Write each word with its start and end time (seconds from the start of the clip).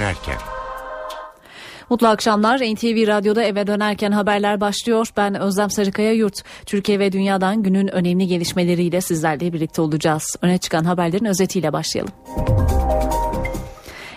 dönerken. 0.00 0.38
Mutlu 1.90 2.06
akşamlar. 2.06 2.58
NTV 2.58 3.06
Radyo'da 3.06 3.42
eve 3.42 3.66
dönerken 3.66 4.12
haberler 4.12 4.60
başlıyor. 4.60 5.08
Ben 5.16 5.34
Özlem 5.40 5.70
Sarıkaya 5.70 6.12
Yurt. 6.12 6.42
Türkiye 6.66 6.98
ve 6.98 7.12
dünyadan 7.12 7.62
günün 7.62 7.88
önemli 7.88 8.26
gelişmeleriyle 8.26 9.00
sizlerle 9.00 9.52
birlikte 9.52 9.82
olacağız. 9.82 10.36
Öne 10.42 10.58
çıkan 10.58 10.84
haberlerin 10.84 11.24
özetiyle 11.24 11.72
başlayalım. 11.72 12.12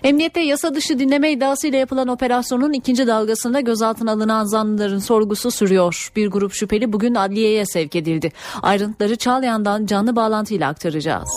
Emniyette 0.04 0.40
yasa 0.40 0.76
dışı 0.76 1.00
dinleme 1.00 1.32
iddiasıyla 1.32 1.80
yapılan 1.80 2.08
operasyonun 2.08 2.74
ikinci 2.74 3.08
dalgasında 3.08 3.60
gözaltına 3.60 4.12
alınan 4.12 4.46
zanlıların 4.46 5.00
sorgusu 5.00 5.52
sürüyor. 5.52 6.12
Bir 6.16 6.28
grup 6.28 6.54
şüpheli 6.54 6.94
bugün 6.94 7.16
adliyeye 7.16 7.66
sevk 7.66 7.96
edildi. 7.96 8.32
Ayrıntıları 8.62 9.16
Çağlayan'dan 9.16 9.86
canlı 9.86 10.16
bağlantıyla 10.16 10.70
aktaracağız. 10.70 11.30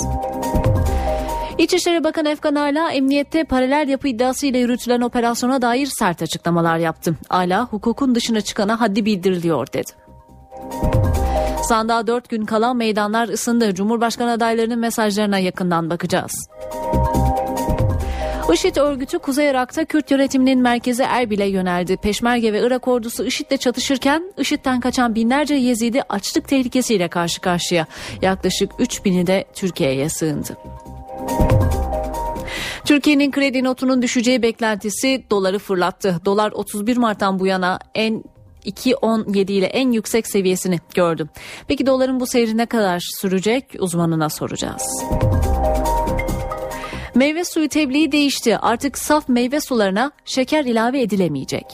İçişleri 1.59 2.05
Bakanı 2.05 2.29
Efkan 2.29 2.55
Ala 2.55 2.91
emniyette 2.93 3.45
paralel 3.45 3.89
yapı 3.89 4.09
iddiasıyla 4.09 4.61
yürütülen 4.61 5.01
operasyona 5.01 5.63
dair 5.63 5.89
sert 5.99 6.23
açıklamalar 6.23 6.79
yaptı. 6.79 7.15
Ala 7.31 7.67
hukukun 7.67 8.15
dışına 8.15 8.41
çıkana 8.41 8.81
haddi 8.81 9.05
bildiriliyor 9.05 9.67
dedi. 9.73 9.91
Sandığa 11.63 12.07
dört 12.07 12.29
gün 12.29 12.45
kalan 12.45 12.77
meydanlar 12.77 13.29
ısındı. 13.29 13.75
Cumhurbaşkanı 13.75 14.31
adaylarının 14.31 14.79
mesajlarına 14.79 15.39
yakından 15.39 15.91
bakacağız. 15.91 16.49
IŞİD 18.53 18.77
örgütü 18.77 19.19
Kuzey 19.19 19.51
Irak'ta 19.51 19.85
Kürt 19.85 20.11
yönetiminin 20.11 20.63
merkezi 20.63 21.03
Erbil'e 21.03 21.47
yöneldi. 21.47 21.97
Peşmerge 21.97 22.53
ve 22.53 22.67
Irak 22.67 22.89
ordusu 22.89 23.25
IŞİD'le 23.25 23.57
çatışırken 23.57 24.33
IŞİD'den 24.39 24.81
kaçan 24.81 25.15
binlerce 25.15 25.55
Yezidi 25.55 26.03
açlık 26.09 26.49
tehlikesiyle 26.49 27.09
karşı 27.09 27.41
karşıya. 27.41 27.87
Yaklaşık 28.23 28.71
3000'i 28.71 29.27
de 29.27 29.45
Türkiye'ye 29.55 30.09
sığındı. 30.09 30.57
Türkiye'nin 32.85 33.31
kredi 33.31 33.65
notunun 33.65 34.03
düşeceği 34.03 34.43
beklentisi 34.43 35.25
doları 35.31 35.59
fırlattı. 35.59 36.21
Dolar 36.25 36.53
31 36.53 36.97
Mart'tan 36.97 37.39
bu 37.39 37.47
yana 37.47 37.79
en 37.95 38.25
2.17 38.65 39.53
ile 39.53 39.67
en 39.67 39.91
yüksek 39.91 40.27
seviyesini 40.27 40.79
gördü. 40.95 41.29
Peki 41.69 41.87
doların 41.87 42.21
bu 42.21 42.27
seyri 42.27 42.57
ne 42.57 42.67
kadar 42.67 43.09
sürecek 43.21 43.65
uzmanına 43.79 44.29
soracağız. 44.29 44.83
Meyve 47.15 47.45
suyu 47.45 47.69
tebliği 47.69 48.13
değişti. 48.13 48.59
Artık 48.59 48.99
saf 48.99 49.29
meyve 49.29 49.61
sularına 49.61 50.13
şeker 50.25 50.65
ilave 50.65 51.03
edilemeyecek. 51.03 51.65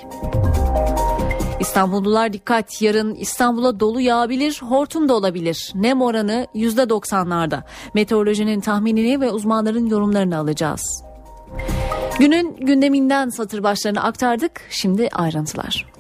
İstanbullular 1.63 2.33
dikkat 2.33 2.83
yarın 2.83 3.15
İstanbul'a 3.15 3.81
dolu 3.81 4.01
yağabilir, 4.01 4.63
hortum 4.69 5.09
da 5.09 5.15
olabilir. 5.15 5.73
Nem 5.75 6.03
oranı 6.03 6.47
%90'larda. 6.55 7.63
Meteorolojinin 7.95 8.61
tahminini 8.61 9.21
ve 9.21 9.31
uzmanların 9.31 9.87
yorumlarını 9.87 10.39
alacağız. 10.39 11.05
Günün 12.19 12.57
gündeminden 12.57 13.29
satır 13.29 13.63
başlarını 13.63 14.03
aktardık. 14.03 14.61
Şimdi 14.71 15.09
ayrıntılar. 15.13 15.92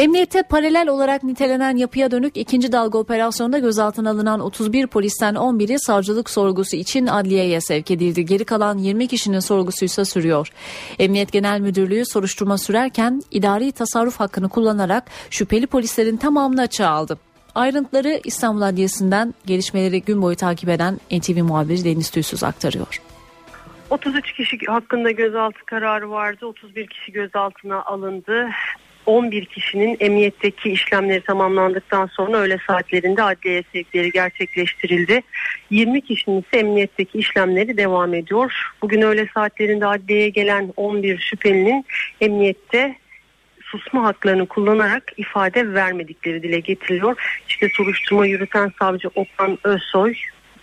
Emniyette 0.00 0.42
paralel 0.42 0.88
olarak 0.88 1.22
nitelenen 1.22 1.76
yapıya 1.76 2.10
dönük 2.10 2.36
ikinci 2.36 2.72
dalga 2.72 2.98
operasyonda 2.98 3.58
gözaltına 3.58 4.10
alınan 4.10 4.40
31 4.40 4.86
polisten 4.86 5.34
11'i 5.34 5.78
savcılık 5.78 6.30
sorgusu 6.30 6.76
için 6.76 7.06
adliyeye 7.06 7.60
sevk 7.60 7.90
edildi. 7.90 8.24
Geri 8.24 8.44
kalan 8.44 8.78
20 8.78 9.08
kişinin 9.08 9.40
sorgusu 9.40 9.84
ise 9.84 10.04
sürüyor. 10.04 10.48
Emniyet 10.98 11.32
Genel 11.32 11.60
Müdürlüğü 11.60 12.06
soruşturma 12.06 12.58
sürerken 12.58 13.22
idari 13.30 13.72
tasarruf 13.72 14.20
hakkını 14.20 14.48
kullanarak 14.48 15.04
şüpheli 15.30 15.66
polislerin 15.66 16.16
tamamını 16.16 16.60
açığa 16.60 16.90
aldı. 16.90 17.18
Ayrıntıları 17.54 18.20
İstanbul 18.24 18.62
Adliyesi'nden 18.62 19.34
gelişmeleri 19.46 20.02
gün 20.02 20.22
boyu 20.22 20.36
takip 20.36 20.68
eden 20.68 21.00
NTV 21.10 21.42
muhabiri 21.42 21.84
Deniz 21.84 22.10
Tüysüz 22.10 22.44
aktarıyor. 22.44 23.00
33 23.90 24.32
kişi 24.32 24.58
hakkında 24.66 25.10
gözaltı 25.10 25.64
kararı 25.66 26.10
vardı. 26.10 26.46
31 26.46 26.86
kişi 26.86 27.12
gözaltına 27.12 27.82
alındı. 27.82 28.48
11 29.10 29.44
kişinin 29.44 29.96
emniyetteki 30.00 30.70
işlemleri 30.70 31.20
tamamlandıktan 31.20 32.06
sonra 32.06 32.36
öğle 32.36 32.58
saatlerinde 32.66 33.22
adliye 33.22 33.62
sevkleri 33.72 34.10
gerçekleştirildi. 34.10 35.22
20 35.70 36.00
kişinin 36.00 36.40
ise 36.40 36.58
emniyetteki 36.58 37.18
işlemleri 37.18 37.76
devam 37.76 38.14
ediyor. 38.14 38.52
Bugün 38.82 39.02
öğle 39.02 39.28
saatlerinde 39.34 39.86
adliyeye 39.86 40.28
gelen 40.28 40.72
11 40.76 41.18
şüphelinin 41.18 41.84
emniyette 42.20 42.96
susma 43.62 44.04
haklarını 44.04 44.46
kullanarak 44.46 45.12
ifade 45.16 45.74
vermedikleri 45.74 46.42
dile 46.42 46.60
getiriliyor. 46.60 47.16
İşte 47.48 47.68
soruşturma 47.76 48.26
yürüten 48.26 48.72
savcı 48.78 49.08
Okan 49.14 49.58
Özsoy 49.64 50.14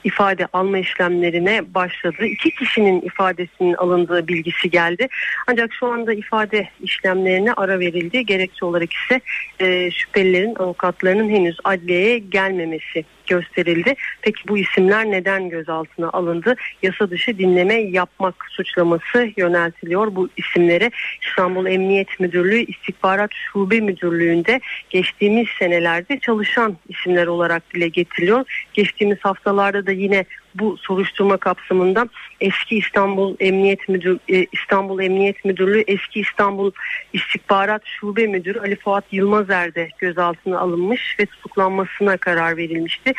ifade 0.03 0.47
alma 0.53 0.77
işlemlerine 0.77 1.73
başladı. 1.73 2.25
İki 2.25 2.51
kişinin 2.51 3.01
ifadesinin 3.01 3.73
alındığı 3.73 4.27
bilgisi 4.27 4.69
geldi. 4.69 5.07
Ancak 5.47 5.73
şu 5.73 5.87
anda 5.87 6.13
ifade 6.13 6.69
işlemlerine 6.81 7.53
ara 7.53 7.79
verildi. 7.79 8.25
Gerekçe 8.25 8.65
olarak 8.65 8.89
ise 8.93 9.21
e, 9.59 9.91
şüphelilerin 9.91 10.55
avukatlarının 10.55 11.29
henüz 11.29 11.57
adliyeye 11.63 12.19
gelmemesi 12.19 13.05
gösterildi. 13.27 13.95
Peki 14.21 14.47
bu 14.47 14.57
isimler 14.57 15.05
neden 15.05 15.49
gözaltına 15.49 16.09
alındı? 16.09 16.55
Yasa 16.83 17.09
dışı 17.09 17.37
dinleme 17.37 17.73
yapmak 17.73 18.35
suçlaması 18.49 19.29
yöneltiliyor 19.37 20.15
bu 20.15 20.29
isimlere. 20.37 20.91
İstanbul 21.29 21.65
Emniyet 21.65 22.19
Müdürlüğü 22.19 22.65
İstihbarat 22.65 23.31
Şube 23.33 23.79
Müdürlüğü'nde 23.79 24.59
geçtiğimiz 24.89 25.47
senelerde 25.59 26.19
çalışan 26.19 26.77
isimler 26.89 27.27
olarak 27.27 27.73
dile 27.73 27.87
getiriliyor. 27.87 28.67
Geçtiğimiz 28.73 29.17
haftalarda 29.21 29.85
da 29.85 29.91
yine 29.91 30.25
bu 30.59 30.77
soruşturma 30.77 31.37
kapsamında 31.37 32.07
eski 32.41 32.77
İstanbul 32.77 33.35
Emniyet 33.39 33.89
Müdür 33.89 34.19
e, 34.29 34.45
İstanbul 34.51 34.99
Emniyet 34.99 35.45
Müdürlüğü 35.45 35.83
eski 35.87 36.19
İstanbul 36.19 36.71
İstihbarat 37.13 37.81
Şube 37.85 38.27
Müdürü 38.27 38.59
Ali 38.59 38.75
Fuat 38.75 39.05
Yılmazer 39.11 39.75
de 39.75 39.89
gözaltına 39.97 40.59
alınmış 40.59 41.15
ve 41.19 41.25
tutuklanmasına 41.25 42.17
karar 42.17 42.57
verilmişti. 42.57 43.13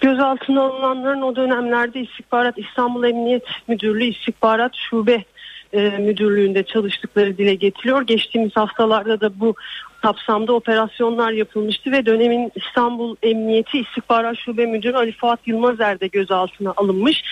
Gözaltına 0.00 0.62
alınanların 0.62 1.22
o 1.22 1.36
dönemlerde 1.36 2.00
İstihbarat 2.00 2.58
İstanbul 2.58 3.04
Emniyet 3.04 3.44
Müdürlüğü 3.68 4.04
İstihbarat 4.04 4.72
Şube 4.90 5.24
e, 5.72 5.88
müdürlüğünde 5.88 6.62
çalıştıkları 6.62 7.38
dile 7.38 7.54
getiriliyor. 7.54 8.02
Geçtiğimiz 8.02 8.56
haftalarda 8.56 9.20
da 9.20 9.40
bu 9.40 9.54
kapsamda 10.04 10.52
operasyonlar 10.52 11.32
yapılmıştı 11.32 11.92
ve 11.92 12.06
dönemin 12.06 12.52
İstanbul 12.54 13.16
Emniyeti 13.22 13.78
İstihbarat 13.78 14.36
Şube 14.38 14.66
Müdürü 14.66 14.96
Ali 14.96 15.12
Fuat 15.12 15.40
Yılmazer 15.46 16.00
de 16.00 16.06
gözaltına 16.06 16.72
alınmış 16.76 17.22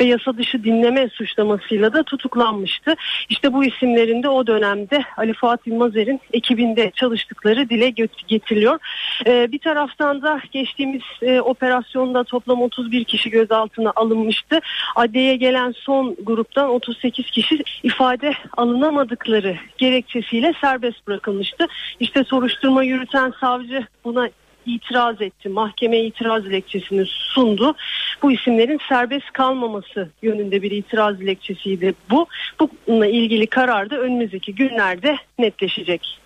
ve 0.00 0.04
yasa 0.04 0.36
dışı 0.36 0.64
dinleme 0.64 1.08
suçlamasıyla 1.08 1.92
da 1.92 2.02
tutuklanmıştı. 2.02 2.94
İşte 3.28 3.52
bu 3.52 3.64
isimlerin 3.64 4.22
de 4.22 4.28
o 4.28 4.46
dönemde 4.46 5.04
Ali 5.16 5.34
Fuat 5.34 5.66
Yılmazer'in 5.66 6.20
ekibinde 6.32 6.92
çalıştıkları 6.94 7.68
dile 7.68 7.90
getiriliyor. 8.28 8.78
Ee, 9.26 9.52
bir 9.52 9.58
taraftan 9.58 10.22
da 10.22 10.40
geçtiğimiz 10.52 11.02
e, 11.22 11.40
operasyonda 11.40 12.24
toplam 12.24 12.62
31 12.62 13.04
kişi 13.04 13.30
gözaltına 13.30 13.92
alınmıştı. 13.96 14.60
Adliyeye 14.96 15.36
gelen 15.36 15.74
son 15.76 16.16
gruptan 16.22 16.68
38 16.70 17.30
kişi 17.30 17.64
ifade 17.82 18.32
alınamadıkları 18.56 19.56
gerekçesiyle 19.78 20.52
serbest 20.60 21.06
bırakılmıştı. 21.06 21.66
İşte 22.00 22.21
soruşturma 22.24 22.82
yürüten 22.84 23.32
savcı 23.40 23.86
buna 24.04 24.28
itiraz 24.66 25.22
etti. 25.22 25.48
Mahkeme 25.48 25.98
itiraz 25.98 26.44
dilekçesini 26.44 27.04
sundu. 27.06 27.74
Bu 28.22 28.32
isimlerin 28.32 28.78
serbest 28.88 29.32
kalmaması 29.32 30.10
yönünde 30.22 30.62
bir 30.62 30.70
itiraz 30.70 31.20
dilekçesiydi 31.20 31.94
bu. 32.10 32.26
Bununla 32.60 33.06
ilgili 33.06 33.46
karar 33.46 33.90
da 33.90 33.98
önümüzdeki 33.98 34.54
günlerde 34.54 35.16
netleşecek. 35.38 36.18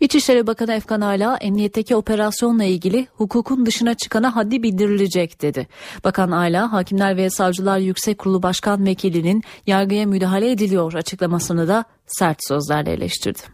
İçişleri 0.00 0.46
Bakanı 0.46 0.74
Efkan 0.74 1.00
Ala 1.00 1.36
emniyetteki 1.36 1.96
operasyonla 1.96 2.64
ilgili 2.64 3.06
hukukun 3.12 3.66
dışına 3.66 3.94
çıkana 3.94 4.36
haddi 4.36 4.62
bildirilecek 4.62 5.42
dedi. 5.42 5.66
Bakan 6.04 6.30
Ala 6.30 6.72
Hakimler 6.72 7.16
ve 7.16 7.30
Savcılar 7.30 7.78
Yüksek 7.78 8.18
Kurulu 8.18 8.42
Başkan 8.42 8.86
Vekilinin 8.86 9.42
yargıya 9.66 10.06
müdahale 10.06 10.50
ediliyor 10.50 10.92
açıklamasını 10.92 11.68
da 11.68 11.84
sert 12.06 12.38
sözlerle 12.48 12.92
eleştirdi. 12.92 13.53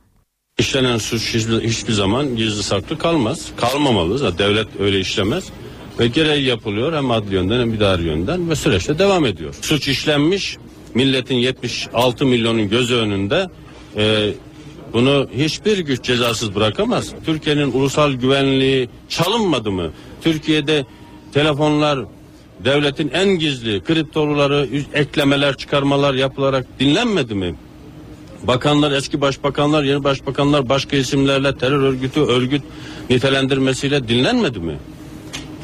İşlenen 0.61 0.99
suç 0.99 1.35
hiçbir, 1.35 1.93
zaman 1.93 2.37
gizli 2.37 2.63
saklı 2.63 2.99
kalmaz. 2.99 3.47
Kalmamalı. 3.57 4.19
Zaten 4.19 4.39
devlet 4.39 4.67
öyle 4.81 5.01
işlemez. 5.01 5.45
Ve 5.99 6.07
gereği 6.07 6.45
yapılıyor 6.45 6.93
hem 6.93 7.11
adli 7.11 7.35
yönden 7.35 7.61
hem 7.61 7.75
idari 7.75 8.03
yönden 8.03 8.51
ve 8.51 8.57
süreçte 8.57 8.99
devam 8.99 9.27
ediyor. 9.27 9.55
Suç 9.63 9.89
işlenmiş 9.89 10.57
milletin 10.95 11.35
76 11.35 12.27
milyonun 12.27 12.69
göz 12.69 12.93
önünde 12.93 13.47
e, 13.97 14.33
bunu 14.93 15.29
hiçbir 15.37 15.79
güç 15.79 16.05
cezasız 16.05 16.55
bırakamaz. 16.55 17.13
Türkiye'nin 17.27 17.73
ulusal 17.73 18.13
güvenliği 18.13 18.89
çalınmadı 19.09 19.71
mı? 19.71 19.91
Türkiye'de 20.23 20.87
telefonlar 21.35 21.99
devletin 22.65 23.11
en 23.15 23.29
gizli 23.29 23.85
kriptoları 23.85 24.69
eklemeler 24.95 25.57
çıkarmalar 25.57 26.15
yapılarak 26.15 26.67
dinlenmedi 26.81 27.35
mi? 27.35 27.55
Bakanlar, 28.43 28.93
eski 28.93 29.21
başbakanlar, 29.21 29.83
yeni 29.83 30.05
başbakanlar 30.05 30.69
başka 30.69 30.97
isimlerle 30.97 31.59
terör 31.59 31.83
örgütü, 31.83 32.21
örgüt 32.21 32.63
nitelendirmesiyle 33.11 34.09
dinlenmedi 34.09 34.59
mi? 34.59 34.79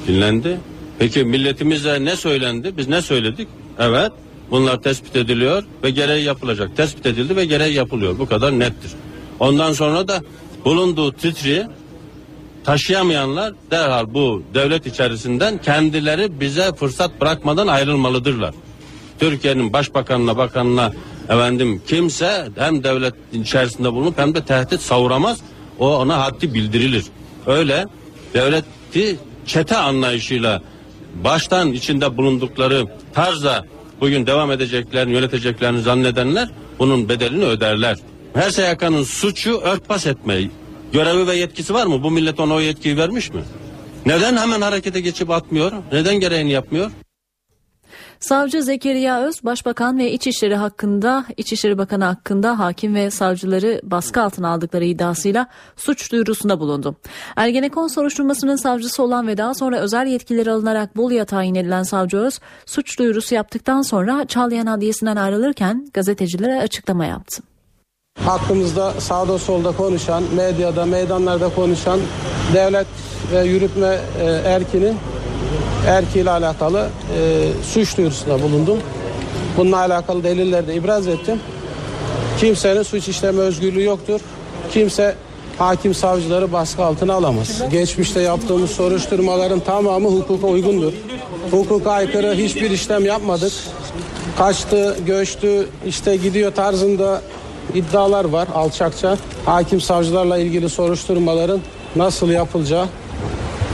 Dinlendi. 0.09 0.61
Peki 0.99 1.25
milletimize 1.25 2.05
ne 2.05 2.17
söylendi? 2.17 2.73
Biz 2.77 2.89
ne 2.89 3.03
söyledik? 3.03 3.49
Evet. 3.79 4.13
Bunlar 4.51 4.83
tespit 4.83 5.17
ediliyor 5.17 5.63
ve 5.83 5.91
gereği 5.91 6.25
yapılacak. 6.25 6.77
Tespit 6.77 7.07
edildi 7.07 7.37
ve 7.37 7.45
gereği 7.45 7.75
yapılıyor. 7.75 8.19
Bu 8.19 8.27
kadar 8.27 8.59
nettir. 8.59 8.91
Ondan 9.41 9.73
sonra 9.73 10.09
da 10.09 10.23
bulunduğu 10.65 11.13
titri 11.13 11.67
taşıyamayanlar 12.65 13.55
derhal 13.71 14.15
bu 14.15 14.43
devlet 14.55 14.87
içerisinden 14.87 15.59
kendileri 15.59 16.41
bize 16.41 16.73
fırsat 16.73 17.21
bırakmadan 17.21 17.67
ayrılmalıdırlar. 17.67 18.55
Türkiye'nin 19.19 19.73
başbakanına 19.73 20.37
bakanına 20.37 20.93
efendim 21.29 21.83
kimse 21.87 22.49
hem 22.59 22.85
devlet 22.85 23.15
içerisinde 23.33 23.93
bulunup 23.93 24.19
hem 24.19 24.35
de 24.35 24.45
tehdit 24.45 24.81
savuramaz. 24.81 25.39
O 25.79 25.97
ona 25.97 26.25
haddi 26.25 26.55
bildirilir. 26.55 27.05
Öyle 27.47 27.87
devleti 28.35 29.17
çete 29.47 29.77
anlayışıyla 29.77 30.63
baştan 31.25 31.73
içinde 31.73 32.17
bulundukları 32.17 32.85
tarzda 33.15 33.65
bugün 34.01 34.27
devam 34.27 34.53
edeceklerini 34.53 35.13
yöneteceklerini 35.13 35.83
zannedenler 35.83 36.49
bunun 36.79 37.09
bedelini 37.09 37.45
öderler. 37.45 37.99
Her 38.35 38.51
SYK'nın 38.51 39.05
suçu 39.05 39.59
örtbas 39.59 40.07
etmeyi. 40.07 40.51
Görevi 40.93 41.27
ve 41.27 41.35
yetkisi 41.37 41.75
var 41.75 41.87
mı? 41.87 42.03
Bu 42.03 42.11
millet 42.11 42.41
ona 42.41 42.55
o 42.55 42.61
yetkiyi 42.61 42.97
vermiş 42.97 43.31
mi? 43.31 43.41
Neden 44.07 44.37
hemen 44.37 44.61
harekete 44.61 45.01
geçip 45.01 45.31
atmıyor? 45.31 45.73
Neden 45.93 46.21
gereğini 46.21 46.53
yapmıyor? 46.53 46.91
Savcı 48.29 48.63
Zekeriya 48.63 49.21
Öz, 49.23 49.45
Başbakan 49.45 49.99
ve 49.99 50.13
İçişleri 50.13 50.57
hakkında, 50.57 51.25
İçişleri 51.37 51.79
Bakanı 51.79 52.05
hakkında 52.05 52.59
hakim 52.59 52.95
ve 52.95 53.11
savcıları 53.11 53.81
baskı 53.83 54.23
altına 54.23 54.49
aldıkları 54.49 54.85
iddiasıyla 54.85 55.47
suç 55.77 56.13
duyurusunda 56.13 56.61
bulundu. 56.61 56.97
Ergenekon 57.37 57.89
soruşturmasının 57.89 58.57
savcısı 58.57 59.03
olan 59.03 59.27
ve 59.27 59.37
daha 59.37 59.55
sonra 59.55 59.79
özel 59.79 60.07
yetkileri 60.07 60.51
alınarak 60.51 60.97
Bolu'ya 60.97 61.25
tayin 61.25 61.55
edilen 61.55 61.83
savcı 61.83 62.17
Öz, 62.17 62.41
suç 62.67 62.99
duyurusu 62.99 63.35
yaptıktan 63.35 63.83
sonra 63.83 64.25
Çağlayan 64.27 64.67
Adliyesi'nden 64.67 65.17
ayrılırken 65.17 65.87
gazetecilere 65.95 66.61
açıklama 66.61 67.07
yaptı. 67.07 67.43
Hakkımızda 68.25 68.93
sağda 68.93 69.39
solda 69.39 69.73
konuşan, 69.73 70.23
medyada, 70.37 70.87
meydanlarda 70.87 71.49
konuşan 71.49 72.01
devlet 72.55 72.87
ve 73.33 73.45
yürütme 73.45 73.99
e, 74.21 74.25
erkinin 75.87 76.07
erkiyle 76.07 76.31
alakalı 76.31 76.89
e, 77.19 77.49
suç 77.73 77.97
duyurusunda 77.97 78.43
bulundum. 78.43 78.79
Bununla 79.57 79.79
alakalı 79.79 80.25
deliller 80.25 80.67
de 80.67 80.75
ibraz 80.75 81.07
ettim. 81.07 81.41
Kimsenin 82.41 82.83
suç 82.83 83.09
işleme 83.09 83.41
özgürlüğü 83.41 83.83
yoktur. 83.83 84.21
Kimse 84.73 85.15
hakim 85.59 85.95
savcıları 85.95 86.53
baskı 86.53 86.85
altına 86.85 87.15
alamaz. 87.15 87.63
Geçmişte 87.71 88.21
yaptığımız 88.21 88.71
soruşturmaların 88.71 89.61
tamamı 89.61 90.09
hukuka 90.09 90.47
uygundur. 90.47 90.93
Hukuka 91.51 91.91
aykırı 91.91 92.35
hiçbir 92.35 92.71
işlem 92.71 93.05
yapmadık. 93.05 93.53
Kaçtı, 94.39 94.97
göçtü, 95.07 95.69
işte 95.87 96.17
gidiyor 96.17 96.55
tarzında 96.55 97.23
iddialar 97.75 98.25
var 98.25 98.49
alçakça. 98.55 99.17
Hakim 99.45 99.81
savcılarla 99.81 100.39
ilgili 100.39 100.69
soruşturmaların 100.69 101.61
nasıl 101.97 102.31
yapılacağı 102.31 102.87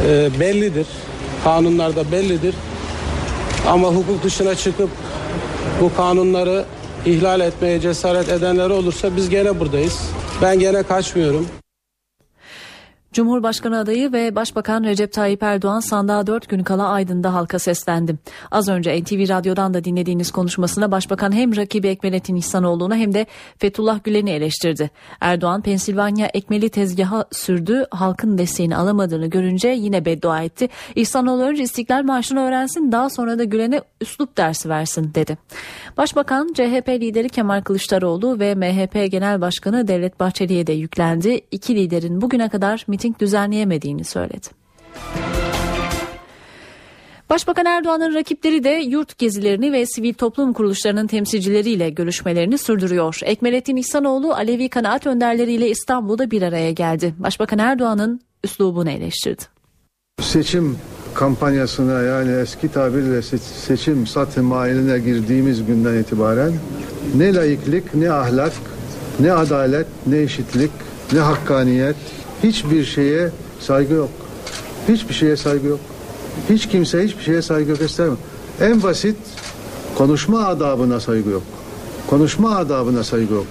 e, 0.08 0.40
bellidir. 0.40 0.86
Kanunlarda 1.44 2.12
bellidir. 2.12 2.54
Ama 3.68 3.88
hukuk 3.88 4.22
dışına 4.22 4.54
çıkıp 4.54 4.90
bu 5.80 5.96
kanunları 5.96 6.64
ihlal 7.06 7.40
etmeye 7.40 7.80
cesaret 7.80 8.28
edenler 8.28 8.70
olursa 8.70 9.16
biz 9.16 9.28
gene 9.28 9.60
buradayız. 9.60 10.00
Ben 10.42 10.58
gene 10.58 10.82
kaçmıyorum. 10.82 11.46
Cumhurbaşkanı 13.12 13.78
adayı 13.78 14.12
ve 14.12 14.34
Başbakan 14.34 14.84
Recep 14.84 15.12
Tayyip 15.12 15.42
Erdoğan 15.42 15.80
sandığa 15.80 16.26
4 16.26 16.48
gün 16.48 16.62
kala 16.62 16.88
Aydın'da 16.88 17.34
halka 17.34 17.58
seslendi. 17.58 18.16
Az 18.50 18.68
önce 18.68 19.02
NTV 19.02 19.28
Radyo'dan 19.28 19.74
da 19.74 19.84
dinlediğiniz 19.84 20.30
konuşmasında 20.30 20.90
Başbakan 20.90 21.32
hem 21.32 21.56
rakibi 21.56 21.88
Ekmelettin 21.88 22.36
İhsanoğlu'nu 22.36 22.94
hem 22.94 23.14
de 23.14 23.26
Fethullah 23.58 24.04
Gülen'i 24.04 24.30
eleştirdi. 24.30 24.90
Erdoğan 25.20 25.62
Pensilvanya 25.62 26.26
ekmeli 26.26 26.68
tezgaha 26.68 27.24
sürdü, 27.32 27.86
halkın 27.90 28.38
desteğini 28.38 28.76
alamadığını 28.76 29.26
görünce 29.26 29.68
yine 29.68 30.04
beddua 30.04 30.42
etti. 30.42 30.68
İhsanoğlu 30.96 31.42
önce 31.42 31.62
İstiklal 31.62 32.02
Marşı'nı 32.02 32.40
öğrensin 32.40 32.92
daha 32.92 33.10
sonra 33.10 33.38
da 33.38 33.44
Gülen'e 33.44 33.82
üslup 34.00 34.36
dersi 34.36 34.68
versin 34.68 35.10
dedi. 35.14 35.38
Başbakan 35.96 36.52
CHP 36.54 36.88
lideri 36.88 37.28
Kemal 37.28 37.62
Kılıçdaroğlu 37.62 38.40
ve 38.40 38.54
MHP 38.54 39.10
Genel 39.10 39.40
Başkanı 39.40 39.88
Devlet 39.88 40.20
Bahçeli'ye 40.20 40.66
de 40.66 40.72
yüklendi. 40.72 41.40
İki 41.50 41.74
liderin 41.76 42.20
bugüne 42.20 42.48
kadar 42.48 42.84
miting 42.88 43.01
düzenleyemediğini 43.20 44.04
söyledi. 44.04 44.46
Başbakan 47.30 47.66
Erdoğan'ın 47.66 48.14
rakipleri 48.14 48.64
de 48.64 48.70
yurt 48.70 49.18
gezilerini 49.18 49.72
ve 49.72 49.86
sivil 49.86 50.14
toplum 50.14 50.52
kuruluşlarının 50.52 51.06
temsilcileriyle 51.06 51.90
görüşmelerini 51.90 52.58
sürdürüyor. 52.58 53.20
Ekmelettin 53.24 53.76
İhsanoğlu 53.76 54.34
Alevi 54.34 54.68
kanaat 54.68 55.06
önderleriyle 55.06 55.70
İstanbul'da 55.70 56.30
bir 56.30 56.42
araya 56.42 56.70
geldi. 56.70 57.14
Başbakan 57.18 57.58
Erdoğan'ın 57.58 58.20
üslubunu 58.44 58.90
eleştirdi. 58.90 59.42
Seçim 60.20 60.76
kampanyasına 61.14 62.02
yani 62.02 62.32
eski 62.32 62.68
tabirle 62.68 63.22
seçim 63.66 64.06
satı 64.06 64.42
mailine 64.42 64.98
girdiğimiz 64.98 65.66
günden 65.66 65.94
itibaren 65.94 66.52
ne 67.16 67.34
layıklık, 67.34 67.94
ne 67.94 68.10
ahlak, 68.10 68.52
ne 69.20 69.32
adalet, 69.32 69.86
ne 70.06 70.18
eşitlik, 70.18 70.70
ne 71.12 71.18
hakkaniyet, 71.18 71.96
hiçbir 72.42 72.84
şeye 72.84 73.30
saygı 73.60 73.94
yok. 73.94 74.08
Hiçbir 74.88 75.14
şeye 75.14 75.36
saygı 75.36 75.66
yok. 75.66 75.80
Hiç 76.50 76.68
kimse 76.68 77.04
hiçbir 77.04 77.22
şeye 77.22 77.42
saygı 77.42 77.74
göstermiyor. 77.74 78.18
En 78.60 78.82
basit 78.82 79.16
konuşma 79.94 80.46
adabına 80.46 81.00
saygı 81.00 81.30
yok. 81.30 81.42
Konuşma 82.06 82.56
adabına 82.56 83.04
saygı 83.04 83.34
yok. 83.34 83.46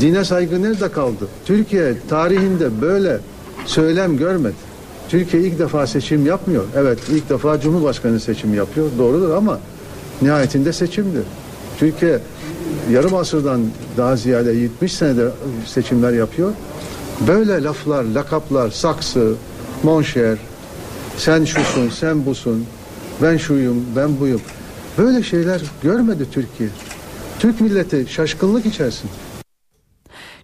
Dine 0.00 0.24
saygı 0.24 0.62
nerede 0.62 0.90
kaldı? 0.92 1.28
Türkiye 1.44 1.94
tarihinde 2.08 2.80
böyle 2.80 3.18
söylem 3.66 4.16
görmedi. 4.16 4.54
Türkiye 5.08 5.42
ilk 5.42 5.58
defa 5.58 5.86
seçim 5.86 6.26
yapmıyor. 6.26 6.64
Evet 6.76 6.98
ilk 7.10 7.30
defa 7.30 7.60
Cumhurbaşkanı 7.60 8.20
seçim 8.20 8.54
yapıyor. 8.54 8.86
Doğrudur 8.98 9.30
ama 9.30 9.58
nihayetinde 10.22 10.72
seçimdir. 10.72 11.22
Türkiye 11.78 12.18
yarım 12.92 13.14
asırdan 13.14 13.60
daha 13.96 14.16
ziyade 14.16 14.52
70 14.52 14.92
senede 14.92 15.28
seçimler 15.66 16.12
yapıyor. 16.12 16.52
Böyle 17.26 17.62
laflar, 17.62 18.04
lakaplar, 18.04 18.70
saksı, 18.70 19.34
monşer, 19.82 20.38
sen 21.16 21.44
şusun, 21.44 21.88
sen 21.88 22.26
busun, 22.26 22.66
ben 23.22 23.36
şuyum, 23.36 23.86
ben 23.96 24.20
buyum. 24.20 24.40
Böyle 24.98 25.22
şeyler 25.22 25.60
görmedi 25.82 26.26
Türkiye. 26.32 26.68
Türk 27.38 27.60
milleti 27.60 28.06
şaşkınlık 28.08 28.66
içerisinde. 28.66 29.12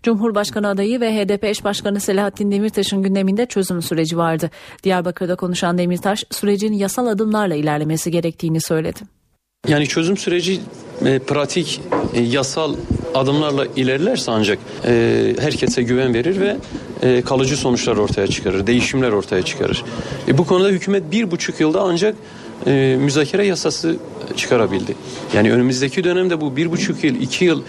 Cumhurbaşkanı 0.02 0.68
adayı 0.68 1.00
ve 1.00 1.16
HDP 1.16 1.44
eş 1.44 1.64
başkanı 1.64 2.00
Selahattin 2.00 2.50
Demirtaş'ın 2.50 3.02
gündeminde 3.02 3.46
çözüm 3.46 3.82
süreci 3.82 4.16
vardı. 4.16 4.50
Diyarbakır'da 4.84 5.36
konuşan 5.36 5.78
Demirtaş 5.78 6.24
sürecin 6.30 6.72
yasal 6.72 7.06
adımlarla 7.06 7.54
ilerlemesi 7.54 8.10
gerektiğini 8.10 8.60
söyledi. 8.60 9.00
Yani 9.68 9.86
çözüm 9.86 10.16
süreci 10.16 10.60
e, 11.04 11.18
pratik, 11.18 11.80
e, 12.14 12.20
yasal 12.20 12.74
adımlarla 13.16 13.66
ilerlerse 13.76 14.30
ancak 14.30 14.58
e, 14.86 15.34
herkese 15.40 15.82
güven 15.82 16.14
verir 16.14 16.40
ve 16.40 16.56
e, 17.02 17.22
kalıcı 17.22 17.56
sonuçlar 17.56 17.96
ortaya 17.96 18.26
çıkarır, 18.26 18.66
değişimler 18.66 19.10
ortaya 19.10 19.42
çıkarır. 19.42 19.84
E, 20.28 20.38
bu 20.38 20.46
konuda 20.46 20.68
hükümet 20.68 21.12
bir 21.12 21.30
buçuk 21.30 21.60
yılda 21.60 21.80
ancak 21.80 22.14
e, 22.66 22.96
müzakere 23.00 23.46
yasası 23.46 23.96
çıkarabildi. 24.36 24.94
Yani 25.34 25.52
önümüzdeki 25.52 26.04
dönemde 26.04 26.40
bu 26.40 26.56
bir 26.56 26.70
buçuk 26.70 27.04
yıl, 27.04 27.14
iki 27.14 27.44
yıl 27.44 27.62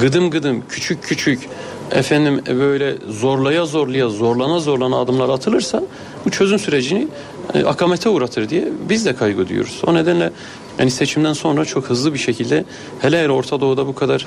gıdım 0.00 0.30
gıdım, 0.30 0.62
küçük 0.68 1.02
küçük 1.02 1.48
efendim 1.90 2.42
e, 2.48 2.58
böyle 2.58 2.96
zorlaya 3.08 3.66
zorlaya, 3.66 4.08
zorlana 4.08 4.58
zorlana 4.58 4.96
adımlar 4.96 5.28
atılırsa 5.28 5.82
bu 6.24 6.30
çözüm 6.30 6.58
sürecini 6.58 7.08
e, 7.54 7.64
akamete 7.64 8.08
uğratır 8.08 8.48
diye 8.48 8.68
biz 8.88 9.06
de 9.06 9.14
kaygı 9.14 9.48
duyuyoruz. 9.48 9.82
O 9.86 9.94
nedenle 9.94 10.30
yani 10.78 10.90
seçimden 10.90 11.32
sonra 11.32 11.64
çok 11.64 11.84
hızlı 11.84 12.14
bir 12.14 12.18
şekilde 12.18 12.64
hele 13.00 13.22
hele 13.22 13.32
Orta 13.32 13.60
Doğu'da 13.60 13.86
bu 13.86 13.94
kadar 13.94 14.26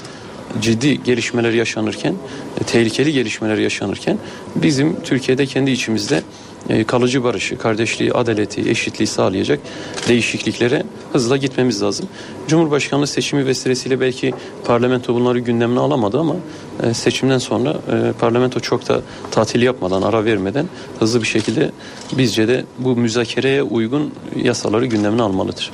ciddi 0.61 1.03
gelişmeler 1.03 1.53
yaşanırken, 1.53 2.15
e, 2.61 2.63
tehlikeli 2.63 3.13
gelişmeler 3.13 3.57
yaşanırken 3.57 4.17
bizim 4.55 5.03
Türkiye'de 5.03 5.45
kendi 5.45 5.71
içimizde 5.71 6.21
e, 6.69 6.83
kalıcı 6.83 7.23
barışı, 7.23 7.57
kardeşliği, 7.57 8.13
adaleti, 8.13 8.69
eşitliği 8.69 9.07
sağlayacak 9.07 9.59
değişikliklere 10.07 10.83
hızla 11.13 11.37
gitmemiz 11.37 11.81
lazım. 11.81 12.07
Cumhurbaşkanlığı 12.47 13.07
seçimi 13.07 13.45
vesilesiyle 13.45 13.99
belki 13.99 14.33
parlamento 14.65 15.15
bunları 15.15 15.39
gündemine 15.39 15.79
alamadı 15.79 16.19
ama 16.19 16.35
e, 16.83 16.93
seçimden 16.93 17.37
sonra 17.37 17.77
parlamento 18.19 18.59
çok 18.59 18.89
da 18.89 19.01
tatil 19.31 19.61
yapmadan, 19.61 20.01
ara 20.01 20.25
vermeden 20.25 20.65
hızlı 20.99 21.21
bir 21.21 21.27
şekilde 21.27 21.71
bizce 22.17 22.47
de 22.47 22.65
bu 22.77 22.95
müzakereye 22.95 23.63
uygun 23.63 24.13
yasaları 24.35 24.85
gündemine 24.85 25.21
almalıdır. 25.21 25.71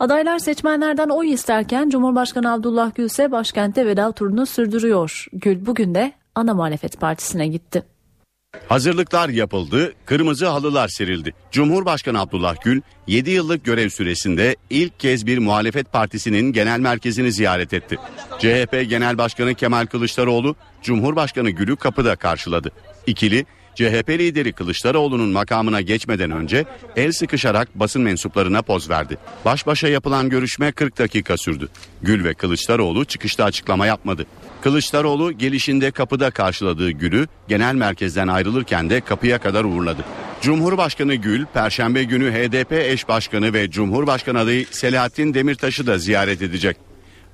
Adaylar 0.00 0.38
seçmenlerden 0.38 1.08
oy 1.08 1.32
isterken 1.32 1.90
Cumhurbaşkanı 1.90 2.52
Abdullah 2.52 2.94
Gül 2.94 3.04
ise 3.04 3.32
başkentte 3.32 3.86
veda 3.86 4.12
turunu 4.12 4.46
sürdürüyor. 4.46 5.26
Gül 5.32 5.66
bugün 5.66 5.94
de 5.94 6.12
ana 6.34 6.54
muhalefet 6.54 7.00
partisine 7.00 7.48
gitti. 7.48 7.82
Hazırlıklar 8.68 9.28
yapıldı, 9.28 9.92
kırmızı 10.04 10.46
halılar 10.46 10.88
serildi. 10.88 11.34
Cumhurbaşkanı 11.50 12.20
Abdullah 12.20 12.56
Gül 12.64 12.80
7 13.06 13.30
yıllık 13.30 13.64
görev 13.64 13.88
süresinde 13.88 14.56
ilk 14.70 15.00
kez 15.00 15.26
bir 15.26 15.38
muhalefet 15.38 15.92
partisinin 15.92 16.52
genel 16.52 16.80
merkezini 16.80 17.32
ziyaret 17.32 17.74
etti. 17.74 17.96
CHP 18.38 18.90
Genel 18.90 19.18
Başkanı 19.18 19.54
Kemal 19.54 19.86
Kılıçdaroğlu 19.86 20.56
Cumhurbaşkanı 20.82 21.50
Gül'ü 21.50 21.76
kapıda 21.76 22.16
karşıladı. 22.16 22.70
İkili 23.06 23.46
CHP 23.78 24.10
lideri 24.10 24.52
Kılıçdaroğlu'nun 24.52 25.28
makamına 25.28 25.80
geçmeden 25.80 26.30
önce 26.30 26.64
el 26.96 27.12
sıkışarak 27.12 27.68
basın 27.74 28.02
mensuplarına 28.02 28.62
poz 28.62 28.90
verdi. 28.90 29.18
Baş 29.44 29.66
başa 29.66 29.88
yapılan 29.88 30.28
görüşme 30.28 30.72
40 30.72 30.98
dakika 30.98 31.36
sürdü. 31.36 31.68
Gül 32.02 32.24
ve 32.24 32.34
Kılıçdaroğlu 32.34 33.04
çıkışta 33.04 33.44
açıklama 33.44 33.86
yapmadı. 33.86 34.26
Kılıçdaroğlu 34.60 35.32
gelişinde 35.32 35.90
kapıda 35.90 36.30
karşıladığı 36.30 36.90
Gül'ü 36.90 37.26
genel 37.48 37.74
merkezden 37.74 38.28
ayrılırken 38.28 38.90
de 38.90 39.00
kapıya 39.00 39.38
kadar 39.38 39.64
uğurladı. 39.64 40.04
Cumhurbaşkanı 40.40 41.14
Gül, 41.14 41.44
Perşembe 41.54 42.04
günü 42.04 42.32
HDP 42.32 42.72
eş 42.72 43.08
başkanı 43.08 43.52
ve 43.52 43.70
Cumhurbaşkanı 43.70 44.38
adayı 44.38 44.66
Selahattin 44.70 45.34
Demirtaş'ı 45.34 45.86
da 45.86 45.98
ziyaret 45.98 46.42
edecek. 46.42 46.76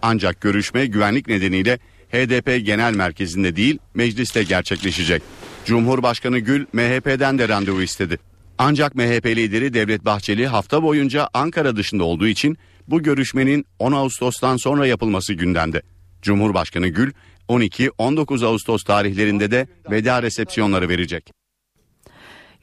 Ancak 0.02 0.40
görüşme 0.40 0.86
güvenlik 0.86 1.28
nedeniyle 1.28 1.78
HDP 2.12 2.66
Genel 2.66 2.94
Merkezi'nde 2.94 3.56
değil 3.56 3.78
mecliste 3.94 4.42
gerçekleşecek. 4.42 5.22
Cumhurbaşkanı 5.64 6.38
Gül 6.38 6.66
MHP'den 6.72 7.38
de 7.38 7.48
randevu 7.48 7.82
istedi. 7.82 8.18
Ancak 8.58 8.94
MHP 8.94 9.26
lideri 9.26 9.74
Devlet 9.74 10.04
Bahçeli 10.04 10.46
hafta 10.46 10.82
boyunca 10.82 11.28
Ankara 11.34 11.76
dışında 11.76 12.04
olduğu 12.04 12.26
için 12.26 12.58
bu 12.88 13.02
görüşmenin 13.02 13.66
10 13.78 13.92
Ağustos'tan 13.92 14.56
sonra 14.56 14.86
yapılması 14.86 15.32
gündemde. 15.32 15.82
Cumhurbaşkanı 16.22 16.88
Gül 16.88 17.12
12-19 17.48 18.46
Ağustos 18.46 18.84
tarihlerinde 18.84 19.50
de 19.50 19.66
veda 19.90 20.22
resepsiyonları 20.22 20.88
verecek. 20.88 21.30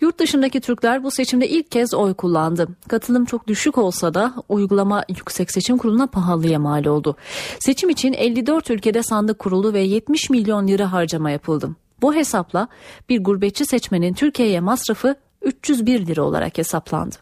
Yurt 0.01 0.19
dışındaki 0.19 0.61
Türkler 0.61 1.03
bu 1.03 1.11
seçimde 1.11 1.49
ilk 1.49 1.71
kez 1.71 1.93
oy 1.93 2.13
kullandı. 2.13 2.67
Katılım 2.87 3.25
çok 3.25 3.47
düşük 3.47 3.77
olsa 3.77 4.13
da 4.13 4.33
uygulama 4.49 5.03
Yüksek 5.09 5.51
Seçim 5.51 5.77
Kurulu'na 5.77 6.07
pahalıya 6.07 6.59
mal 6.59 6.85
oldu. 6.85 7.15
Seçim 7.59 7.89
için 7.89 8.13
54 8.13 8.69
ülkede 8.69 9.03
sandık 9.03 9.39
kuruldu 9.39 9.73
ve 9.73 9.79
70 9.79 10.29
milyon 10.29 10.67
lira 10.67 10.91
harcama 10.91 11.31
yapıldı. 11.31 11.75
Bu 12.01 12.15
hesapla 12.15 12.67
bir 13.09 13.23
gurbetçi 13.23 13.65
seçmenin 13.65 14.13
Türkiye'ye 14.13 14.59
masrafı 14.59 15.15
301 15.41 16.05
lira 16.05 16.21
olarak 16.21 16.57
hesaplandı. 16.57 17.15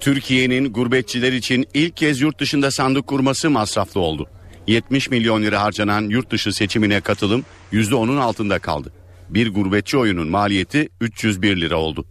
Türkiye'nin 0.00 0.72
gurbetçiler 0.72 1.32
için 1.32 1.66
ilk 1.74 1.96
kez 1.96 2.20
yurt 2.20 2.40
dışında 2.40 2.70
sandık 2.70 3.06
kurması 3.06 3.50
masraflı 3.50 4.00
oldu. 4.00 4.28
70 4.66 5.10
milyon 5.10 5.42
lira 5.42 5.62
harcanan 5.62 6.02
yurt 6.02 6.30
dışı 6.30 6.52
seçimine 6.52 7.00
katılım 7.00 7.44
%10'un 7.72 8.16
altında 8.16 8.58
kaldı. 8.58 8.92
Bir 9.28 9.54
gurbetçi 9.54 9.96
oyunun 9.98 10.28
maliyeti 10.28 10.88
301 11.00 11.60
lira 11.60 11.76
oldu. 11.76 12.04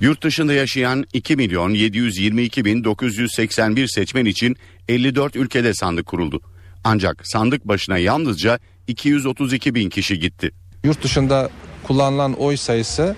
Yurt 0.00 0.22
dışında 0.22 0.52
yaşayan 0.52 1.04
2 1.12 1.36
milyon 1.36 1.70
722 1.70 2.64
bin 2.64 2.84
981 2.84 3.86
seçmen 3.86 4.24
için 4.24 4.56
54 4.88 5.36
ülkede 5.36 5.74
sandık 5.74 6.06
kuruldu. 6.06 6.40
Ancak 6.84 7.26
sandık 7.26 7.68
başına 7.68 7.98
yalnızca 7.98 8.58
232 8.90 9.74
bin 9.74 9.90
kişi 9.90 10.18
gitti. 10.18 10.50
Yurt 10.84 11.02
dışında 11.02 11.50
kullanılan 11.82 12.32
oy 12.32 12.56
sayısı 12.56 13.16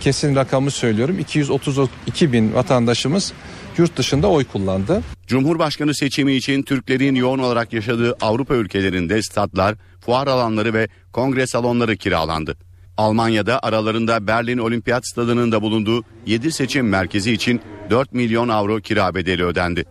kesin 0.00 0.36
rakamı 0.36 0.70
söylüyorum 0.70 1.18
232 1.18 2.32
bin 2.32 2.54
vatandaşımız 2.54 3.32
yurt 3.78 3.96
dışında 3.96 4.30
oy 4.30 4.44
kullandı. 4.44 5.02
Cumhurbaşkanı 5.26 5.94
seçimi 5.94 6.32
için 6.32 6.62
Türklerin 6.62 7.14
yoğun 7.14 7.38
olarak 7.38 7.72
yaşadığı 7.72 8.16
Avrupa 8.20 8.54
ülkelerinde 8.54 9.22
statlar, 9.22 9.74
fuar 10.00 10.26
alanları 10.26 10.74
ve 10.74 10.88
kongre 11.12 11.46
salonları 11.46 11.96
kiralandı. 11.96 12.56
Almanya'da 12.96 13.62
aralarında 13.62 14.26
Berlin 14.26 14.58
Olimpiyat 14.58 15.06
Stadı'nın 15.06 15.52
da 15.52 15.62
bulunduğu 15.62 16.04
7 16.26 16.52
seçim 16.52 16.88
merkezi 16.88 17.32
için 17.32 17.60
4 17.90 18.12
milyon 18.12 18.48
avro 18.48 18.80
kira 18.80 19.14
bedeli 19.14 19.44
ödendi. 19.44 19.84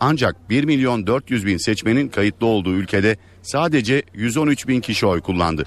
Ancak 0.00 0.50
1 0.50 0.64
milyon 0.64 1.06
400 1.06 1.46
bin 1.46 1.56
seçmenin 1.56 2.08
kayıtlı 2.08 2.46
olduğu 2.46 2.74
ülkede 2.74 3.16
sadece 3.42 4.02
113 4.14 4.68
bin 4.68 4.80
kişi 4.80 5.06
oy 5.06 5.20
kullandı. 5.20 5.66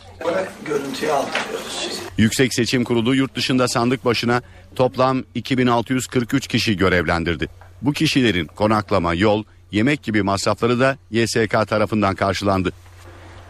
Yüksek 2.17 2.53
Seçim 2.53 2.83
Kurulu 2.83 3.15
yurt 3.15 3.35
dışında 3.35 3.67
sandık 3.67 4.05
başına 4.05 4.41
toplam 4.75 5.23
2643 5.35 6.47
kişi 6.47 6.77
görevlendirdi. 6.77 7.47
Bu 7.81 7.93
kişilerin 7.93 8.45
konaklama, 8.45 9.13
yol, 9.13 9.43
yemek 9.71 10.03
gibi 10.03 10.23
masrafları 10.23 10.79
da 10.79 10.97
YSK 11.11 11.67
tarafından 11.67 12.15
karşılandı. 12.15 12.71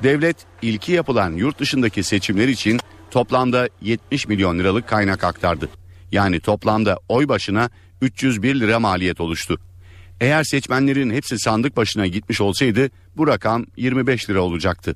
Devlet 0.04 0.38
ilki 0.62 0.92
yapılan 0.92 1.32
yurt 1.32 1.60
dışındaki 1.60 2.04
seçimler 2.04 2.48
için 2.48 2.80
toplamda 3.12 3.70
70 3.82 4.28
milyon 4.28 4.60
liralık 4.60 4.88
kaynak 4.88 5.24
aktardı. 5.24 5.70
Yani 6.12 6.40
toplamda 6.40 7.00
oy 7.10 7.28
başına 7.28 7.70
301 8.02 8.60
lira 8.60 8.80
maliyet 8.80 9.22
oluştu. 9.22 9.60
Eğer 10.22 10.44
seçmenlerin 10.44 11.10
hepsi 11.10 11.40
sandık 11.40 11.78
başına 11.78 12.08
gitmiş 12.08 12.42
olsaydı 12.42 12.90
bu 13.18 13.28
rakam 13.28 13.66
25 13.78 14.30
lira 14.30 14.42
olacaktı. 14.42 14.96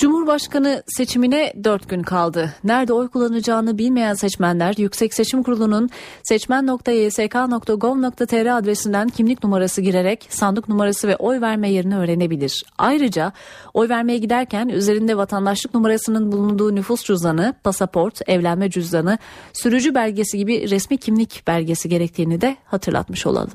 Cumhurbaşkanı 0.00 0.82
seçimine 0.86 1.52
4 1.64 1.88
gün 1.88 2.02
kaldı. 2.02 2.54
Nerede 2.64 2.92
oy 2.92 3.08
kullanacağını 3.08 3.78
bilmeyen 3.78 4.14
seçmenler 4.14 4.74
Yüksek 4.78 5.14
Seçim 5.14 5.42
Kurulu'nun 5.42 5.90
seçmen.ysk.gov.tr 6.22 8.58
adresinden 8.58 9.08
kimlik 9.08 9.44
numarası 9.44 9.80
girerek 9.80 10.26
sandık 10.30 10.68
numarası 10.68 11.08
ve 11.08 11.16
oy 11.16 11.40
verme 11.40 11.70
yerini 11.70 11.96
öğrenebilir. 11.96 12.64
Ayrıca 12.78 13.32
oy 13.74 13.88
vermeye 13.88 14.18
giderken 14.18 14.68
üzerinde 14.68 15.16
vatandaşlık 15.16 15.74
numarasının 15.74 16.32
bulunduğu 16.32 16.74
nüfus 16.74 17.04
cüzdanı, 17.04 17.54
pasaport, 17.64 18.28
evlenme 18.28 18.70
cüzdanı, 18.70 19.18
sürücü 19.52 19.94
belgesi 19.94 20.38
gibi 20.38 20.70
resmi 20.70 20.98
kimlik 20.98 21.42
belgesi 21.46 21.88
gerektiğini 21.88 22.40
de 22.40 22.56
hatırlatmış 22.64 23.26
olalım. 23.26 23.52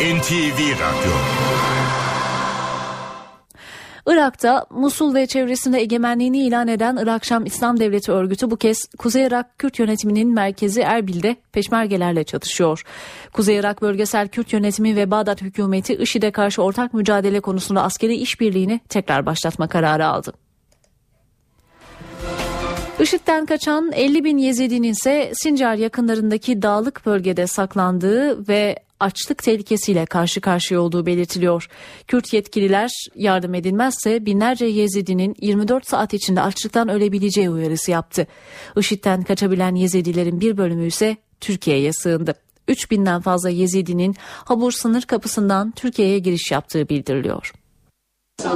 NTV 0.00 0.72
Radyo 0.72 1.41
Irak'ta 4.06 4.66
Musul 4.70 5.14
ve 5.14 5.26
çevresinde 5.26 5.80
egemenliğini 5.80 6.46
ilan 6.46 6.68
eden 6.68 6.96
Irak 6.96 7.24
Şam 7.24 7.46
İslam 7.46 7.80
Devleti 7.80 8.12
örgütü 8.12 8.50
bu 8.50 8.56
kez 8.56 8.84
Kuzey 8.98 9.26
Irak 9.26 9.58
Kürt 9.58 9.78
yönetiminin 9.78 10.34
merkezi 10.34 10.80
Erbil'de 10.80 11.36
peşmergelerle 11.52 12.24
çatışıyor. 12.24 12.84
Kuzey 13.32 13.56
Irak 13.56 13.82
Bölgesel 13.82 14.28
Kürt 14.28 14.52
Yönetimi 14.52 14.96
ve 14.96 15.10
Bağdat 15.10 15.42
hükümeti 15.42 15.94
IŞİD'e 15.94 16.30
karşı 16.30 16.62
ortak 16.62 16.94
mücadele 16.94 17.40
konusunda 17.40 17.82
askeri 17.82 18.14
işbirliğini 18.14 18.80
tekrar 18.88 19.26
başlatma 19.26 19.68
kararı 19.68 20.06
aldı. 20.06 20.32
IŞİD'den 23.00 23.46
kaçan 23.46 23.92
50 23.92 24.24
bin 24.24 24.38
Yezidinin 24.38 24.90
ise 24.90 25.32
Sincar 25.34 25.74
yakınlarındaki 25.74 26.62
dağlık 26.62 27.06
bölgede 27.06 27.46
saklandığı 27.46 28.48
ve 28.48 28.76
açlık 29.02 29.42
tehlikesiyle 29.42 30.06
karşı 30.06 30.40
karşıya 30.40 30.80
olduğu 30.80 31.06
belirtiliyor. 31.06 31.68
Kürt 32.08 32.32
yetkililer 32.32 32.90
yardım 33.14 33.54
edilmezse 33.54 34.26
binlerce 34.26 34.66
Yezidinin 34.66 35.36
24 35.40 35.88
saat 35.88 36.14
içinde 36.14 36.40
açlıktan 36.42 36.88
ölebileceği 36.88 37.50
uyarısı 37.50 37.90
yaptı. 37.90 38.26
IŞİD'den 38.76 39.22
kaçabilen 39.22 39.74
Yezidilerin 39.74 40.40
bir 40.40 40.56
bölümü 40.56 40.86
ise 40.86 41.16
Türkiye'ye 41.40 41.92
sığındı. 41.92 42.34
3000'den 42.68 43.20
fazla 43.20 43.50
Yezidinin 43.50 44.16
Habur 44.20 44.72
sınır 44.72 45.02
kapısından 45.02 45.70
Türkiye'ye 45.70 46.18
giriş 46.18 46.50
yaptığı 46.50 46.88
bildiriliyor. 46.88 47.52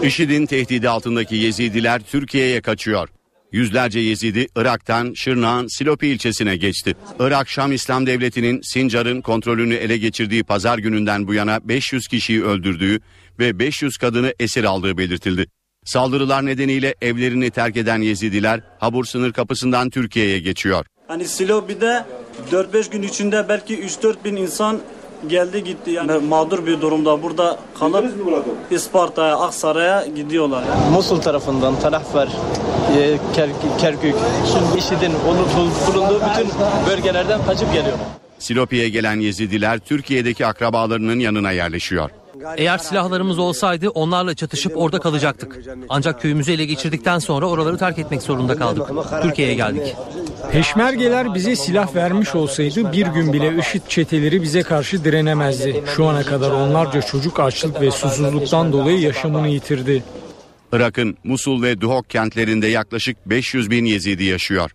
IŞİD'in 0.03 0.47
tehdidi 0.47 0.89
altındaki 0.89 1.37
Yezidiler 1.37 2.03
Türkiye'ye 2.03 2.61
kaçıyor. 2.61 3.09
Yüzlerce 3.53 4.01
Yezidi 4.01 4.47
Irak'tan 4.57 5.13
Şırnak'ın 5.17 5.79
Silopi 5.79 6.07
ilçesine 6.09 6.57
geçti. 6.57 6.95
Irak 7.21 7.49
Şam 7.49 7.73
İslam 7.73 8.07
Devleti'nin 8.07 8.61
Sincar'ın 8.63 9.21
kontrolünü 9.21 9.75
ele 9.75 9.97
geçirdiği 9.97 10.45
pazar 10.45 10.79
gününden 10.79 11.27
bu 11.27 11.35
yana 11.35 11.69
500 11.69 12.09
kişiyi 12.09 12.45
öldürdüğü 12.45 13.01
ve 13.39 13.59
500 13.59 13.97
kadını 13.97 14.35
esir 14.41 14.65
aldığı 14.65 14.99
belirtildi. 14.99 15.47
Saldırılar 15.85 16.47
nedeniyle 16.47 16.95
evlerini 17.03 17.51
terk 17.51 17.77
eden 17.77 18.01
Yezidiler 18.01 18.61
Habur 18.79 19.05
sınır 19.05 19.33
kapısından 19.33 19.91
Türkiye'ye 19.91 20.39
geçiyor. 20.39 20.87
Hani 21.09 21.25
Silopi'de 21.29 22.05
4-5 22.53 22.91
gün 22.91 23.03
içinde 23.03 23.49
belki 23.49 23.79
3-4 23.81 24.25
bin 24.25 24.37
insan 24.37 24.81
geldi 25.29 25.65
gitti 25.65 25.91
yani 25.91 26.13
mağdur 26.13 26.67
bir 26.67 26.81
durumda 26.81 27.23
burada 27.23 27.59
kalıp 27.79 28.05
İsparta'ya, 28.71 29.37
Aksaray'a 29.37 30.07
gidiyorlar. 30.07 30.65
Musul 30.93 31.21
tarafından 31.21 31.81
Talahfer, 31.81 32.29
e, 32.97 33.19
Ker- 33.37 33.79
Kerkük, 33.81 34.15
IŞİD'in 34.79 35.13
bulunduğu 35.27 36.21
bütün 36.31 36.49
bölgelerden 36.91 37.45
kaçıp 37.47 37.73
geliyor. 37.73 37.97
Silopi'ye 38.39 38.89
gelen 38.89 39.21
Yezidiler 39.21 39.79
Türkiye'deki 39.79 40.47
akrabalarının 40.47 41.19
yanına 41.19 41.51
yerleşiyor. 41.51 42.11
Eğer 42.57 42.79
silahlarımız 42.79 43.39
olsaydı 43.39 43.89
onlarla 43.91 44.35
çatışıp 44.35 44.77
orada 44.77 44.99
kalacaktık. 44.99 45.61
Ancak 45.89 46.21
köyümüzü 46.23 46.53
ele 46.53 46.65
geçirdikten 46.65 47.19
sonra 47.19 47.47
oraları 47.47 47.79
terk 47.79 47.99
etmek 47.99 48.23
zorunda 48.23 48.57
kaldık. 48.57 48.91
Türkiye'ye 49.23 49.55
geldik. 49.55 49.97
Peşmergeler 50.53 51.35
bize 51.35 51.57
silah 51.57 51.95
vermiş 51.95 52.35
olsaydı 52.35 52.93
bir 52.93 53.07
gün 53.07 53.33
bile 53.33 53.59
IŞİD 53.59 53.83
çeteleri 53.89 54.43
bize 54.43 54.63
karşı 54.63 55.05
direnemezdi. 55.05 55.85
Şu 55.97 56.07
ana 56.07 56.23
kadar 56.23 56.51
onlarca 56.51 57.03
çocuk 57.03 57.41
açlık 57.41 57.81
ve 57.81 57.91
susuzluktan 57.91 58.73
dolayı 58.73 59.01
yaşamını 59.01 59.49
yitirdi. 59.49 60.03
Irak'ın 60.73 61.17
Musul 61.25 61.63
ve 61.63 61.81
Duhok 61.81 62.11
kentlerinde 62.11 62.67
yaklaşık 62.67 63.17
500 63.27 63.71
bin 63.71 63.85
Yezidi 63.85 64.25
yaşıyor. 64.25 64.71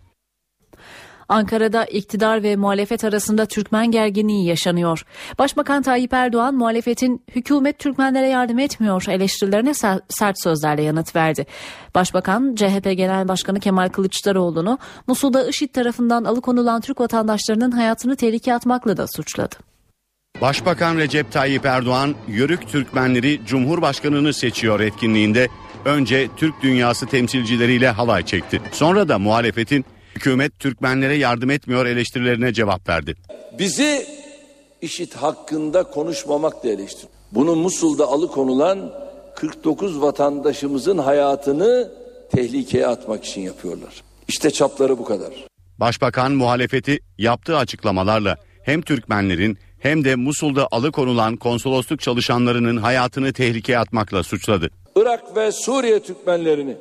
Ankara'da 1.32 1.84
iktidar 1.84 2.42
ve 2.42 2.56
muhalefet 2.56 3.04
arasında 3.04 3.46
Türkmen 3.46 3.90
gerginliği 3.90 4.46
yaşanıyor. 4.46 5.04
Başbakan 5.38 5.82
Tayyip 5.82 6.12
Erdoğan 6.12 6.54
muhalefetin 6.54 7.24
hükümet 7.34 7.78
Türkmenlere 7.78 8.28
yardım 8.28 8.58
etmiyor 8.58 9.04
eleştirilerine 9.08 9.74
sert 10.08 10.42
sözlerle 10.42 10.82
yanıt 10.82 11.16
verdi. 11.16 11.46
Başbakan 11.94 12.54
CHP 12.54 12.84
Genel 12.96 13.28
Başkanı 13.28 13.60
Kemal 13.60 13.88
Kılıçdaroğlu'nu 13.88 14.78
Musul'da 15.06 15.48
IŞİD 15.48 15.68
tarafından 15.68 16.24
alıkonulan 16.24 16.80
Türk 16.80 17.00
vatandaşlarının 17.00 17.70
hayatını 17.70 18.16
tehlikeye 18.16 18.56
atmakla 18.56 18.96
da 18.96 19.06
suçladı. 19.06 19.56
Başbakan 20.40 20.96
Recep 20.96 21.32
Tayyip 21.32 21.66
Erdoğan, 21.66 22.14
Yörük 22.28 22.68
Türkmenleri 22.68 23.40
Cumhurbaşkanını 23.46 24.34
seçiyor 24.34 24.80
etkinliğinde 24.80 25.48
önce 25.84 26.28
Türk 26.36 26.62
dünyası 26.62 27.06
temsilcileriyle 27.06 27.88
halay 27.88 28.24
çekti. 28.24 28.60
Sonra 28.72 29.08
da 29.08 29.18
muhalefetin 29.18 29.84
hükümet 30.14 30.58
Türkmenlere 30.58 31.14
yardım 31.14 31.50
etmiyor 31.50 31.86
eleştirilerine 31.86 32.52
cevap 32.52 32.88
verdi. 32.88 33.14
Bizi 33.58 34.06
işit 34.82 35.14
hakkında 35.14 35.82
konuşmamakla 35.82 36.68
eleştir. 36.68 37.08
Bunu 37.32 37.56
Musul'da 37.56 38.06
alıkonulan 38.06 38.92
49 39.36 40.00
vatandaşımızın 40.00 40.98
hayatını 40.98 41.90
tehlikeye 42.32 42.86
atmak 42.86 43.24
için 43.24 43.40
yapıyorlar. 43.40 44.02
İşte 44.28 44.50
çapları 44.50 44.98
bu 44.98 45.04
kadar. 45.04 45.32
Başbakan 45.78 46.32
muhalefeti 46.32 46.98
yaptığı 47.18 47.56
açıklamalarla 47.56 48.36
hem 48.62 48.82
Türkmenlerin 48.82 49.58
hem 49.78 50.04
de 50.04 50.16
Musul'da 50.16 50.68
alıkonulan 50.70 51.36
konsolosluk 51.36 52.00
çalışanlarının 52.00 52.76
hayatını 52.76 53.32
tehlikeye 53.32 53.78
atmakla 53.78 54.22
suçladı. 54.22 54.70
Irak 54.96 55.36
ve 55.36 55.52
Suriye 55.52 56.00
Türkmenlerini 56.00 56.76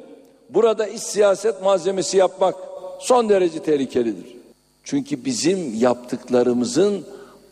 burada 0.50 0.88
iç 0.88 1.01
siyaset 1.01 1.61
malzemesi 1.63 2.17
yapmak 2.17 2.55
son 3.01 3.29
derece 3.29 3.63
tehlikelidir. 3.63 4.36
Çünkü 4.84 5.25
bizim 5.25 5.74
yaptıklarımızın 5.74 7.05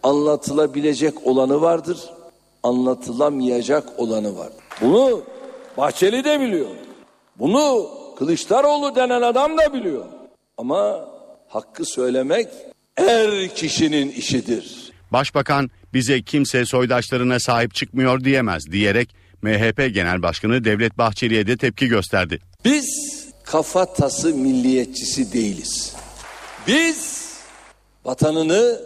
anlatılabilecek 0.03 1.27
olanı 1.27 1.61
vardır, 1.61 1.99
anlatılamayacak 2.63 3.99
olanı 3.99 4.37
vardır. 4.37 4.63
Bunu 4.81 5.23
Bahçeli 5.77 6.23
de 6.23 6.39
biliyor. 6.41 6.69
Bunu 7.39 7.89
Kılıçdaroğlu 8.17 8.95
denen 8.95 9.21
adam 9.21 9.57
da 9.57 9.73
biliyor. 9.73 10.05
Ama 10.57 11.09
hakkı 11.47 11.85
söylemek 11.85 12.47
er 12.97 13.55
kişinin 13.55 14.11
işidir. 14.11 14.91
Başbakan 15.11 15.69
bize 15.93 16.21
kimse 16.21 16.65
soydaşlarına 16.65 17.39
sahip 17.39 17.75
çıkmıyor 17.75 18.23
diyemez 18.23 18.71
diyerek 18.71 19.15
MHP 19.41 19.93
Genel 19.93 20.21
Başkanı 20.21 20.63
Devlet 20.63 20.97
Bahçeli'ye 20.97 21.47
de 21.47 21.57
tepki 21.57 21.87
gösterdi. 21.87 22.39
Biz 22.65 23.18
kafatası 23.51 24.33
milliyetçisi 24.33 25.33
değiliz. 25.33 25.95
Biz 26.67 27.29
vatanını, 28.05 28.81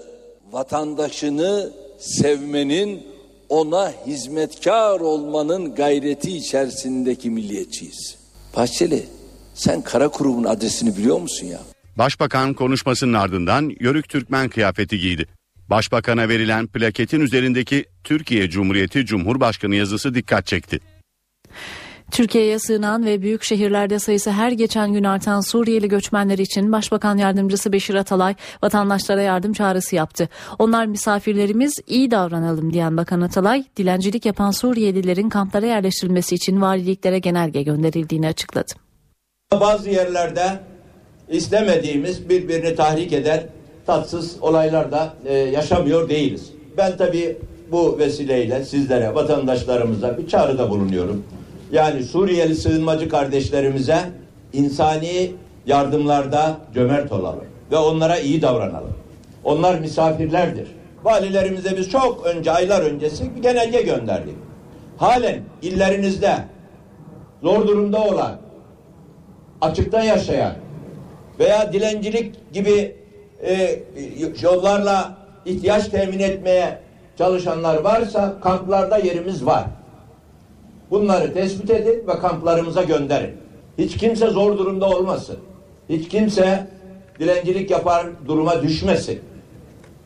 vatandaşını 0.51 1.71
sevmenin, 1.99 3.07
ona 3.49 3.93
hizmetkar 4.07 4.99
olmanın 4.99 5.75
gayreti 5.75 6.37
içerisindeki 6.37 7.29
milliyetçiyiz. 7.29 8.17
Bahçeli, 8.55 9.05
sen 9.53 9.81
Karakurum'un 9.81 10.43
adresini 10.43 10.97
biliyor 10.97 11.19
musun 11.19 11.47
ya? 11.47 11.59
Başbakan 11.97 12.53
konuşmasının 12.53 13.13
ardından 13.13 13.71
Yörük 13.79 14.09
Türkmen 14.09 14.49
kıyafeti 14.49 14.99
giydi. 14.99 15.25
Başbakan'a 15.69 16.29
verilen 16.29 16.67
plaketin 16.67 17.21
üzerindeki 17.21 17.85
Türkiye 18.03 18.49
Cumhuriyeti 18.49 19.05
Cumhurbaşkanı 19.05 19.75
yazısı 19.75 20.15
dikkat 20.15 20.47
çekti. 20.47 20.79
Türkiye'ye 22.13 22.59
sığınan 22.59 23.05
ve 23.05 23.21
büyük 23.21 23.43
şehirlerde 23.43 23.99
sayısı 23.99 24.31
her 24.31 24.51
geçen 24.51 24.93
gün 24.93 25.03
artan 25.03 25.41
Suriyeli 25.41 25.87
göçmenler 25.87 26.37
için 26.37 26.71
Başbakan 26.71 27.17
Yardımcısı 27.17 27.73
Beşir 27.73 27.95
Atalay 27.95 28.35
vatandaşlara 28.63 29.21
yardım 29.21 29.53
çağrısı 29.53 29.95
yaptı. 29.95 30.29
Onlar 30.59 30.85
misafirlerimiz 30.85 31.73
iyi 31.87 32.11
davranalım 32.11 32.73
diyen 32.73 32.97
Bakan 32.97 33.21
Atalay, 33.21 33.63
dilencilik 33.77 34.25
yapan 34.25 34.51
Suriyelilerin 34.51 35.29
kamplara 35.29 35.65
yerleştirilmesi 35.65 36.35
için 36.35 36.61
valiliklere 36.61 37.19
genelge 37.19 37.63
gönderildiğini 37.63 38.27
açıkladı. 38.27 38.73
Bazı 39.51 39.89
yerlerde 39.89 40.59
istemediğimiz 41.29 42.29
birbirini 42.29 42.75
tahrik 42.75 43.13
eder 43.13 43.45
tatsız 43.85 44.35
olaylar 44.41 44.91
da 44.91 45.13
e, 45.25 45.33
yaşamıyor 45.33 46.09
değiliz. 46.09 46.49
Ben 46.77 46.97
tabii 46.97 47.37
bu 47.71 47.99
vesileyle 47.99 48.65
sizlere, 48.65 49.15
vatandaşlarımıza 49.15 50.17
bir 50.17 50.27
çağrıda 50.27 50.69
bulunuyorum. 50.69 51.23
Yani 51.73 52.03
Suriyeli 52.03 52.55
sığınmacı 52.55 53.09
kardeşlerimize 53.09 53.99
insani 54.53 55.31
yardımlarda 55.65 56.57
cömert 56.73 57.11
olalım 57.11 57.45
ve 57.71 57.77
onlara 57.77 58.19
iyi 58.19 58.41
davranalım. 58.41 58.93
Onlar 59.43 59.79
misafirlerdir. 59.79 60.67
Valilerimize 61.03 61.77
biz 61.77 61.89
çok 61.89 62.25
önce, 62.25 62.51
aylar 62.51 62.81
öncesi 62.81 63.35
bir 63.35 63.41
genelge 63.41 63.81
gönderdik. 63.81 64.35
Halen 64.97 65.39
illerinizde 65.61 66.35
zor 67.41 67.67
durumda 67.67 68.03
olan, 68.03 68.35
açıkta 69.61 70.03
yaşayan 70.03 70.53
veya 71.39 71.73
dilencilik 71.73 72.53
gibi 72.53 72.95
e, 73.45 73.79
yollarla 74.41 75.17
ihtiyaç 75.45 75.87
temin 75.87 76.19
etmeye 76.19 76.79
çalışanlar 77.17 77.77
varsa 77.77 78.35
kamplarda 78.41 78.97
yerimiz 78.97 79.45
var. 79.45 79.63
Bunları 80.93 81.33
tespit 81.33 81.69
edin 81.69 82.07
ve 82.07 82.19
kamplarımıza 82.19 82.83
gönderin. 82.83 83.37
Hiç 83.77 83.97
kimse 83.97 84.29
zor 84.29 84.57
durumda 84.57 84.89
olmasın. 84.89 85.37
Hiç 85.89 86.09
kimse 86.09 86.67
dilencilik 87.19 87.71
yapar 87.71 88.07
duruma 88.27 88.63
düşmesin. 88.63 89.21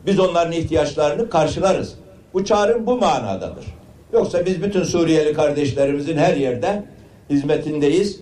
Biz 0.06 0.20
onların 0.20 0.52
ihtiyaçlarını 0.52 1.30
karşılarız. 1.30 1.94
Bu 2.34 2.44
çağrım 2.44 2.86
bu 2.86 2.98
manadadır. 2.98 3.64
Yoksa 4.12 4.46
biz 4.46 4.62
bütün 4.62 4.82
Suriyeli 4.82 5.32
kardeşlerimizin 5.32 6.16
her 6.16 6.36
yerde 6.36 6.84
hizmetindeyiz. 7.30 8.20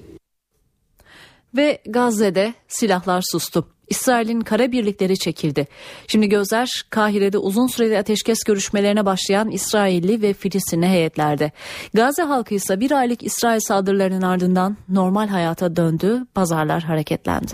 Ve 1.57 1.79
Gazze'de 1.87 2.55
silahlar 2.69 3.23
sustu. 3.31 3.76
İsrail'in 3.88 4.40
kara 4.40 4.72
birlikleri 4.72 5.18
çekildi. 5.18 5.66
Şimdi 6.09 6.29
gözler 6.29 6.68
Kahire'de 6.90 7.38
uzun 7.38 7.66
süreli 7.66 7.99
ateşkes 7.99 8.38
görüşmelerine 8.46 9.07
başlayan 9.07 9.51
İsrailli 9.51 10.22
ve 10.22 10.33
Filistinli 10.33 10.87
heyetlerde. 10.87 11.53
Gazze 11.94 12.22
halkı 12.22 12.55
ise 12.55 12.81
bir 12.81 12.90
aylık 12.90 13.22
İsrail 13.22 13.61
saldırılarının 13.61 14.22
ardından 14.22 14.77
normal 14.88 15.29
hayata 15.29 15.77
döndü, 15.77 16.27
pazarlar 16.35 16.83
hareketlendi. 16.83 17.53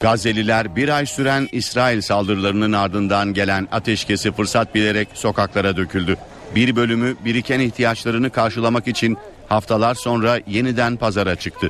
Gazze'liler 0.00 0.76
bir 0.76 0.88
ay 0.88 1.06
süren 1.06 1.48
İsrail 1.52 2.00
saldırılarının 2.00 2.72
ardından 2.72 3.34
gelen 3.34 3.68
ateşkesi 3.72 4.32
fırsat 4.32 4.74
bilerek 4.74 5.08
sokaklara 5.14 5.76
döküldü. 5.76 6.16
Bir 6.54 6.76
bölümü 6.76 7.16
biriken 7.24 7.60
ihtiyaçlarını 7.60 8.30
karşılamak 8.30 8.88
için 8.88 9.18
haftalar 9.48 9.94
sonra 9.94 10.38
yeniden 10.46 10.96
pazara 10.96 11.36
çıktı. 11.36 11.68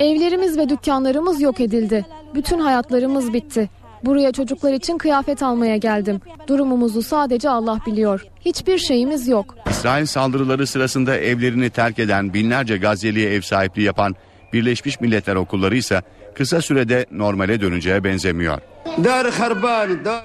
Evlerimiz 0.00 0.58
ve 0.58 0.68
dükkanlarımız 0.68 1.40
yok 1.40 1.60
edildi. 1.60 2.06
Bütün 2.34 2.58
hayatlarımız 2.58 3.32
bitti. 3.32 3.70
Buraya 4.04 4.32
çocuklar 4.32 4.72
için 4.72 4.98
kıyafet 4.98 5.42
almaya 5.42 5.76
geldim. 5.76 6.20
Durumumuzu 6.46 7.02
sadece 7.02 7.50
Allah 7.50 7.78
biliyor. 7.86 8.26
Hiçbir 8.44 8.78
şeyimiz 8.78 9.28
yok. 9.28 9.54
İsrail 9.70 10.06
saldırıları 10.06 10.66
sırasında 10.66 11.16
evlerini 11.16 11.70
terk 11.70 11.98
eden 11.98 12.34
binlerce 12.34 12.76
Gazze'liye 12.76 13.30
ev 13.30 13.40
sahipliği 13.40 13.82
yapan 13.82 14.16
Birleşmiş 14.52 15.00
Milletler 15.00 15.34
okulları 15.34 15.76
ise 15.76 16.02
kısa 16.34 16.60
sürede 16.60 17.06
normale 17.12 17.60
döneceğe 17.60 18.04
benzemiyor. 18.04 18.58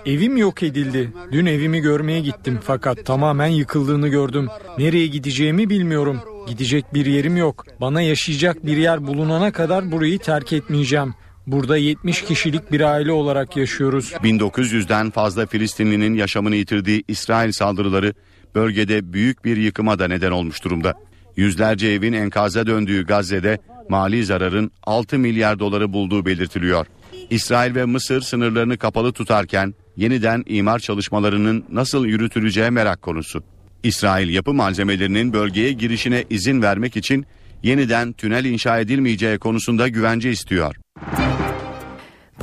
Evim 0.05 0.37
yok 0.37 0.63
edildi. 0.63 1.13
Dün 1.31 1.45
evimi 1.45 1.79
görmeye 1.79 2.21
gittim 2.21 2.59
fakat 2.63 3.05
tamamen 3.05 3.47
yıkıldığını 3.47 4.07
gördüm. 4.07 4.47
Nereye 4.77 5.07
gideceğimi 5.07 5.69
bilmiyorum. 5.69 6.19
Gidecek 6.47 6.93
bir 6.93 7.05
yerim 7.05 7.37
yok. 7.37 7.65
Bana 7.81 8.01
yaşayacak 8.01 8.65
bir 8.65 8.77
yer 8.77 9.07
bulunana 9.07 9.51
kadar 9.51 9.91
burayı 9.91 10.19
terk 10.19 10.53
etmeyeceğim. 10.53 11.13
Burada 11.47 11.77
70 11.77 12.21
kişilik 12.21 12.71
bir 12.71 12.81
aile 12.81 13.11
olarak 13.11 13.57
yaşıyoruz. 13.57 14.11
1900'den 14.11 15.09
fazla 15.11 15.45
Filistinlinin 15.45 16.13
yaşamını 16.13 16.55
yitirdiği 16.55 17.03
İsrail 17.07 17.51
saldırıları 17.51 18.13
bölgede 18.55 19.13
büyük 19.13 19.45
bir 19.45 19.57
yıkıma 19.57 19.99
da 19.99 20.07
neden 20.07 20.31
olmuş 20.31 20.63
durumda. 20.63 20.93
Yüzlerce 21.35 21.87
evin 21.87 22.13
enkaza 22.13 22.67
döndüğü 22.67 23.05
Gazze'de 23.05 23.59
mali 23.89 24.25
zararın 24.25 24.71
6 24.83 25.19
milyar 25.19 25.59
doları 25.59 25.93
bulduğu 25.93 26.25
belirtiliyor. 26.25 26.85
İsrail 27.33 27.75
ve 27.75 27.85
Mısır 27.85 28.21
sınırlarını 28.21 28.77
kapalı 28.77 29.13
tutarken 29.13 29.73
yeniden 29.97 30.43
imar 30.47 30.79
çalışmalarının 30.79 31.65
nasıl 31.71 32.05
yürütüleceği 32.05 32.71
merak 32.71 33.01
konusu. 33.01 33.43
İsrail 33.83 34.29
yapı 34.29 34.53
malzemelerinin 34.53 35.33
bölgeye 35.33 35.71
girişine 35.71 36.23
izin 36.29 36.61
vermek 36.61 36.97
için 36.97 37.25
yeniden 37.63 38.13
tünel 38.13 38.45
inşa 38.45 38.79
edilmeyeceği 38.79 39.37
konusunda 39.37 39.87
güvence 39.87 40.31
istiyor. 40.31 40.75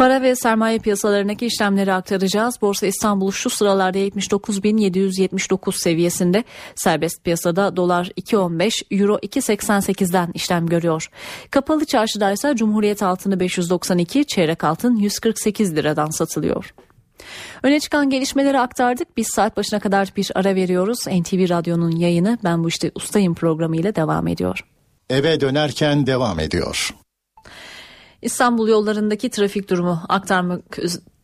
Para 0.01 0.23
ve 0.23 0.37
sermaye 0.37 0.79
piyasalarındaki 0.79 1.47
işlemleri 1.47 1.93
aktaracağız. 1.93 2.55
Borsa 2.63 2.87
İstanbul 2.87 3.31
şu 3.31 3.51
sıralarda 3.51 3.99
79.779 3.99 5.83
seviyesinde. 5.83 6.45
Serbest 6.75 7.25
piyasada 7.25 7.77
dolar 7.77 8.13
2.15, 8.21 9.01
euro 9.01 9.17
2.88'den 9.17 10.31
işlem 10.35 10.67
görüyor. 10.67 11.11
Kapalı 11.51 11.85
çarşıda 11.85 12.33
ise 12.33 12.57
Cumhuriyet 12.57 13.03
altını 13.03 13.41
592, 13.41 14.27
çeyrek 14.27 14.65
altın 14.65 14.97
148 14.97 15.77
liradan 15.77 16.11
satılıyor. 16.11 16.75
Öne 17.63 17.81
çıkan 17.81 18.11
gelişmeleri 18.11 18.59
aktardık. 18.59 19.17
Biz 19.17 19.29
saat 19.29 19.57
başına 19.57 19.81
kadar 19.81 20.13
bir 20.17 20.31
ara 20.35 20.55
veriyoruz. 20.55 21.07
NTV 21.07 21.49
Radyo'nün 21.49 21.97
yayını 21.97 22.39
Ben 22.45 22.65
Bu 22.65 22.69
İşte 22.69 22.93
Ustayım 22.95 23.35
programı 23.35 23.77
ile 23.77 23.95
devam 23.95 24.29
ediyor. 24.29 24.65
Eve 25.11 25.41
dönerken 25.41 26.07
devam 26.07 26.41
ediyor. 26.41 26.95
İstanbul 28.23 28.69
yollarındaki 28.69 29.31
trafik 29.31 29.71
durumu 29.71 30.01
aktarmak 30.09 30.79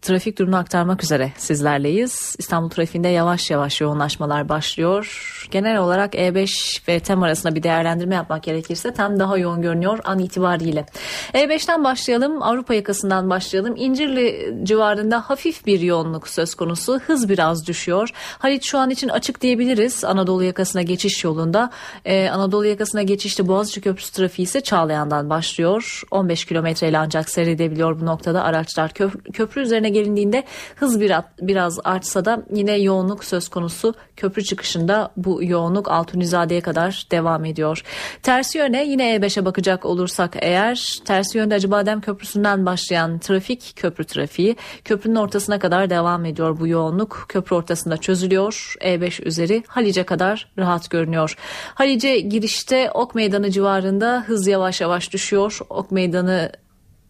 trafik 0.06 0.38
durumunu 0.38 0.56
aktarmak 0.56 1.02
üzere 1.02 1.32
sizlerleyiz. 1.36 2.36
İstanbul 2.38 2.70
trafiğinde 2.70 3.08
yavaş 3.08 3.50
yavaş 3.50 3.80
yoğunlaşmalar 3.80 4.48
başlıyor. 4.48 5.32
Genel 5.50 5.78
olarak 5.78 6.14
E5 6.14 6.48
ve 6.88 7.00
TEM 7.00 7.22
arasında 7.22 7.54
bir 7.54 7.62
değerlendirme 7.62 8.14
yapmak 8.14 8.42
gerekirse 8.42 8.92
TEM 8.92 9.18
daha 9.18 9.38
yoğun 9.38 9.62
görünüyor 9.62 9.98
an 10.04 10.18
itibariyle. 10.18 10.86
E5'ten 11.34 11.84
başlayalım, 11.84 12.42
Avrupa 12.42 12.74
yakasından 12.74 13.30
başlayalım. 13.30 13.74
İncirli 13.76 14.54
civarında 14.62 15.20
hafif 15.20 15.66
bir 15.66 15.80
yoğunluk 15.80 16.28
söz 16.28 16.54
konusu. 16.54 17.00
Hız 17.06 17.28
biraz 17.28 17.66
düşüyor. 17.66 18.08
Haliç 18.38 18.64
şu 18.64 18.78
an 18.78 18.90
için 18.90 19.08
açık 19.08 19.40
diyebiliriz 19.40 20.04
Anadolu 20.04 20.42
yakasına 20.42 20.82
geçiş 20.82 21.24
yolunda. 21.24 21.70
Ee, 22.04 22.28
Anadolu 22.28 22.66
yakasına 22.66 23.02
geçişte 23.02 23.48
Boğaziçi 23.48 23.80
Köprüsü 23.80 24.12
trafiği 24.12 24.46
ise 24.46 24.60
Çağlayan'dan 24.60 25.30
başlıyor. 25.30 26.02
15 26.10 26.44
kilometreyle 26.44 26.98
ancak 26.98 27.30
seyredebiliyor 27.30 28.00
bu 28.00 28.06
noktada 28.06 28.44
araçlar. 28.44 28.92
Köprü 29.32 29.60
üzerine 29.60 29.95
gelindiğinde 29.96 30.44
hız 30.76 31.00
biraz, 31.00 31.24
biraz 31.40 31.78
artsa 31.84 32.24
da 32.24 32.42
yine 32.54 32.72
yoğunluk 32.72 33.24
söz 33.24 33.48
konusu. 33.48 33.94
Köprü 34.16 34.44
çıkışında 34.44 35.12
bu 35.16 35.44
yoğunluk 35.44 35.90
Altunizade'ye 35.90 36.60
kadar 36.60 37.06
devam 37.10 37.44
ediyor. 37.44 37.82
Tersi 38.22 38.58
yöne 38.58 38.86
yine 38.86 39.16
E5'e 39.16 39.44
bakacak 39.44 39.84
olursak 39.84 40.36
eğer 40.40 40.98
tersi 41.04 41.38
yönde 41.38 41.54
Acıbadem 41.54 42.00
Köprüsü'nden 42.00 42.66
başlayan 42.66 43.18
trafik 43.18 43.72
köprü 43.76 44.04
trafiği 44.04 44.56
köprünün 44.84 45.14
ortasına 45.14 45.58
kadar 45.58 45.90
devam 45.90 46.24
ediyor 46.24 46.60
bu 46.60 46.68
yoğunluk. 46.68 47.26
Köprü 47.28 47.56
ortasında 47.56 47.96
çözülüyor. 47.96 48.74
E5 48.80 49.22
üzeri 49.24 49.62
Halice 49.66 50.02
kadar 50.04 50.48
rahat 50.58 50.90
görünüyor. 50.90 51.36
Halice 51.74 52.20
girişte 52.20 52.90
Ok 52.90 53.14
Meydanı 53.14 53.50
civarında 53.50 54.24
hız 54.26 54.46
yavaş 54.46 54.80
yavaş 54.80 55.12
düşüyor. 55.12 55.58
Ok 55.70 55.90
Meydanı 55.90 56.52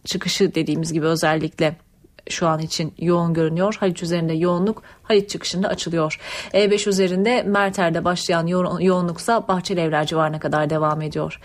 çıkışı 0.05 0.55
dediğimiz 0.55 0.93
gibi 0.93 1.07
özellikle 1.07 1.77
şu 2.31 2.47
an 2.47 2.59
için 2.59 2.95
yoğun 2.99 3.35
görünüyor. 3.35 3.77
Haliç 3.81 4.03
üzerinde 4.03 4.33
yoğunluk 4.33 4.83
Haliç 5.09 5.31
çıkışında 5.31 5.69
açılıyor. 5.69 6.21
E5 6.53 6.89
üzerinde 6.89 7.43
Merter'de 7.43 8.05
başlayan 8.05 8.47
yo- 8.47 8.77
yoğunluksa 8.81 9.49
Bahçelievler 9.49 10.07
civarına 10.07 10.41
kadar 10.41 10.71
devam 10.71 11.03
ediyor. 11.03 11.41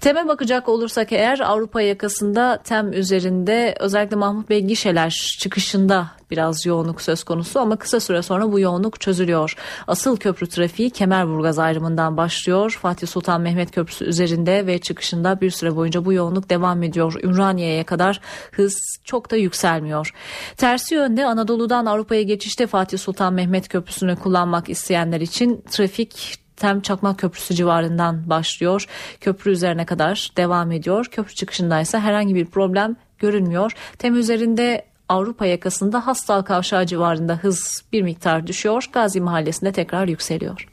TEM'e 0.00 0.28
bakacak 0.28 0.68
olursak 0.68 1.12
eğer 1.12 1.40
Avrupa 1.40 1.80
yakasında 1.80 2.60
TEM 2.64 2.92
üzerinde 2.92 3.74
özellikle 3.80 4.16
Mahmut 4.16 4.48
Bey 4.48 4.60
gişeler 4.60 5.36
çıkışında 5.40 6.06
biraz 6.30 6.66
yoğunluk 6.66 7.00
söz 7.00 7.24
konusu 7.24 7.60
ama 7.60 7.76
kısa 7.76 8.00
süre 8.00 8.22
sonra 8.22 8.52
bu 8.52 8.60
yoğunluk 8.60 9.00
çözülüyor. 9.00 9.56
Asıl 9.86 10.16
köprü 10.16 10.48
trafiği 10.48 10.90
Kemerburgaz 10.90 11.58
ayrımından 11.58 12.16
başlıyor. 12.16 12.78
Fatih 12.82 13.06
Sultan 13.06 13.40
Mehmet 13.40 13.70
Köprüsü 13.70 14.04
üzerinde 14.04 14.66
ve 14.66 14.78
çıkışında 14.78 15.40
bir 15.40 15.50
süre 15.50 15.76
boyunca 15.76 16.04
bu 16.04 16.12
yoğunluk 16.12 16.50
devam 16.50 16.82
ediyor. 16.82 17.14
Ümraniye'ye 17.22 17.84
kadar 17.84 18.20
hız 18.52 18.98
çok 19.04 19.30
da 19.30 19.36
yükselmiyor. 19.36 20.14
Tersi 20.56 20.94
yönde 20.94 21.26
Anadolu'dan 21.26 21.86
Avrupa'ya 21.86 22.22
geçişte 22.22 22.66
Fatih 22.66 22.98
Sultan 23.04 23.32
Mehmet 23.34 23.68
Köprüsü'nü 23.68 24.16
kullanmak 24.16 24.68
isteyenler 24.68 25.20
için 25.20 25.64
trafik 25.70 26.38
Tem 26.56 26.80
Çakmak 26.80 27.18
Köprüsü 27.18 27.54
civarından 27.54 28.30
başlıyor. 28.30 28.86
Köprü 29.20 29.50
üzerine 29.50 29.86
kadar 29.86 30.32
devam 30.36 30.72
ediyor. 30.72 31.06
Köprü 31.10 31.34
çıkışında 31.34 31.80
ise 31.80 31.98
herhangi 31.98 32.34
bir 32.34 32.46
problem 32.46 32.96
görünmüyor. 33.18 33.72
Tem 33.98 34.16
üzerinde 34.16 34.84
Avrupa 35.08 35.46
yakasında 35.46 36.06
Hastal 36.06 36.42
Kavşağı 36.42 36.86
civarında 36.86 37.36
hız 37.36 37.84
bir 37.92 38.02
miktar 38.02 38.46
düşüyor. 38.46 38.88
Gazi 38.92 39.20
Mahallesi'nde 39.20 39.72
tekrar 39.72 40.08
yükseliyor. 40.08 40.68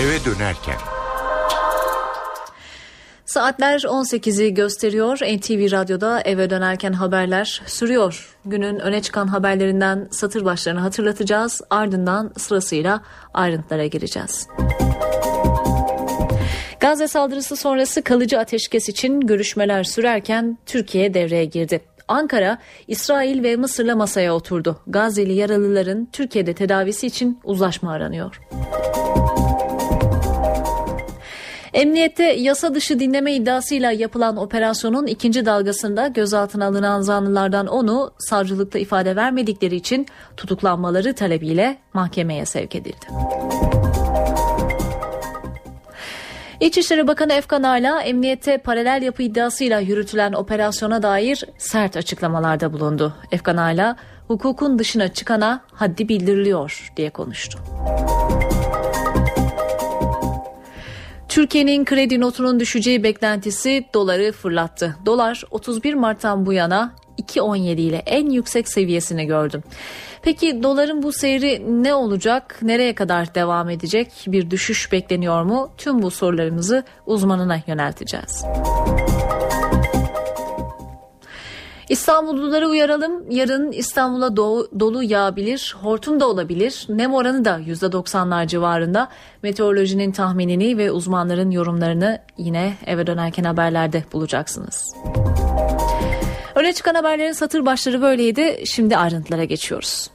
Eve 0.00 0.24
dönerken. 0.24 0.97
Saatler 3.28 3.80
18'i 3.80 4.54
gösteriyor. 4.54 5.16
NTV 5.16 5.72
Radyo'da 5.72 6.20
eve 6.20 6.50
dönerken 6.50 6.92
haberler 6.92 7.62
sürüyor. 7.66 8.36
Günün 8.44 8.78
öne 8.78 9.02
çıkan 9.02 9.26
haberlerinden 9.26 10.08
satır 10.10 10.44
başlarını 10.44 10.80
hatırlatacağız. 10.80 11.60
Ardından 11.70 12.32
sırasıyla 12.36 13.02
ayrıntılara 13.34 13.86
gireceğiz. 13.86 14.48
Gazze 16.80 17.08
saldırısı 17.08 17.56
sonrası 17.56 18.02
kalıcı 18.02 18.38
ateşkes 18.38 18.88
için 18.88 19.20
görüşmeler 19.20 19.84
sürerken 19.84 20.58
Türkiye 20.66 21.14
devreye 21.14 21.44
girdi. 21.44 21.80
Ankara, 22.08 22.58
İsrail 22.86 23.42
ve 23.42 23.56
Mısır'la 23.56 23.96
masaya 23.96 24.34
oturdu. 24.34 24.80
Gazze'li 24.86 25.32
yaralıların 25.32 26.08
Türkiye'de 26.12 26.54
tedavisi 26.54 27.06
için 27.06 27.40
uzlaşma 27.44 27.92
aranıyor. 27.92 28.40
Emniyette 31.78 32.22
yasa 32.22 32.74
dışı 32.74 33.00
dinleme 33.00 33.34
iddiasıyla 33.34 33.92
yapılan 33.92 34.36
operasyonun 34.36 35.06
ikinci 35.06 35.46
dalgasında 35.46 36.06
gözaltına 36.08 36.66
alınan 36.66 37.00
zanlılardan 37.00 37.66
onu 37.66 38.10
savcılıkta 38.18 38.78
ifade 38.78 39.16
vermedikleri 39.16 39.76
için 39.76 40.06
tutuklanmaları 40.36 41.14
talebiyle 41.14 41.78
mahkemeye 41.92 42.46
sevk 42.46 42.74
edildi. 42.74 43.06
İçişleri 46.60 47.06
Bakanı 47.06 47.32
Efkan 47.32 47.62
Ala, 47.62 48.02
emniyette 48.02 48.58
paralel 48.58 49.02
yapı 49.02 49.22
iddiasıyla 49.22 49.80
yürütülen 49.80 50.32
operasyona 50.32 51.02
dair 51.02 51.44
sert 51.58 51.96
açıklamalarda 51.96 52.72
bulundu. 52.72 53.14
Efkan 53.32 53.56
Ala, 53.56 53.96
hukukun 54.28 54.78
dışına 54.78 55.08
çıkana 55.08 55.60
haddi 55.72 56.08
bildiriliyor 56.08 56.92
diye 56.96 57.10
konuştu. 57.10 57.58
Türkiye'nin 61.38 61.84
kredi 61.84 62.20
notunun 62.20 62.60
düşeceği 62.60 63.02
beklentisi 63.02 63.84
doları 63.94 64.32
fırlattı. 64.32 64.96
Dolar 65.06 65.42
31 65.50 65.94
Mart'tan 65.94 66.46
bu 66.46 66.52
yana 66.52 66.94
2.17 67.18 67.80
ile 67.80 67.96
en 67.96 68.30
yüksek 68.30 68.68
seviyesini 68.68 69.26
gördü. 69.26 69.62
Peki 70.22 70.62
doların 70.62 71.02
bu 71.02 71.12
seyri 71.12 71.82
ne 71.82 71.94
olacak? 71.94 72.58
Nereye 72.62 72.94
kadar 72.94 73.34
devam 73.34 73.70
edecek? 73.70 74.12
Bir 74.26 74.50
düşüş 74.50 74.92
bekleniyor 74.92 75.42
mu? 75.42 75.70
Tüm 75.76 76.02
bu 76.02 76.10
sorularımızı 76.10 76.84
uzmanına 77.06 77.60
yönelteceğiz. 77.66 78.44
İstanbulluları 81.88 82.68
uyaralım. 82.68 83.30
Yarın 83.30 83.72
İstanbul'a 83.72 84.26
do- 84.26 84.80
dolu 84.80 85.02
yağabilir, 85.02 85.76
hortum 85.82 86.20
da 86.20 86.28
olabilir. 86.28 86.86
Nem 86.88 87.14
oranı 87.14 87.44
da 87.44 87.60
%90'lar 87.60 88.46
civarında. 88.46 89.08
Meteorolojinin 89.42 90.12
tahminini 90.12 90.78
ve 90.78 90.90
uzmanların 90.90 91.50
yorumlarını 91.50 92.18
yine 92.38 92.74
eve 92.86 93.06
dönerken 93.06 93.44
haberlerde 93.44 94.04
bulacaksınız. 94.12 94.94
Öne 96.54 96.72
çıkan 96.72 96.94
haberlerin 96.94 97.32
satır 97.32 97.66
başları 97.66 98.02
böyleydi. 98.02 98.62
Şimdi 98.66 98.96
ayrıntılara 98.96 99.44
geçiyoruz. 99.44 100.10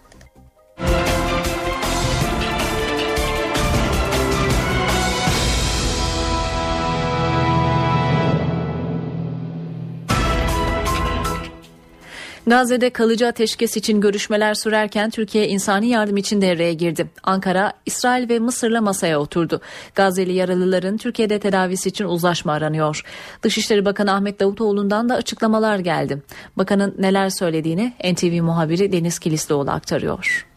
Gazze'de 12.48 12.90
kalıcı 12.90 13.28
ateşkes 13.28 13.78
için 13.78 14.02
görüşmeler 14.02 14.54
sürerken 14.54 15.10
Türkiye 15.10 15.48
insani 15.48 15.88
yardım 15.88 16.18
için 16.18 16.42
devreye 16.42 16.74
girdi. 16.74 17.10
Ankara, 17.24 17.74
İsrail 17.86 18.30
ve 18.30 18.40
Mısır'la 18.40 18.82
masaya 18.82 19.20
oturdu. 19.20 19.62
Gazze'li 19.96 20.34
yaralıların 20.34 20.98
Türkiye'de 20.98 21.40
tedavisi 21.40 21.90
için 21.90 22.06
uzlaşma 22.06 22.54
aranıyor. 22.54 23.04
Dışişleri 23.44 23.86
Bakanı 23.86 24.14
Ahmet 24.14 24.40
Davutoğlu'ndan 24.40 25.10
da 25.10 25.16
açıklamalar 25.16 25.80
geldi. 25.80 26.22
Bakanın 26.58 26.96
neler 27.00 27.30
söylediğini 27.30 27.94
NTV 28.14 28.42
muhabiri 28.42 28.92
Deniz 28.92 29.20
Kilislioğlu 29.20 29.72
aktarıyor. 29.72 30.48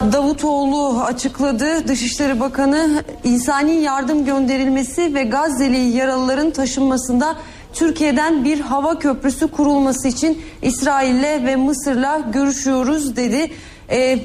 Davutoğlu 0.00 1.02
açıkladı. 1.02 1.88
Dışişleri 1.88 2.40
Bakanı 2.40 3.04
insani 3.24 3.72
yardım 3.72 4.24
gönderilmesi 4.24 5.14
ve 5.14 5.22
Gazze'li 5.24 5.78
yaralıların 5.78 6.50
taşınmasında 6.50 7.36
Türkiye'den 7.76 8.44
bir 8.44 8.60
hava 8.60 8.98
köprüsü 8.98 9.48
kurulması 9.48 10.08
için 10.08 10.42
İsrail'le 10.62 11.46
ve 11.46 11.56
Mısır'la 11.56 12.18
görüşüyoruz 12.32 13.16
dedi. 13.16 13.52
E, 13.90 14.18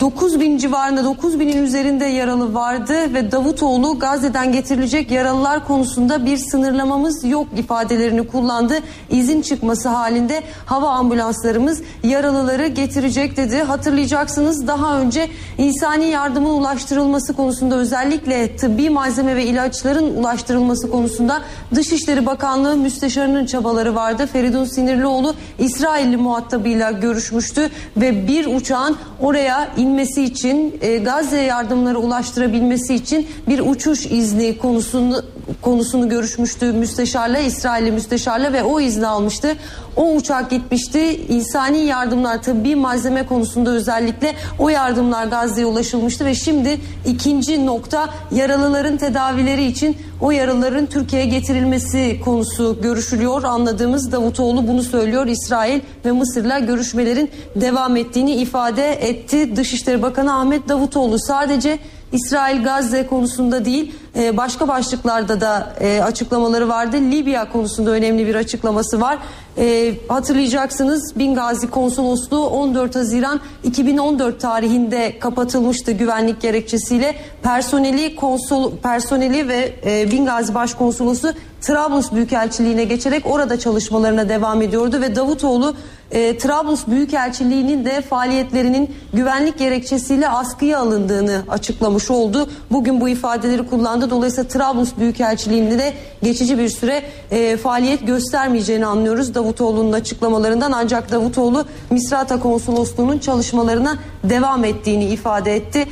9 0.00 0.40
bin 0.40 0.58
civarında 0.58 1.04
9 1.04 1.40
binin 1.40 1.62
üzerinde 1.64 2.04
yaralı 2.04 2.54
vardı 2.54 3.14
ve 3.14 3.32
Davutoğlu 3.32 3.98
Gazze'den 3.98 4.52
getirilecek 4.52 5.10
yaralılar 5.10 5.66
konusunda 5.66 6.26
bir 6.26 6.36
sınırlamamız 6.36 7.24
yok 7.24 7.46
ifadelerini 7.56 8.26
kullandı. 8.26 8.74
İzin 9.10 9.42
çıkması 9.42 9.88
halinde 9.88 10.42
hava 10.66 10.88
ambulanslarımız 10.88 11.82
yaralıları 12.02 12.66
getirecek 12.66 13.36
dedi. 13.36 13.62
Hatırlayacaksınız 13.62 14.66
daha 14.66 15.00
önce 15.00 15.28
insani 15.58 16.04
yardımın 16.04 16.50
ulaştırılması 16.50 17.36
konusunda 17.36 17.76
özellikle 17.76 18.56
tıbbi 18.56 18.90
malzeme 18.90 19.36
ve 19.36 19.44
ilaçların 19.44 20.16
ulaştırılması 20.16 20.90
konusunda 20.90 21.42
Dışişleri 21.74 22.26
Bakanlığı 22.26 22.76
müsteşarının 22.76 23.46
çabaları 23.46 23.94
vardı. 23.94 24.28
Feridun 24.32 24.64
Sinirlioğlu 24.64 25.34
İsrailli 25.58 26.16
muhatabıyla 26.16 26.90
görüşmüştü 26.90 27.70
ve 27.96 28.28
bir 28.28 28.46
uçağın 28.46 28.96
oraya 29.20 29.68
inmesi 29.86 30.24
için 30.24 30.78
e, 30.80 30.98
Gazze 30.98 31.42
yardımları 31.42 31.98
ulaştırabilmesi 31.98 32.94
için 32.94 33.26
bir 33.48 33.58
uçuş 33.58 34.06
izni 34.06 34.58
konusunu 34.58 35.22
konusunu 35.62 36.08
görüşmüştü 36.08 36.72
müsteşarla 36.72 37.38
İsrailli 37.38 37.92
müsteşarla 37.92 38.52
ve 38.52 38.62
o 38.62 38.80
izni 38.80 39.06
almıştı. 39.06 39.56
O 39.96 40.14
uçak 40.14 40.50
gitmişti. 40.50 41.20
İnsani 41.28 41.78
yardımlar 41.78 42.42
tıbbi 42.42 42.76
malzeme 42.76 43.26
konusunda 43.26 43.70
özellikle 43.70 44.34
o 44.58 44.68
yardımlar 44.68 45.26
Gazze'ye 45.26 45.66
ulaşılmıştı 45.66 46.24
ve 46.24 46.34
şimdi 46.34 46.80
ikinci 47.06 47.66
nokta 47.66 48.08
yaralıların 48.34 48.96
tedavileri 48.96 49.64
için 49.64 49.96
o 50.20 50.30
yaralıların 50.30 50.86
Türkiye'ye 50.86 51.28
getirilmesi 51.28 52.20
konusu 52.24 52.78
görüşülüyor. 52.82 53.44
Anladığımız 53.44 54.12
Davutoğlu 54.12 54.68
bunu 54.68 54.82
söylüyor. 54.82 55.26
İsrail 55.26 55.80
ve 56.04 56.12
Mısır'la 56.12 56.58
görüşmelerin 56.58 57.30
devam 57.56 57.96
ettiğini 57.96 58.34
ifade 58.34 58.92
etti. 58.92 59.56
Dışişleri 59.76 60.02
Bakanı 60.02 60.38
Ahmet 60.38 60.68
Davutoğlu 60.68 61.18
sadece 61.18 61.78
İsrail 62.12 62.64
Gazze 62.64 63.06
konusunda 63.06 63.64
değil 63.64 63.94
e, 64.18 64.36
başka 64.36 64.68
başlıklarda 64.68 65.40
da 65.40 65.72
e, 65.80 66.02
açıklamaları 66.02 66.68
vardı. 66.68 66.96
Libya 66.96 67.52
konusunda 67.52 67.90
önemli 67.90 68.26
bir 68.26 68.34
açıklaması 68.34 69.00
var. 69.00 69.18
E, 69.58 69.94
hatırlayacaksınız 70.08 71.18
Bingazi 71.18 71.70
Konsolosluğu 71.70 72.46
14 72.46 72.96
Haziran 72.96 73.40
2014 73.64 74.40
tarihinde 74.40 75.18
kapatılmıştı 75.18 75.92
güvenlik 75.92 76.40
gerekçesiyle. 76.40 77.14
Personeli 77.42 78.16
konsol 78.16 78.76
personeli 78.76 79.48
ve 79.48 79.74
Bingazi 80.12 80.54
Başkonsolosu 80.54 81.32
Trablus 81.60 82.12
Büyükelçiliğine 82.12 82.84
geçerek 82.84 83.26
orada 83.26 83.58
çalışmalarına 83.58 84.28
devam 84.28 84.62
ediyordu 84.62 85.00
ve 85.00 85.16
Davutoğlu 85.16 85.74
e, 86.10 86.38
Trablus 86.38 86.86
Büyükelçiliği'nin 86.86 87.84
de 87.84 88.00
faaliyetlerinin 88.00 88.94
güvenlik 89.12 89.58
gerekçesiyle 89.58 90.28
askıya 90.28 90.78
alındığını 90.78 91.42
açıklamış 91.48 92.10
oldu. 92.10 92.50
Bugün 92.70 93.00
bu 93.00 93.08
ifadeleri 93.08 93.66
kullandı. 93.66 94.10
Dolayısıyla 94.10 94.48
Trablus 94.48 94.96
Büyükelçiliği'nde 94.98 95.78
de 95.78 95.94
geçici 96.22 96.58
bir 96.58 96.68
süre 96.68 97.02
e, 97.30 97.56
faaliyet 97.56 98.06
göstermeyeceğini 98.06 98.86
anlıyoruz 98.86 99.34
Davutoğlu'nun 99.46 99.92
açıklamalarından. 99.92 100.72
Ancak 100.72 101.12
Davutoğlu 101.12 101.64
Misrata 101.90 102.40
Konsolosluğu'nun 102.40 103.18
çalışmalarına 103.18 103.98
devam 104.24 104.64
ettiğini 104.64 105.04
ifade 105.04 105.56
etti. 105.56 105.86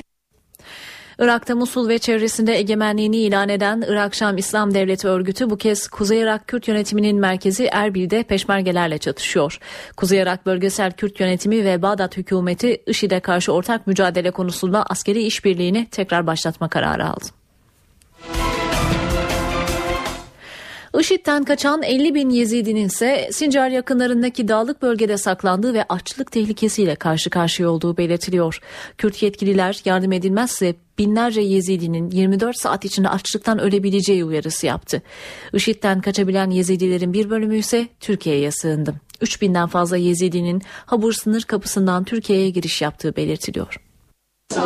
Irak'ta 1.19 1.55
Musul 1.55 1.89
ve 1.89 1.99
çevresinde 1.99 2.59
egemenliğini 2.59 3.17
ilan 3.17 3.49
eden 3.49 3.85
Irak 3.89 4.15
Şam 4.15 4.39
İslam 4.39 4.75
Devleti 4.75 5.09
örgütü 5.09 5.51
bu 5.51 5.57
kez 5.57 5.89
Kuzey 5.89 6.21
Irak 6.21 6.49
Kürt 6.49 6.69
yönetiminin 6.69 7.21
merkezi 7.21 7.65
Erbil'de 7.65 8.23
peşmergelerle 8.23 8.99
çatışıyor. 8.99 9.59
Kuzey 9.97 10.21
Irak 10.21 10.47
Bölgesel 10.47 10.93
Kürt 10.93 11.21
Yönetimi 11.21 11.65
ve 11.65 11.83
Bağdat 11.83 12.17
hükümeti 12.17 12.83
IŞİD'e 12.87 13.21
karşı 13.21 13.53
ortak 13.53 13.87
mücadele 13.87 14.31
konusunda 14.31 14.83
askeri 14.83 15.23
işbirliğini 15.23 15.87
tekrar 15.91 16.27
başlatma 16.27 16.69
kararı 16.69 17.07
aldı. 17.07 17.44
IŞİD'den 21.01 21.45
kaçan 21.45 21.83
50 21.83 22.15
bin 22.15 22.31
Yezidinin 22.31 22.87
ise 22.87 23.29
Sincar 23.33 23.69
yakınlarındaki 23.69 24.49
dağlık 24.49 24.83
bölgede 24.83 25.17
saklandığı 25.17 25.75
ve 25.75 25.85
açlık 25.89 26.33
tehlikesiyle 26.33 26.95
karşı 26.95 27.31
karşıya 27.31 27.71
olduğu 27.71 27.97
belirtiliyor. 27.97 28.61
Kürt 28.99 29.23
yetkililer 29.23 29.81
yardım 29.85 30.13
edilmezse 30.13 30.75
binlerce 30.99 31.41
Yezidinin 31.41 32.11
24 32.11 32.61
saat 32.61 32.85
içinde 32.85 33.09
açlıktan 33.09 33.59
ölebileceği 33.59 34.25
uyarısı 34.25 34.67
yaptı. 34.67 35.03
IŞİD'den 35.53 36.01
kaçabilen 36.01 36.51
Yezidilerin 36.51 37.13
bir 37.13 37.31
bölümü 37.31 37.59
ise 37.59 37.89
Türkiye'ye 38.01 38.51
sığındı. 38.51 38.95
3000'den 39.21 39.69
fazla 39.69 39.97
Yezidinin 39.97 40.63
Habur 40.87 41.13
sınır 41.13 41.43
kapısından 41.43 42.05
Türkiye'ye 42.05 42.51
giriş 42.51 42.83
yaptığı 42.83 43.17
belirtiliyor. 43.17 43.81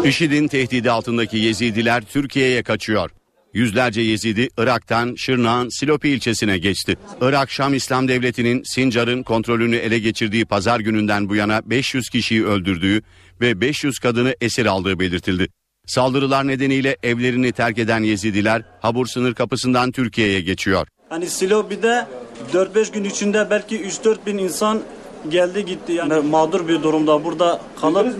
IŞİD'in 0.04 0.48
tehdidi 0.48 0.90
altındaki 0.90 1.36
Yezidiler 1.36 2.04
Türkiye'ye 2.04 2.62
kaçıyor. 2.62 3.10
Yüzlerce 3.58 4.00
Yezidi 4.00 4.48
Irak'tan 4.58 5.14
Şırnak'ın 5.14 5.68
Silopi 5.80 6.08
ilçesine 6.08 6.58
geçti. 6.58 6.96
Irak 7.20 7.50
Şam 7.50 7.74
İslam 7.74 8.08
Devleti'nin 8.08 8.62
Sincar'ın 8.64 9.22
kontrolünü 9.22 9.76
ele 9.76 9.98
geçirdiği 9.98 10.44
pazar 10.44 10.80
gününden 10.80 11.28
bu 11.28 11.34
yana 11.34 11.62
500 11.64 12.08
kişiyi 12.08 12.46
öldürdüğü 12.46 13.02
ve 13.40 13.60
500 13.60 13.98
kadını 13.98 14.34
esir 14.40 14.66
aldığı 14.66 14.98
belirtildi. 14.98 15.48
Saldırılar 15.86 16.46
nedeniyle 16.46 16.96
evlerini 17.02 17.52
terk 17.52 17.78
eden 17.78 18.02
Yezidiler 18.02 18.62
Habur 18.80 19.06
sınır 19.06 19.34
kapısından 19.34 19.92
Türkiye'ye 19.92 20.40
geçiyor. 20.40 20.86
Hani 21.08 21.26
Silopi'de 21.26 22.06
4-5 22.52 22.92
gün 22.92 23.04
içinde 23.04 23.50
belki 23.50 23.80
3-4 23.80 24.26
bin 24.26 24.38
insan 24.38 24.82
geldi 25.30 25.64
gitti 25.64 25.92
yani 25.92 26.14
mağdur 26.14 26.68
bir 26.68 26.82
durumda 26.82 27.24
burada 27.24 27.60
kalıp 27.80 28.16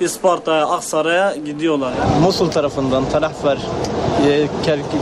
İsparta'ya, 0.00 0.66
Aksaray'a 0.66 1.36
gidiyorlar. 1.36 1.92
Yani. 2.00 2.20
Musul 2.26 2.50
tarafından 2.50 3.08
Talahfer, 3.10 3.58
e, 4.28 4.48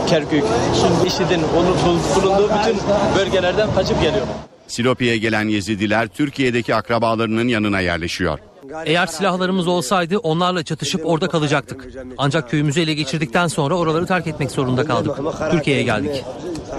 Kerkük, 0.07 0.43
şimdi 0.81 1.07
IŞİD'in 1.07 1.41
bulunduğu 1.55 2.49
bütün 2.49 2.77
bölgelerden 3.17 3.73
kaçıp 3.75 4.01
geliyor. 4.01 4.25
Silopi'ye 4.67 5.17
gelen 5.17 5.47
Yezidiler 5.47 6.07
Türkiye'deki 6.07 6.75
akrabalarının 6.75 7.47
yanına 7.47 7.79
yerleşiyor. 7.79 8.39
Eğer 8.85 9.07
silahlarımız 9.07 9.67
olsaydı 9.67 10.17
onlarla 10.17 10.63
çatışıp 10.63 11.05
orada 11.05 11.27
kalacaktık. 11.27 11.87
Ancak 12.17 12.49
köyümüzü 12.49 12.81
ele 12.81 12.93
geçirdikten 12.93 13.47
sonra 13.47 13.75
oraları 13.75 14.05
terk 14.05 14.27
etmek 14.27 14.51
zorunda 14.51 14.85
kaldık. 14.85 15.17
Türkiye'ye 15.51 15.83
geldik. 15.83 16.23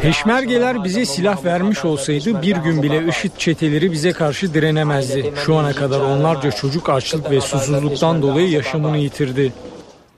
Peşmergeler 0.03 0.85
bize 0.85 1.07
silah 1.07 1.45
vermiş 1.45 1.85
olsaydı 1.85 2.43
bir 2.43 2.57
gün 2.57 2.83
bile 2.83 3.09
IŞİD 3.09 3.31
çeteleri 3.39 3.93
bize 3.93 4.13
karşı 4.13 4.55
direnemezdi. 4.55 5.33
Şu 5.47 5.57
ana 5.57 5.73
kadar 5.73 6.01
onlarca 6.01 6.51
çocuk 6.51 6.89
açlık 6.89 7.31
ve 7.31 7.41
susuzluktan 7.41 8.23
dolayı 8.23 8.51
yaşamını 8.51 8.99
yitirdi. 8.99 9.53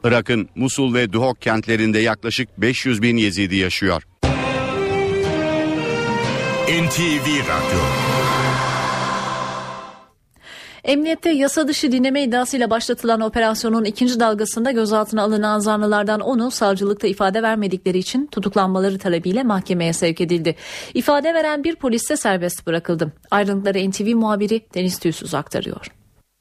Irak'ın 0.04 0.48
Musul 0.54 0.94
ve 0.94 1.12
Duhok 1.12 1.40
kentlerinde 1.40 1.98
yaklaşık 1.98 2.48
500 2.59 3.02
bin 3.02 3.16
Yezidi 3.16 3.57
yaşıyor. 3.57 4.02
NTV 6.68 7.26
Radyo 7.26 8.17
Emniyette 10.88 11.31
yasa 11.31 11.68
dışı 11.68 11.92
dinleme 11.92 12.22
iddiasıyla 12.22 12.70
başlatılan 12.70 13.20
operasyonun 13.20 13.85
ikinci 13.85 14.20
dalgasında 14.20 14.70
gözaltına 14.70 15.22
alınan 15.22 15.59
zanlılardan 15.59 16.20
onu 16.20 16.51
savcılıkta 16.51 17.07
ifade 17.07 17.42
vermedikleri 17.42 17.98
için 17.98 18.27
tutuklanmaları 18.27 18.98
talebiyle 18.98 19.42
mahkemeye 19.42 19.92
sevk 19.92 20.20
edildi. 20.20 20.57
İfade 20.94 21.35
veren 21.35 21.64
bir 21.64 21.77
polis 21.77 22.11
de 22.11 22.16
serbest 22.16 22.66
bırakıldı. 22.66 23.12
Ayrıntıları 23.31 23.90
NTV 23.90 24.16
muhabiri 24.16 24.61
Deniz 24.74 24.98
Tüysüz 24.98 25.35
aktarıyor. 25.35 25.97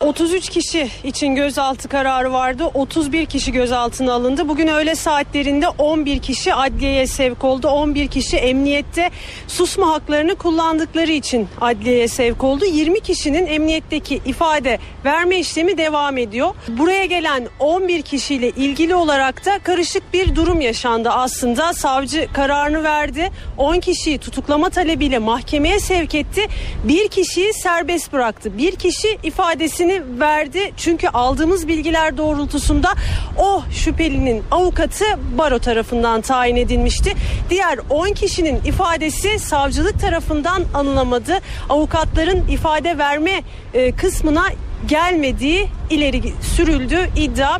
33 0.07 0.49
kişi 0.49 0.89
için 1.03 1.35
gözaltı 1.35 1.87
kararı 1.87 2.33
vardı. 2.33 2.65
31 2.73 3.25
kişi 3.25 3.51
gözaltına 3.51 4.13
alındı. 4.13 4.47
Bugün 4.47 4.67
öğle 4.67 4.95
saatlerinde 4.95 5.67
11 5.67 6.19
kişi 6.19 6.53
adliyeye 6.53 7.07
sevk 7.07 7.43
oldu. 7.43 7.67
11 7.67 8.07
kişi 8.07 8.37
emniyette 8.37 9.09
susma 9.47 9.89
haklarını 9.89 10.35
kullandıkları 10.35 11.11
için 11.11 11.47
adliyeye 11.61 12.07
sevk 12.07 12.43
oldu. 12.43 12.65
20 12.65 12.99
kişinin 12.99 13.47
emniyetteki 13.47 14.21
ifade 14.25 14.79
verme 15.05 15.39
işlemi 15.39 15.77
devam 15.77 16.17
ediyor. 16.17 16.49
Buraya 16.67 17.05
gelen 17.05 17.47
11 17.59 18.01
kişiyle 18.01 18.49
ilgili 18.49 18.95
olarak 18.95 19.45
da 19.45 19.59
karışık 19.59 20.13
bir 20.13 20.35
durum 20.35 20.61
yaşandı 20.61 21.09
aslında. 21.09 21.73
Savcı 21.73 22.27
kararını 22.33 22.83
verdi. 22.83 23.31
10 23.57 23.79
kişiyi 23.79 24.17
tutuklama 24.17 24.69
talebiyle 24.69 25.19
mahkemeye 25.19 25.79
sevk 25.79 26.15
etti. 26.15 26.47
Bir 26.83 27.07
kişiyi 27.07 27.53
serbest 27.53 28.13
bıraktı. 28.13 28.57
Bir 28.57 28.75
kişi 28.75 29.17
ifadesini 29.23 29.96
verdi. 30.19 30.71
Çünkü 30.77 31.07
aldığımız 31.07 31.67
bilgiler 31.67 32.17
doğrultusunda 32.17 32.89
o 33.38 33.63
şüphelinin 33.71 34.43
avukatı 34.51 35.05
baro 35.38 35.60
tarafından 35.60 36.21
tayin 36.21 36.55
edilmişti. 36.55 37.13
Diğer 37.49 37.79
10 37.89 38.13
kişinin 38.13 38.55
ifadesi 38.65 39.39
savcılık 39.39 39.99
tarafından 39.99 40.63
alınamadı. 40.73 41.39
Avukatların 41.69 42.47
ifade 42.47 42.97
verme 42.97 43.43
e, 43.73 43.91
kısmına 43.91 44.43
gelmediği 44.88 45.67
ileri 45.89 46.34
sürüldü, 46.56 47.10
iddia 47.15 47.60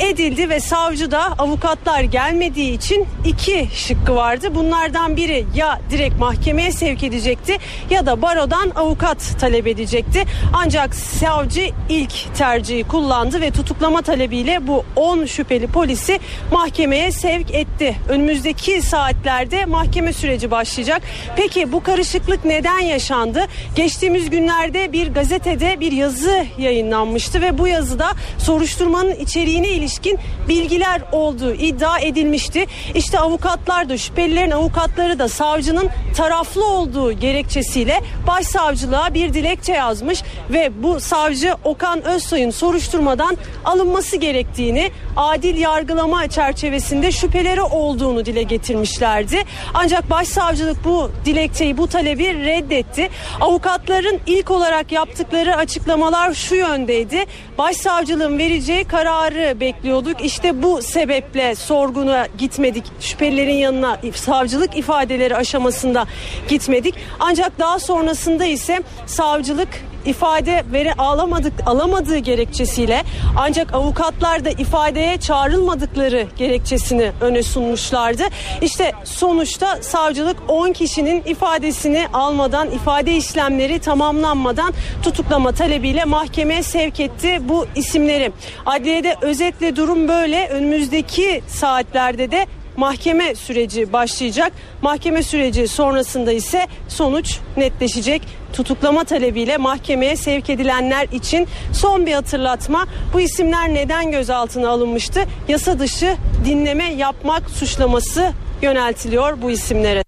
edildi 0.00 0.48
ve 0.48 0.60
savcı 0.60 1.10
da 1.10 1.22
avukatlar 1.38 2.00
gelmediği 2.00 2.72
için 2.72 3.06
iki 3.24 3.68
şıkkı 3.74 4.14
vardı. 4.14 4.54
Bunlardan 4.54 5.16
biri 5.16 5.46
ya 5.54 5.80
direkt 5.90 6.18
mahkemeye 6.18 6.72
sevk 6.72 7.02
edecekti 7.02 7.58
ya 7.90 8.06
da 8.06 8.22
barodan 8.22 8.70
avukat 8.70 9.40
talep 9.40 9.66
edecekti. 9.66 10.24
Ancak 10.52 10.94
savcı 10.94 11.70
ilk 11.88 12.36
tercihi 12.38 12.84
kullandı 12.84 13.40
ve 13.40 13.50
tutuklama 13.50 14.02
talebiyle 14.02 14.66
bu 14.66 14.84
10 14.96 15.26
şüpheli 15.26 15.66
polisi 15.66 16.20
mahkemeye 16.52 17.12
sevk 17.12 17.54
etti. 17.54 17.96
Önümüzdeki 18.08 18.82
saatlerde 18.82 19.64
mahkeme 19.64 20.12
süreci 20.12 20.50
başlayacak. 20.50 21.02
Peki 21.36 21.72
bu 21.72 21.82
karışıklık 21.82 22.44
neden 22.44 22.78
yaşandı? 22.78 23.46
Geçtiğimiz 23.76 24.30
günlerde 24.30 24.92
bir 24.92 25.08
gazetede 25.08 25.80
bir 25.80 25.92
yazı 25.92 26.46
yayınlanmıştı 26.58 27.40
ve 27.40 27.58
yazıda 27.68 28.08
soruşturmanın 28.38 29.14
içeriğine 29.14 29.68
ilişkin 29.68 30.18
bilgiler 30.48 31.02
olduğu 31.12 31.54
iddia 31.54 31.98
edilmişti. 31.98 32.66
İşte 32.94 33.18
avukatlar 33.18 33.88
da 33.88 33.98
şüphelilerin 33.98 34.50
avukatları 34.50 35.18
da 35.18 35.28
savcının 35.28 35.88
taraflı 36.16 36.66
olduğu 36.66 37.12
gerekçesiyle 37.12 38.00
başsavcılığa 38.26 39.14
bir 39.14 39.34
dilekçe 39.34 39.72
yazmış 39.72 40.22
ve 40.50 40.82
bu 40.82 41.00
savcı 41.00 41.54
Okan 41.64 42.04
Özsoy'un 42.04 42.50
soruşturmadan 42.50 43.36
alınması 43.64 44.16
gerektiğini, 44.16 44.90
adil 45.16 45.56
yargılama 45.56 46.28
çerçevesinde 46.28 47.12
şüpheleri 47.12 47.62
olduğunu 47.62 48.24
dile 48.26 48.42
getirmişlerdi. 48.42 49.44
Ancak 49.74 50.10
başsavcılık 50.10 50.84
bu 50.84 51.10
dilekçeyi, 51.24 51.78
bu 51.78 51.86
talebi 51.86 52.34
reddetti. 52.34 53.10
Avukatların 53.40 54.20
ilk 54.26 54.50
olarak 54.50 54.92
yaptıkları 54.92 55.56
açıklamalar 55.56 56.34
şu 56.34 56.54
yöndeydi. 56.54 57.24
Başsavcılığın 57.58 58.38
vereceği 58.38 58.84
kararı 58.84 59.60
bekliyorduk. 59.60 60.24
İşte 60.24 60.62
bu 60.62 60.82
sebeple 60.82 61.54
sorguna 61.54 62.26
gitmedik. 62.38 62.84
Şüphelilerin 63.00 63.56
yanına 63.56 63.98
savcılık 64.14 64.76
ifadeleri 64.76 65.36
aşamasında 65.36 66.06
gitmedik. 66.48 66.94
Ancak 67.20 67.58
daha 67.58 67.78
sonrasında 67.78 68.44
ise 68.44 68.82
savcılık 69.06 69.68
ifade 70.04 70.64
veri 70.72 70.94
alamadık 70.94 71.52
alamadığı 71.66 72.18
gerekçesiyle 72.18 73.02
ancak 73.36 73.74
avukatlar 73.74 74.44
da 74.44 74.50
ifadeye 74.50 75.16
çağrılmadıkları 75.20 76.26
gerekçesini 76.36 77.12
öne 77.20 77.42
sunmuşlardı. 77.42 78.22
İşte 78.62 78.92
sonuçta 79.04 79.82
savcılık 79.82 80.36
10 80.48 80.72
kişinin 80.72 81.22
ifadesini 81.26 82.06
almadan 82.12 82.70
ifade 82.70 83.16
işlemleri 83.16 83.78
tamamlanmadan 83.78 84.74
tutuklama 85.02 85.52
talebiyle 85.52 86.04
mahkemeye 86.04 86.62
sevk 86.62 87.00
etti 87.00 87.38
bu 87.48 87.66
isimleri. 87.74 88.32
Adliyede 88.66 89.16
özetle 89.22 89.76
durum 89.76 90.08
böyle. 90.08 90.48
Önümüzdeki 90.48 91.42
saatlerde 91.48 92.30
de 92.30 92.46
mahkeme 92.78 93.34
süreci 93.34 93.92
başlayacak. 93.92 94.52
Mahkeme 94.82 95.22
süreci 95.22 95.68
sonrasında 95.68 96.32
ise 96.32 96.66
sonuç 96.88 97.38
netleşecek. 97.56 98.22
Tutuklama 98.52 99.04
talebiyle 99.04 99.56
mahkemeye 99.56 100.16
sevk 100.16 100.50
edilenler 100.50 101.08
için 101.12 101.48
son 101.72 102.06
bir 102.06 102.12
hatırlatma. 102.12 102.86
Bu 103.12 103.20
isimler 103.20 103.74
neden 103.74 104.10
gözaltına 104.10 104.68
alınmıştı? 104.68 105.20
Yasa 105.48 105.78
dışı 105.78 106.16
dinleme 106.44 106.92
yapmak 106.92 107.50
suçlaması 107.50 108.32
yöneltiliyor 108.62 109.42
bu 109.42 109.50
isimlere. 109.50 110.07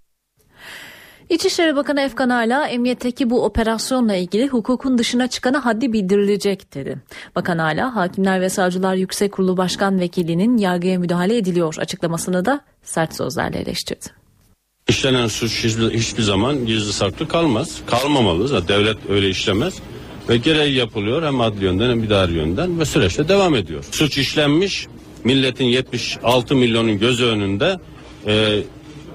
İçişleri 1.30 1.76
Bakanı 1.76 2.00
Efkan 2.00 2.28
Ala 2.28 2.68
emniyetteki 2.68 3.30
bu 3.30 3.44
operasyonla 3.44 4.16
ilgili 4.16 4.48
hukukun 4.48 4.98
dışına 4.98 5.26
çıkana 5.26 5.64
haddi 5.64 5.92
bildirilecek 5.92 6.74
dedi. 6.74 6.98
Bakan 7.36 7.58
Ala 7.58 7.96
Hakimler 7.96 8.40
ve 8.40 8.48
Savcılar 8.48 8.94
Yüksek 8.94 9.32
Kurulu 9.32 9.56
Başkan 9.56 10.00
Vekilinin 10.00 10.56
yargıya 10.56 10.98
müdahale 10.98 11.36
ediliyor 11.36 11.74
açıklamasını 11.78 12.44
da 12.44 12.60
sert 12.82 13.16
sözlerle 13.16 13.58
eleştirdi. 13.58 14.06
İşlenen 14.88 15.26
suç 15.26 15.64
hiçbir, 15.64 15.90
hiçbir 15.90 16.22
zaman 16.22 16.66
gizli 16.66 16.92
saklı 16.92 17.28
kalmaz. 17.28 17.80
Kalmamalı. 17.86 18.48
Zaten 18.48 18.68
devlet 18.68 18.96
öyle 19.10 19.28
işlemez. 19.28 19.74
Ve 20.28 20.36
gereği 20.36 20.74
yapılıyor 20.74 21.22
hem 21.22 21.40
adli 21.40 21.64
yönden 21.64 21.90
hem 21.90 22.04
idari 22.04 22.32
yönden 22.32 22.80
ve 22.80 22.84
süreçte 22.84 23.28
devam 23.28 23.54
ediyor. 23.54 23.84
Suç 23.90 24.18
işlenmiş 24.18 24.86
milletin 25.24 25.64
76 25.64 26.54
milyonun 26.54 26.98
gözü 26.98 27.24
önünde 27.24 27.76
e, 28.26 28.62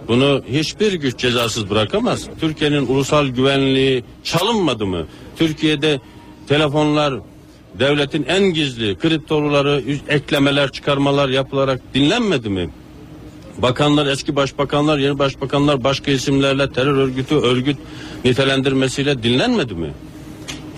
bunu 0.08 0.41
hiçbir 0.52 0.94
güç 0.94 1.18
cezasız 1.18 1.70
bırakamaz. 1.70 2.28
Türkiye'nin 2.39 2.88
ulusal 2.88 3.28
güvenliği 3.28 4.04
çalınmadı 4.24 4.86
mı? 4.86 5.08
Türkiye'de 5.38 6.00
telefonlar 6.48 7.13
devletin 7.80 8.24
en 8.24 8.44
gizli 8.44 8.96
kriptoruları 8.96 9.84
eklemeler 10.10 10.72
çıkarmalar 10.72 11.30
yapılarak 11.30 11.82
dinlenmedi 11.94 12.50
mi? 12.50 12.70
Bakanlar, 13.58 14.06
eski 14.06 14.36
başbakanlar, 14.36 14.98
yeni 14.98 15.20
başbakanlar 15.20 15.84
başka 15.84 16.12
isimlerle 16.12 16.72
terör 16.72 16.98
örgütü, 16.98 17.36
örgüt 17.36 17.78
nitelendirmesiyle 18.26 19.24
dinlenmedi 19.24 19.74
mi? 19.74 19.94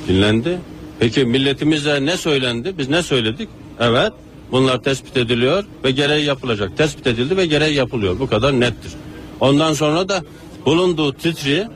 Dinlendi. 0.08 0.60
Peki 1.00 1.26
milletimize 1.26 2.06
ne 2.06 2.18
söylendi? 2.18 2.74
Biz 2.78 2.90
ne 2.90 3.04
söyledik? 3.04 3.50
Evet. 3.80 4.14
Bunlar 4.52 4.84
tespit 4.84 5.18
ediliyor 5.18 5.64
ve 5.84 5.92
gereği 5.92 6.26
yapılacak. 6.26 6.78
Tespit 6.78 7.08
edildi 7.08 7.38
ve 7.38 7.46
gereği 7.46 7.76
yapılıyor. 7.76 8.20
Bu 8.20 8.28
kadar 8.28 8.60
nettir. 8.60 8.92
Ondan 9.40 9.74
sonra 9.74 10.10
da 10.10 10.24
bulunduğu 10.66 11.14
titri 11.14 11.68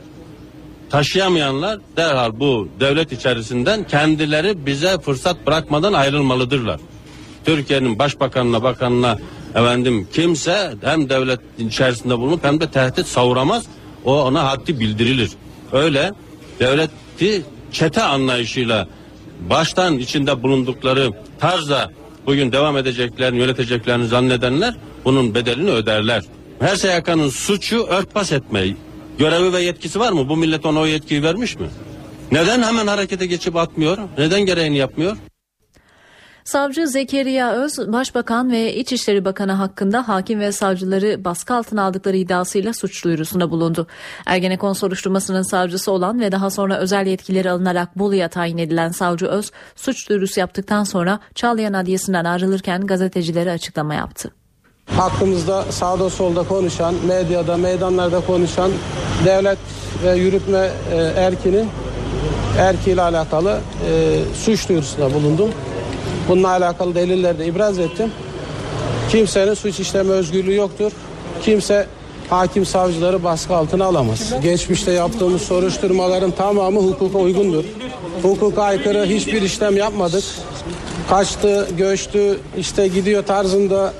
taşıyamayanlar 0.90 1.78
derhal 1.96 2.40
bu 2.40 2.68
devlet 2.80 3.12
içerisinden 3.12 3.86
kendileri 3.86 4.66
bize 4.66 4.98
fırsat 4.98 5.46
bırakmadan 5.46 5.92
ayrılmalıdırlar. 5.92 6.80
Türkiye'nin 7.44 7.98
başbakanına 7.98 8.62
bakanına 8.62 9.18
efendim 9.54 10.08
kimse 10.12 10.74
hem 10.82 11.08
devlet 11.08 11.40
içerisinde 11.58 12.18
bulunup 12.18 12.44
hem 12.44 12.60
de 12.60 12.70
tehdit 12.70 13.06
savuramaz. 13.06 13.64
O 14.04 14.22
ona 14.22 14.50
haddi 14.50 14.80
bildirilir. 14.80 15.30
Öyle 15.72 16.12
devleti 16.60 17.42
çete 17.72 18.02
anlayışıyla 18.02 18.88
baştan 19.50 19.98
içinde 19.98 20.42
bulundukları 20.42 21.10
tarzda 21.40 21.90
bugün 22.26 22.52
devam 22.52 22.76
edeceklerini 22.76 23.38
yöneteceklerini 23.38 24.06
zannedenler 24.06 24.74
bunun 25.04 25.34
bedelini 25.34 25.70
öderler. 25.70 26.22
Her 26.62 26.76
SYK'nın 26.76 27.28
suçu 27.28 27.86
örtbas 27.86 28.32
etmeyi. 28.32 28.76
Görevi 29.18 29.52
ve 29.52 29.60
yetkisi 29.60 30.00
var 30.00 30.12
mı? 30.12 30.28
Bu 30.28 30.36
millet 30.36 30.66
ona 30.66 30.80
o 30.80 30.86
yetkiyi 30.86 31.22
vermiş 31.22 31.58
mi? 31.58 31.66
Neden 32.32 32.62
hemen 32.62 32.86
harekete 32.86 33.26
geçip 33.26 33.56
atmıyor? 33.56 33.98
Neden 34.18 34.40
gereğini 34.40 34.76
yapmıyor? 34.76 35.16
Savcı 36.44 36.86
Zekeriya 36.86 37.52
Öz, 37.52 37.78
Başbakan 37.78 38.52
ve 38.52 38.74
İçişleri 38.74 39.24
Bakanı 39.24 39.52
hakkında 39.52 40.08
hakim 40.08 40.40
ve 40.40 40.52
savcıları 40.52 41.24
baskı 41.24 41.54
altına 41.54 41.82
aldıkları 41.82 42.16
iddiasıyla 42.16 42.72
suç 42.72 43.04
duyurusunda 43.04 43.50
bulundu. 43.50 43.86
Ergenekon 44.26 44.72
soruşturmasının 44.72 45.42
savcısı 45.42 45.92
olan 45.92 46.20
ve 46.20 46.32
daha 46.32 46.50
sonra 46.50 46.78
özel 46.78 47.06
yetkileri 47.06 47.50
alınarak 47.50 47.98
Bolu'ya 47.98 48.28
tayin 48.28 48.58
edilen 48.58 48.90
savcı 48.90 49.26
Öz, 49.26 49.50
suç 49.76 50.08
duyurusu 50.08 50.40
yaptıktan 50.40 50.84
sonra 50.84 51.20
Çağlayan 51.34 51.72
Adliyesi'nden 51.72 52.24
ayrılırken 52.24 52.86
gazetecilere 52.86 53.50
açıklama 53.50 53.94
yaptı. 53.94 54.41
Hakkımızda 54.96 55.64
sağda 55.70 56.10
solda 56.10 56.42
konuşan, 56.42 56.94
medyada, 57.06 57.56
meydanlarda 57.56 58.20
konuşan 58.20 58.70
devlet 59.24 59.58
ve 60.04 60.14
yürütme 60.16 60.70
e, 60.92 60.96
erkinin 60.96 61.68
erkiyle 62.58 63.02
alakalı 63.02 63.60
e, 63.88 64.18
suç 64.44 64.68
duyurusunda 64.68 65.14
bulundum. 65.14 65.50
Bununla 66.28 66.48
alakalı 66.48 66.94
delilleri 66.94 67.38
de 67.38 67.46
ibraz 67.46 67.78
ettim. 67.78 68.12
Kimsenin 69.10 69.54
suç 69.54 69.80
işleme 69.80 70.10
özgürlüğü 70.10 70.54
yoktur. 70.54 70.92
Kimse 71.42 71.86
hakim 72.30 72.66
savcıları 72.66 73.24
baskı 73.24 73.56
altına 73.56 73.84
alamaz. 73.84 74.32
Geçmişte 74.42 74.92
yaptığımız 74.92 75.42
soruşturmaların 75.42 76.30
tamamı 76.30 76.80
hukuka 76.80 77.18
uygundur. 77.18 77.64
Hukuka 78.22 78.62
aykırı 78.62 79.04
hiçbir 79.04 79.42
işlem 79.42 79.76
yapmadık. 79.76 80.24
Kaçtı, 81.10 81.68
göçtü, 81.78 82.38
işte 82.58 82.88
gidiyor 82.88 83.26
tarzında 83.26 83.92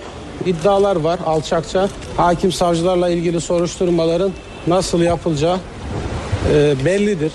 iddialar 0.46 0.96
var 0.96 1.18
alçakça. 1.26 1.88
Hakim 2.16 2.52
savcılarla 2.52 3.08
ilgili 3.08 3.40
soruşturmaların 3.40 4.32
nasıl 4.66 5.02
yapılacağı 5.02 5.58
e, 6.52 6.74
bellidir. 6.84 7.32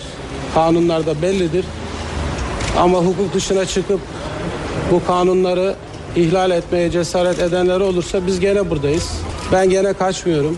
Kanunlarda 0.54 1.22
bellidir. 1.22 1.66
Ama 2.78 2.98
hukuk 2.98 3.34
dışına 3.34 3.66
çıkıp 3.66 4.00
bu 4.92 5.06
kanunları 5.08 5.76
ihlal 6.16 6.52
etmeye 6.52 6.92
cesaret 6.92 7.40
edenler 7.40 7.80
olursa 7.80 8.28
biz 8.28 8.40
gene 8.40 8.70
buradayız. 8.70 9.12
Ben 9.52 9.70
gene 9.70 9.94
kaçmıyorum. 9.94 10.58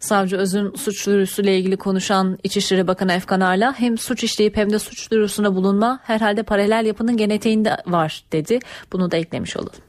Savcı 0.00 0.36
Öz'ün 0.36 0.74
suç 0.74 1.06
duyurusuyla 1.06 1.52
ilgili 1.52 1.76
konuşan 1.76 2.38
İçişleri 2.42 2.86
Bakanı 2.86 3.12
Efkan 3.12 3.40
Arla 3.40 3.74
hem 3.78 3.98
suç 3.98 4.24
işleyip 4.24 4.56
hem 4.56 4.72
de 4.72 4.78
suç 4.78 5.10
duyurusuna 5.10 5.54
bulunma 5.54 6.00
herhalde 6.02 6.42
paralel 6.42 6.86
yapının 6.86 7.16
genetiğinde 7.16 7.76
var 7.86 8.24
dedi. 8.32 8.58
Bunu 8.92 9.10
da 9.10 9.16
eklemiş 9.16 9.56
olalım. 9.56 9.85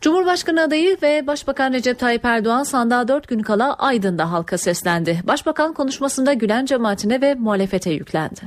Cumhurbaşkanı 0.00 0.62
adayı 0.62 0.96
ve 1.02 1.26
Başbakan 1.26 1.72
Recep 1.72 1.98
Tayyip 1.98 2.24
Erdoğan 2.24 2.62
sandığa 2.62 3.08
4 3.08 3.28
gün 3.28 3.40
kala 3.40 3.74
Aydın'da 3.74 4.32
halka 4.32 4.58
seslendi. 4.58 5.20
Başbakan 5.24 5.72
konuşmasında 5.72 6.32
Gülen 6.32 6.66
cemaatine 6.66 7.20
ve 7.20 7.34
muhalefete 7.34 7.90
yüklendi. 7.90 8.40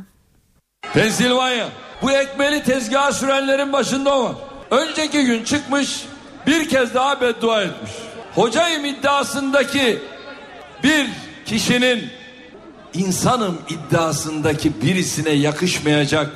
Pensilvanya. 0.94 1.70
Bu 2.02 2.12
ekmeli 2.12 2.64
tezgaha 2.64 3.12
sürenlerin 3.12 3.74
başında 3.74 4.24
var. 4.24 4.36
Önceki 4.72 5.26
gün 5.26 5.44
çıkmış 5.44 6.06
bir 6.48 6.70
kez 6.70 6.94
daha 6.94 7.22
beddua 7.22 7.62
etmiş. 7.62 7.92
Hocayım 8.36 8.86
iddiasındaki 8.86 10.00
bir 10.84 11.10
kişinin 11.46 12.04
insanım 12.94 13.58
iddiasındaki 13.70 14.82
birisine 14.82 15.32
yakışmayacak 15.32 16.30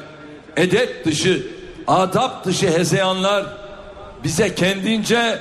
edep 0.57 1.05
dışı, 1.05 1.47
adap 1.87 2.45
dışı 2.45 2.69
hezeyanlar 2.69 3.66
bize 4.23 4.55
kendince 4.55 5.39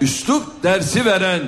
üslup 0.00 0.62
dersi 0.62 1.04
veren 1.04 1.40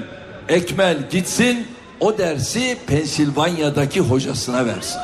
Ekmel 0.48 0.96
gitsin 1.10 1.66
o 2.00 2.18
dersi 2.18 2.78
Pensilvanya'daki 2.86 4.00
hocasına 4.00 4.66
versin. 4.66 5.00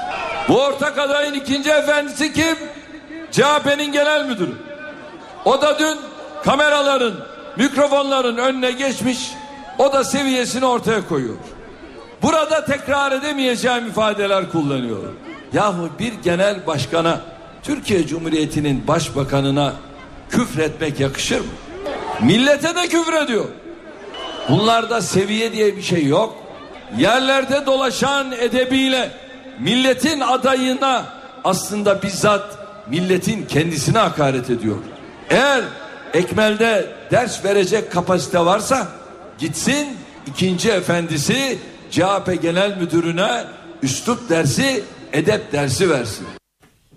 Bu 0.48 0.62
ortak 0.62 0.98
adayın 0.98 1.34
ikinci 1.34 1.70
efendisi 1.70 2.32
kim? 2.32 2.56
CHP'nin 3.30 3.92
genel 3.92 4.26
müdürü. 4.26 4.52
O 5.44 5.62
da 5.62 5.78
dün 5.78 5.98
kameraların, 6.44 7.14
mikrofonların 7.56 8.36
önüne 8.36 8.70
geçmiş. 8.70 9.30
O 9.78 9.92
da 9.92 10.04
seviyesini 10.04 10.64
ortaya 10.64 11.08
koyuyor. 11.08 11.36
Burada 12.22 12.64
tekrar 12.64 13.12
edemeyeceğim 13.12 13.86
ifadeler 13.86 14.50
kullanıyor. 14.50 15.02
Yahu 15.52 15.90
bir 15.98 16.12
genel 16.12 16.66
başkana, 16.66 17.20
Türkiye 17.62 18.06
Cumhuriyeti'nin 18.06 18.88
başbakanına 18.88 19.72
küfretmek 20.30 21.00
yakışır 21.00 21.40
mı? 21.40 21.46
Millete 22.22 22.74
de 22.74 22.88
küfrediyor. 22.88 23.44
Bunlarda 24.48 25.00
seviye 25.00 25.52
diye 25.52 25.76
bir 25.76 25.82
şey 25.82 26.06
yok. 26.06 26.36
Yerlerde 26.98 27.66
dolaşan 27.66 28.32
edebiyle 28.32 29.10
milletin 29.60 30.20
adayına 30.20 31.04
aslında 31.44 32.02
bizzat 32.02 32.58
milletin 32.90 33.46
kendisine 33.46 33.98
hakaret 33.98 34.50
ediyor. 34.50 34.76
Eğer 35.30 35.64
Ekmel'de 36.14 36.86
ders 37.10 37.44
verecek 37.44 37.92
kapasite 37.92 38.40
varsa 38.40 38.88
gitsin 39.38 39.88
ikinci 40.26 40.70
efendisi 40.70 41.58
CHP 41.90 42.42
Genel 42.42 42.76
Müdürü'ne 42.76 43.44
üslup 43.82 44.28
dersi, 44.28 44.84
edep 45.12 45.52
dersi 45.52 45.90
versin. 45.90 46.26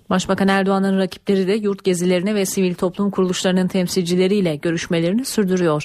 Başbakan 0.09 0.47
Erdoğan'ın 0.47 0.97
rakipleri 0.97 1.47
de 1.47 1.53
yurt 1.53 1.83
gezilerini 1.83 2.35
ve 2.35 2.45
sivil 2.45 2.73
toplum 2.73 3.11
kuruluşlarının 3.11 3.67
temsilcileriyle 3.67 4.55
görüşmelerini 4.55 5.25
sürdürüyor. 5.25 5.83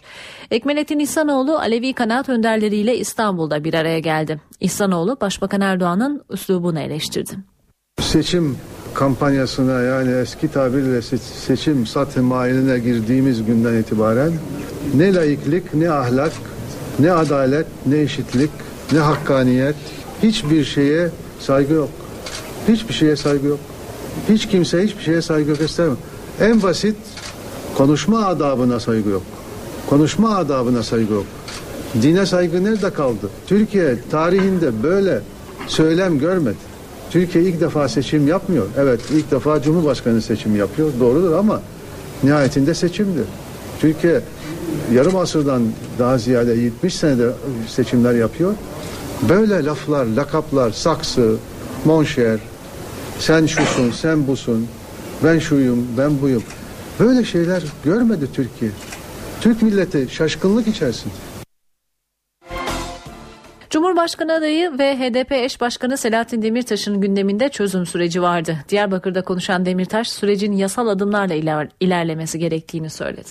Ekmelettin 0.51 0.99
İhsanoğlu 0.99 1.59
Alevi 1.59 1.93
kanaat 1.93 2.29
önderleriyle 2.29 2.99
İstanbul'da 2.99 3.65
bir 3.65 3.75
araya 3.75 3.99
geldi. 3.99 4.41
İhsanoğlu 4.61 5.17
Başbakan 5.21 5.61
Erdoğan'ın 5.61 6.23
üslubunu 6.31 6.81
eleştirdi. 6.81 7.33
Seçim 8.01 8.57
kampanyasına 8.95 9.81
yani 9.81 10.13
eski 10.13 10.49
tabirle 10.49 10.99
se- 10.99 11.19
seçim 11.47 11.87
satı 11.87 12.23
mailine 12.23 12.79
girdiğimiz 12.79 13.45
günden 13.45 13.75
itibaren 13.75 14.33
ne 14.95 15.15
laiklik, 15.15 15.75
ne 15.75 15.91
ahlak, 15.91 16.33
ne 16.99 17.13
adalet, 17.13 17.67
ne 17.87 18.01
eşitlik, 18.01 18.51
ne 18.93 18.99
hakkaniyet 18.99 19.75
hiçbir 20.23 20.65
şeye 20.65 21.09
saygı 21.41 21.75
yok. 21.75 21.89
Hiçbir 22.69 22.95
şeye 22.95 23.17
saygı 23.17 23.47
yok. 23.47 23.61
Hiç 24.29 24.49
kimse 24.49 24.85
hiçbir 24.85 25.03
şeye 25.03 25.23
saygı 25.23 25.55
göstermiyor. 25.55 25.97
En 26.41 26.63
basit 26.63 26.97
konuşma 27.77 28.27
adabına 28.27 28.81
saygı 28.81 29.09
yok. 29.09 29.23
Konuşma 29.91 30.37
adabına 30.37 30.83
saygı 30.83 31.13
yok. 31.13 31.25
Dine 32.03 32.27
saygı 32.27 32.65
nerede 32.65 32.91
kaldı? 32.91 33.31
Türkiye 33.47 33.97
tarihinde 34.11 34.83
böyle 34.83 35.21
söylem 35.67 36.19
görmedi. 36.19 36.57
Türkiye 37.11 37.45
ilk 37.45 37.61
defa 37.61 37.89
seçim 37.89 38.29
yapmıyor. 38.29 38.67
Evet 38.79 39.01
ilk 39.13 39.31
defa 39.31 39.63
Cumhurbaşkanı 39.63 40.23
seçimi 40.23 40.59
yapıyor. 40.59 40.89
Doğrudur 41.01 41.33
ama 41.33 41.61
nihayetinde 42.23 42.75
seçimdir. 42.75 43.25
Türkiye 43.81 44.21
yarım 44.93 45.17
asırdan 45.17 45.63
daha 45.99 46.19
ziyade 46.19 46.53
70 46.53 46.95
senede 46.95 47.31
seçimler 47.69 48.15
yapıyor. 48.15 48.55
Böyle 49.29 49.65
laflar, 49.65 50.07
lakaplar, 50.07 50.71
saksı, 50.71 51.37
monşer, 51.85 52.41
sen 53.25 53.47
şusun, 53.47 53.91
sen 53.91 54.27
busun, 54.27 54.69
ben 55.25 55.39
şuyum, 55.39 55.89
ben 55.99 56.23
buyum. 56.23 56.43
Böyle 57.01 57.25
şeyler 57.25 57.63
görmedi 57.85 58.27
Türkiye. 58.35 58.71
Türk 59.41 59.63
milleti 59.63 60.07
şaşkınlık 60.11 60.69
içerisinde. 60.69 61.13
Cumhurbaşkanı 63.71 64.33
adayı 64.33 64.79
ve 64.79 64.97
HDP 64.97 65.33
eş 65.33 65.61
başkanı 65.61 65.97
Selahattin 65.99 66.43
Demirtaş'ın 66.43 67.01
gündeminde 67.01 67.49
çözüm 67.49 67.87
süreci 67.87 68.23
vardı. 68.23 68.57
Diyarbakır'da 68.69 69.23
konuşan 69.23 69.67
Demirtaş 69.67 70.09
sürecin 70.09 70.53
yasal 70.53 70.89
adımlarla 70.89 71.35
iler- 71.35 71.69
ilerlemesi 71.81 72.39
gerektiğini 72.39 72.91
söyledi. 72.91 73.29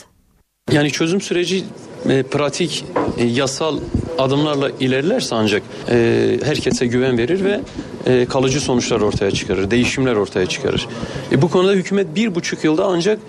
Yani 0.72 0.92
çözüm 0.92 1.22
süreci 1.22 1.64
e, 2.10 2.24
pratik, 2.24 2.86
e, 3.18 3.24
yasal 3.26 3.80
adımlarla 4.18 4.70
ilerlerse 4.80 5.36
ancak 5.36 5.64
e, 5.90 6.40
herkese 6.44 6.86
güven 6.88 7.18
verir 7.18 7.44
ve 7.44 7.60
e, 8.06 8.26
kalıcı 8.26 8.62
sonuçlar 8.62 9.02
ortaya 9.02 9.32
çıkarır, 9.32 9.72
değişimler 9.72 10.16
ortaya 10.16 10.46
çıkarır. 10.46 10.88
E, 11.32 11.42
bu 11.42 11.50
konuda 11.50 11.72
hükümet 11.72 12.16
bir 12.16 12.36
buçuk 12.36 12.64
yılda 12.64 12.86
ancak 12.86 13.20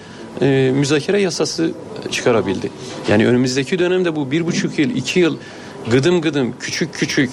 e, 0.43 0.73
müzakere 0.75 1.21
yasası 1.21 1.73
çıkarabildi. 2.11 2.71
Yani 3.09 3.27
önümüzdeki 3.27 3.79
dönemde 3.79 4.17
bu 4.17 4.31
bir 4.31 4.47
buçuk 4.47 4.79
yıl, 4.79 4.91
iki 4.91 5.21
yıl 5.21 5.37
gıdım 5.91 6.21
gıdım, 6.21 6.55
küçük 6.61 6.95
küçük 6.95 7.31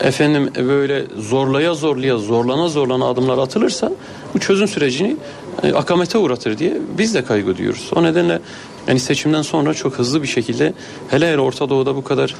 efendim 0.00 0.50
e, 0.56 0.68
böyle 0.68 1.06
zorlaya 1.16 1.74
zorlaya, 1.74 2.18
zorlana 2.18 2.68
zorlana 2.68 3.08
adımlar 3.08 3.38
atılırsa 3.38 3.92
bu 4.34 4.38
çözüm 4.38 4.68
sürecini 4.68 5.16
e, 5.62 5.72
akamete 5.72 6.18
uğratır 6.18 6.58
diye 6.58 6.78
biz 6.98 7.14
de 7.14 7.24
kaygı 7.24 7.56
duyuyoruz. 7.56 7.90
O 7.96 8.02
nedenle 8.02 8.40
yani 8.88 9.00
seçimden 9.00 9.42
sonra 9.42 9.74
çok 9.74 9.98
hızlı 9.98 10.22
bir 10.22 10.28
şekilde 10.28 10.74
hele 11.08 11.32
hele 11.32 11.40
Orta 11.40 11.68
Doğu'da 11.68 11.96
bu 11.96 12.04
kadar 12.04 12.34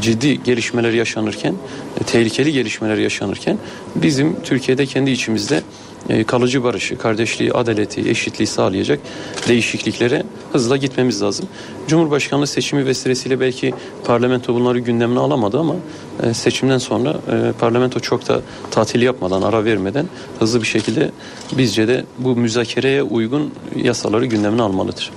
ciddi 0.00 0.42
gelişmeler 0.42 0.92
yaşanırken, 0.92 1.54
e, 2.00 2.04
tehlikeli 2.04 2.52
gelişmeler 2.52 2.96
yaşanırken 2.96 3.58
bizim 3.94 4.42
Türkiye'de 4.42 4.86
kendi 4.86 5.10
içimizde 5.10 5.62
e, 6.08 6.24
kalıcı 6.24 6.64
barışı, 6.64 6.98
kardeşliği, 6.98 7.52
adaleti, 7.52 8.10
eşitliği 8.10 8.46
sağlayacak 8.46 9.00
değişikliklere 9.48 10.22
hızla 10.52 10.76
gitmemiz 10.76 11.22
lazım. 11.22 11.48
Cumhurbaşkanlığı 11.88 12.46
seçimi 12.46 12.86
vesilesiyle 12.86 13.40
belki 13.40 13.74
parlamento 14.04 14.54
bunları 14.54 14.78
gündemine 14.78 15.18
alamadı 15.18 15.58
ama 15.58 15.74
e, 16.22 16.34
seçimden 16.34 16.78
sonra 16.78 17.16
parlamento 17.60 18.00
çok 18.00 18.28
da 18.28 18.40
tatil 18.70 19.02
yapmadan, 19.02 19.42
ara 19.42 19.64
vermeden 19.64 20.06
hızlı 20.38 20.62
bir 20.62 20.66
şekilde 20.66 21.10
bizce 21.52 21.88
de 21.88 22.04
bu 22.18 22.36
müzakereye 22.36 23.02
uygun 23.02 23.54
yasaları 23.76 24.26
gündemine 24.26 24.62
almalıdır. 24.62 25.12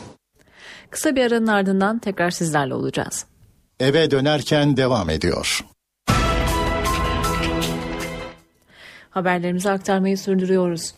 Kısa 0.89 1.15
bir 1.15 1.25
aranın 1.25 1.47
ardından 1.47 1.99
tekrar 1.99 2.32
sizlerle 2.32 2.73
olacağız. 2.73 3.25
Eve 3.80 4.11
dönerken 4.11 4.77
devam 4.77 5.09
ediyor. 5.09 5.65
Haberlerimizi 9.09 9.69
aktarmayı 9.69 10.17
sürdürüyoruz. 10.17 10.93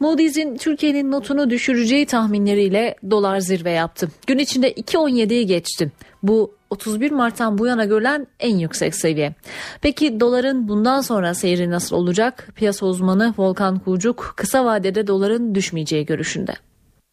Moody's'in 0.00 0.56
Türkiye'nin 0.56 1.12
notunu 1.12 1.50
düşüreceği 1.50 2.06
tahminleriyle 2.06 2.96
dolar 3.10 3.40
zirve 3.40 3.70
yaptı. 3.70 4.08
Gün 4.26 4.38
içinde 4.38 4.72
2.17'yi 4.72 5.46
geçti. 5.46 5.92
Bu 6.22 6.54
31 6.70 7.10
Mart'tan 7.10 7.58
bu 7.58 7.66
yana 7.66 7.84
görülen 7.84 8.26
en 8.40 8.56
yüksek 8.56 8.94
seviye. 8.94 9.34
Peki 9.80 10.20
doların 10.20 10.68
bundan 10.68 11.00
sonra 11.00 11.34
seyri 11.34 11.70
nasıl 11.70 11.96
olacak? 11.96 12.48
Piyasa 12.54 12.86
uzmanı 12.86 13.34
Volkan 13.38 13.78
Kucuk 13.78 14.34
kısa 14.36 14.64
vadede 14.64 15.06
doların 15.06 15.54
düşmeyeceği 15.54 16.06
görüşünde. 16.06 16.54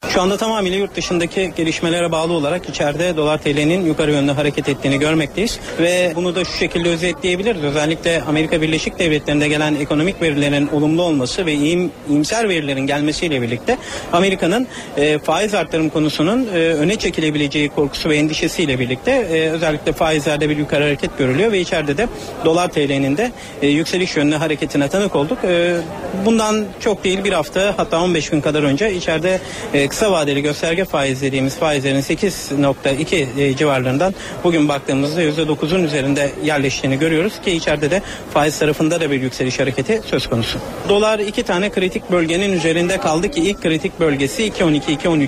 Şu 0.10 0.22
anda 0.22 0.38
tamamıyla 0.38 0.78
yurt 0.78 0.96
dışındaki 0.96 1.54
gelişmelere 1.56 2.12
bağlı 2.12 2.34
olarak 2.34 2.70
içeride 2.70 3.18
dolar 3.18 3.38
TL'nin 3.38 3.86
yukarı 3.86 4.12
yönlü 4.12 4.32
hareket 4.32 4.70
ettiğini 4.70 5.00
görmekteyiz. 5.00 5.60
Ve 5.80 6.14
bunu 6.16 6.36
da 6.36 6.46
şu 6.46 6.52
şekilde 6.52 6.90
özetleyebiliriz. 6.90 7.64
Özellikle 7.64 8.22
Amerika 8.28 8.62
Birleşik 8.62 9.00
Devletleri'nde 9.00 9.48
gelen 9.48 9.76
ekonomik 9.76 10.22
verilerin 10.22 10.68
olumlu 10.68 11.02
olması 11.02 11.46
ve 11.46 11.54
iyim, 11.54 11.92
iyimser 12.10 12.50
verilerin 12.50 12.88
gelmesiyle 12.88 13.42
birlikte 13.42 13.78
Amerika'nın 14.14 14.68
e, 14.98 15.20
faiz 15.20 15.54
arttırım 15.54 15.90
konusunun 15.90 16.48
e, 16.48 16.58
öne 16.58 16.96
çekilebileceği 16.96 17.70
korkusu 17.70 18.10
ve 18.10 18.18
endişesiyle 18.18 18.80
birlikte 18.80 19.12
e, 19.12 19.50
özellikle 19.50 19.94
faizlerde 19.94 20.50
bir 20.50 20.58
yukarı 20.58 20.84
hareket 20.84 21.18
görülüyor 21.18 21.52
ve 21.52 21.60
içeride 21.60 21.98
de 21.98 22.08
dolar 22.46 22.72
TL'nin 22.72 23.18
de 23.18 23.32
e, 23.62 23.68
yükseliş 23.68 24.16
yönlü 24.16 24.36
hareketine 24.36 24.88
tanık 24.88 25.16
olduk. 25.16 25.38
E, 25.44 25.78
bundan 26.26 26.66
çok 26.80 27.04
değil 27.04 27.24
bir 27.24 27.34
hafta 27.34 27.74
hatta 27.78 28.02
15 28.02 28.30
gün 28.30 28.42
kadar 28.42 28.64
önce 28.64 28.94
içeride 28.94 29.40
e, 29.74 29.88
kısa 29.94 30.12
vadeli 30.12 30.42
gösterge 30.42 30.86
faiz 30.86 31.22
dediğimiz 31.22 31.56
faizlerin 31.56 32.02
8.2 32.02 33.40
e, 33.40 33.56
civarlarından 33.56 34.16
bugün 34.44 34.70
baktığımızda 34.70 35.24
%9'un 35.24 35.84
üzerinde 35.84 36.32
yerleştiğini 36.44 37.00
görüyoruz 37.00 37.34
ki 37.46 37.52
içeride 37.52 37.92
de 37.92 38.02
faiz 38.34 38.60
tarafında 38.60 39.02
da 39.02 39.12
bir 39.12 39.22
yükseliş 39.22 39.60
hareketi 39.60 40.02
söz 40.06 40.28
konusu. 40.28 40.60
Dolar 40.90 41.20
iki 41.20 41.44
tane 41.44 41.70
kritik 41.70 42.12
bölgenin 42.12 42.54
üzerinde 42.54 42.98
kaldı 42.98 43.32
ki 43.32 43.42
ilk 43.42 43.62
kritik 43.62 44.00
bölgesi 44.00 44.44
2.12-2.13 44.44 45.28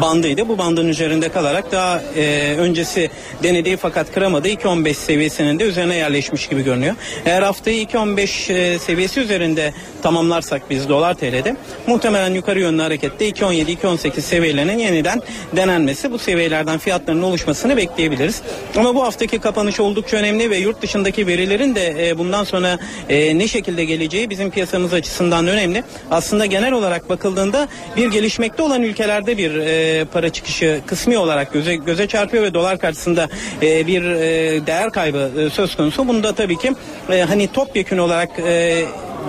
bandıydı. 0.00 0.48
Bu 0.48 0.58
bandın 0.58 0.88
üzerinde 0.88 1.28
kalarak 1.28 1.72
daha 1.72 2.02
e, 2.16 2.54
öncesi 2.58 3.10
denediği 3.42 3.76
fakat 3.76 4.12
kıramadı 4.14 4.48
2.15 4.48 4.94
seviyesinin 4.94 5.58
de 5.58 5.64
üzerine 5.64 5.96
yerleşmiş 5.96 6.48
gibi 6.48 6.64
görünüyor. 6.64 6.94
Eğer 7.24 7.42
haftayı 7.42 7.84
2.15 7.84 8.52
e, 8.52 8.78
seviyesi 8.78 9.20
üzerinde 9.20 9.72
tamamlarsak 10.02 10.70
biz 10.70 10.88
dolar 10.88 11.14
TL'de 11.14 11.56
muhtemelen 11.86 12.34
yukarı 12.34 12.60
yönlü 12.60 12.82
harekette 12.82 13.28
2.17-2.18 13.28 14.01
seviyelerinin 14.10 14.78
yeniden 14.78 15.22
denenmesi 15.56 16.12
bu 16.12 16.18
seviyelerden 16.18 16.78
fiyatların 16.78 17.22
oluşmasını 17.22 17.76
bekleyebiliriz. 17.76 18.42
Ama 18.76 18.94
bu 18.94 19.02
haftaki 19.02 19.38
kapanış 19.38 19.80
oldukça 19.80 20.16
önemli 20.16 20.50
ve 20.50 20.56
yurt 20.56 20.82
dışındaki 20.82 21.26
verilerin 21.26 21.74
de 21.74 22.08
e, 22.08 22.18
bundan 22.18 22.44
sonra 22.44 22.78
e, 23.08 23.38
ne 23.38 23.48
şekilde 23.48 23.84
geleceği 23.84 24.30
bizim 24.30 24.50
piyasamız 24.50 24.92
açısından 24.92 25.46
önemli. 25.46 25.84
Aslında 26.10 26.46
genel 26.46 26.72
olarak 26.72 27.08
bakıldığında 27.08 27.68
bir 27.96 28.10
gelişmekte 28.10 28.62
olan 28.62 28.82
ülkelerde 28.82 29.38
bir 29.38 29.56
e, 29.56 30.04
para 30.04 30.28
çıkışı 30.28 30.80
kısmi 30.86 31.18
olarak 31.18 31.52
göze, 31.52 31.76
göze 31.76 32.06
çarpıyor 32.06 32.42
ve 32.44 32.54
dolar 32.54 32.78
karşısında 32.78 33.28
bir 33.62 34.02
değer 34.66 34.90
kaybı 34.90 35.50
söz 35.52 35.76
konusu. 35.76 36.08
Bunu 36.08 36.22
da 36.22 36.32
tabii 36.34 36.58
ki 36.58 36.72
e, 37.10 37.20
hani 37.20 37.52
topyekün 37.52 37.98
olarak 37.98 38.30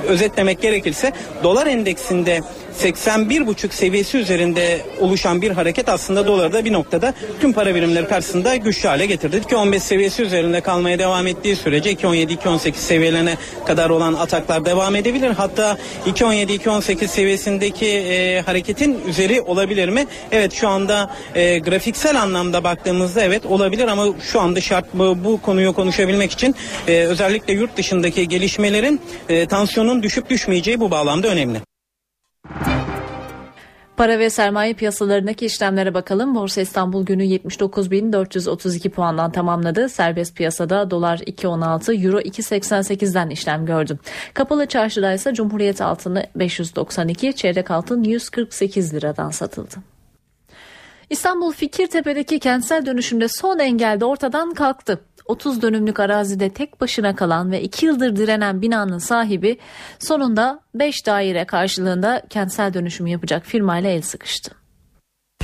özetlemek 0.07 0.61
gerekirse 0.61 1.11
dolar 1.43 1.67
endeksinde 1.67 2.41
81,5 2.81 3.71
seviyesi 3.71 4.17
üzerinde 4.17 4.81
oluşan 4.99 5.41
bir 5.41 5.51
hareket 5.51 5.89
aslında 5.89 6.27
doları 6.27 6.53
da 6.53 6.65
bir 6.65 6.73
noktada 6.73 7.13
tüm 7.41 7.53
para 7.53 7.75
birimleri 7.75 8.07
karşısında 8.07 8.55
güçlü 8.55 8.89
hale 8.89 9.05
getirdi. 9.05 9.41
2.15 9.49 9.79
seviyesi 9.79 10.23
üzerinde 10.23 10.61
kalmaya 10.61 10.99
devam 10.99 11.27
ettiği 11.27 11.55
sürece 11.55 11.93
2.17-2.18 11.93 12.73
seviyelerine 12.73 13.37
kadar 13.65 13.89
olan 13.89 14.13
ataklar 14.13 14.65
devam 14.65 14.95
edebilir. 14.95 15.31
Hatta 15.31 15.77
2.17-2.18 16.05 17.07
seviyesindeki 17.07 17.85
e, 17.85 18.41
hareketin 18.41 19.01
üzeri 19.07 19.41
olabilir 19.41 19.89
mi? 19.89 20.05
Evet 20.31 20.53
şu 20.53 20.67
anda 20.67 21.15
e, 21.35 21.59
grafiksel 21.59 22.21
anlamda 22.21 22.63
baktığımızda 22.63 23.21
evet 23.21 23.45
olabilir 23.45 23.87
ama 23.87 24.05
şu 24.31 24.41
anda 24.41 24.61
şart 24.61 24.85
bu, 24.93 25.23
bu 25.23 25.41
konuyu 25.41 25.73
konuşabilmek 25.73 26.31
için 26.31 26.55
e, 26.87 26.99
özellikle 27.05 27.53
yurt 27.53 27.77
dışındaki 27.77 28.27
gelişmelerin 28.27 29.01
e, 29.29 29.45
tansiyonun 29.45 30.03
düşüp 30.03 30.29
düşmeyeceği 30.29 30.79
bu 30.79 30.91
bağlamda 30.91 31.27
önemli. 31.27 31.72
Para 34.03 34.19
ve 34.19 34.29
sermaye 34.29 34.73
piyasalarındaki 34.73 35.45
işlemlere 35.45 35.93
bakalım. 35.93 36.35
Borsa 36.35 36.61
İstanbul 36.61 37.05
günü 37.05 37.23
79.432 37.23 38.89
puandan 38.89 39.31
tamamladı. 39.31 39.89
Serbest 39.89 40.35
piyasada 40.35 40.91
dolar 40.91 41.17
2.16, 41.17 42.05
euro 42.05 42.19
2.88'den 42.19 43.29
işlem 43.29 43.65
gördü. 43.65 43.99
Kapalı 44.33 44.65
çarşıda 44.65 45.13
ise 45.13 45.33
Cumhuriyet 45.33 45.81
altını 45.81 46.25
592, 46.35 47.35
çeyrek 47.35 47.71
altın 47.71 48.03
148 48.03 48.93
liradan 48.93 49.29
satıldı. 49.29 49.92
İstanbul 51.09 51.51
Fikirtepe'deki 51.51 52.39
kentsel 52.39 52.85
dönüşümde 52.85 53.27
son 53.27 53.59
engel 53.59 53.99
de 53.99 54.05
ortadan 54.05 54.53
kalktı. 54.53 54.99
30 55.25 55.61
dönümlük 55.61 55.99
arazide 55.99 56.49
tek 56.49 56.81
başına 56.81 57.15
kalan 57.15 57.51
ve 57.51 57.61
2 57.61 57.85
yıldır 57.85 58.15
direnen 58.15 58.61
binanın 58.61 58.97
sahibi 58.97 59.57
sonunda 59.99 60.59
5 60.75 61.05
daire 61.05 61.45
karşılığında 61.45 62.21
kentsel 62.29 62.73
dönüşüm 62.73 63.07
yapacak 63.07 63.45
firmayla 63.45 63.89
el 63.89 64.01
sıkıştı. 64.01 64.51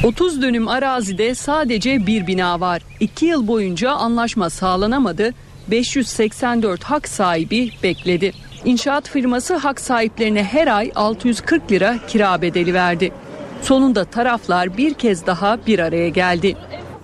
30 0.03 0.41
dönüm 0.41 0.67
arazide 0.67 1.35
sadece 1.35 2.07
bir 2.07 2.27
bina 2.27 2.59
var. 2.59 2.81
2 2.99 3.25
yıl 3.25 3.47
boyunca 3.47 3.91
anlaşma 3.91 4.49
sağlanamadı. 4.49 5.33
584 5.71 6.83
hak 6.83 7.07
sahibi 7.07 7.69
bekledi. 7.83 8.31
İnşaat 8.65 9.09
firması 9.09 9.55
hak 9.55 9.79
sahiplerine 9.79 10.43
her 10.43 10.67
ay 10.67 10.91
640 10.95 11.71
lira 11.71 11.95
kira 12.07 12.41
bedeli 12.41 12.73
verdi. 12.73 13.11
Sonunda 13.61 14.05
taraflar 14.05 14.77
bir 14.77 14.93
kez 14.93 15.25
daha 15.25 15.57
bir 15.67 15.79
araya 15.79 16.09
geldi. 16.09 16.55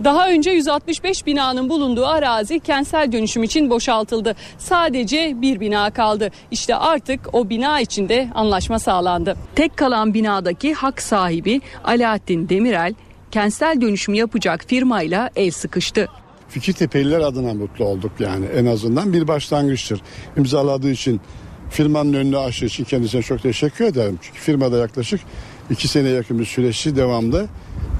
Daha 0.03 0.29
önce 0.29 0.51
165 0.51 1.25
binanın 1.25 1.69
bulunduğu 1.69 2.05
arazi 2.05 2.59
kentsel 2.59 3.11
dönüşüm 3.11 3.43
için 3.43 3.69
boşaltıldı. 3.69 4.35
Sadece 4.57 5.41
bir 5.41 5.59
bina 5.59 5.91
kaldı. 5.91 6.29
İşte 6.51 6.75
artık 6.75 7.35
o 7.35 7.49
bina 7.49 7.79
içinde 7.79 8.29
anlaşma 8.35 8.79
sağlandı. 8.79 9.35
Tek 9.55 9.77
kalan 9.77 10.13
binadaki 10.13 10.73
hak 10.73 11.01
sahibi 11.01 11.61
Alaaddin 11.83 12.49
Demirel 12.49 12.93
kentsel 13.31 13.81
dönüşüm 13.81 14.13
yapacak 14.13 14.65
firmayla 14.67 15.29
el 15.35 15.51
sıkıştı. 15.51 16.07
Fikirtepeliler 16.49 17.19
adına 17.19 17.53
mutlu 17.53 17.85
olduk 17.85 18.11
yani 18.19 18.45
en 18.45 18.65
azından 18.65 19.13
bir 19.13 19.27
başlangıçtır. 19.27 20.01
İmzaladığı 20.37 20.91
için 20.91 21.21
firmanın 21.69 22.13
önünü 22.13 22.37
açtığı 22.37 22.65
için 22.65 22.83
kendisine 22.83 23.21
çok 23.21 23.41
teşekkür 23.41 23.85
ederim. 23.85 24.19
Çünkü 24.21 24.39
firmada 24.39 24.77
yaklaşık 24.77 25.21
iki 25.69 25.87
sene 25.87 26.09
yakın 26.09 26.39
bir 26.39 26.45
süreçli 26.45 26.95
devamlı 26.95 27.47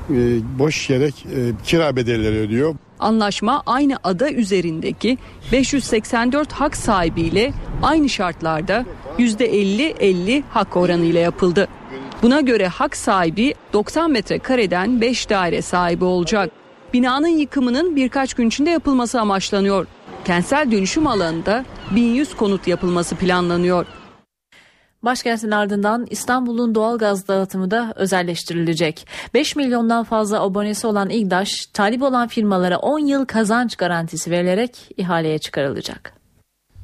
e, 0.10 0.16
boş 0.60 0.90
yere 0.90 1.06
e, 1.06 1.12
kira 1.66 1.96
bedelleri 1.96 2.38
ödüyor. 2.38 2.76
Anlaşma 3.00 3.64
aynı 3.66 3.98
ada 4.04 4.32
üzerindeki 4.32 5.18
584 5.52 6.52
hak 6.52 6.78
sahibiyle 6.78 7.54
aynı 7.84 8.10
şartlarda 8.10 8.86
%50-50 9.20 10.44
hak 10.50 10.78
oranıyla 10.78 11.20
yapıldı. 11.20 11.68
Buna 12.22 12.42
göre 12.42 12.68
hak 12.68 12.98
sahibi 12.98 13.54
90 13.74 14.12
metrekareden 14.12 15.02
5 15.02 15.30
daire 15.30 15.62
sahibi 15.62 16.06
olacak. 16.06 16.52
Binanın 16.94 17.28
yıkımının 17.28 17.96
birkaç 17.96 18.34
gün 18.34 18.48
içinde 18.48 18.70
yapılması 18.70 19.22
amaçlanıyor. 19.22 19.88
Kentsel 20.26 20.72
dönüşüm 20.72 21.08
alanında 21.08 21.66
1100 21.96 22.36
konut 22.36 22.68
yapılması 22.68 23.16
planlanıyor. 23.16 23.86
Başkentin 25.06 25.52
ardından 25.52 26.08
İstanbul'un 26.10 26.76
doğal 26.76 26.98
gaz 26.98 27.28
dağıtımı 27.28 27.72
da 27.72 27.94
özelleştirilecek. 27.96 29.08
5 29.34 29.56
milyondan 29.56 30.04
fazla 30.04 30.42
abonesi 30.42 30.88
olan 30.88 31.10
İGDAŞ, 31.10 31.66
talip 31.74 32.02
olan 32.02 32.28
firmalara 32.28 32.78
10 32.78 33.00
yıl 33.00 33.26
kazanç 33.26 33.76
garantisi 33.76 34.32
verilerek 34.32 34.90
ihaleye 34.98 35.40
çıkarılacak. 35.40 36.14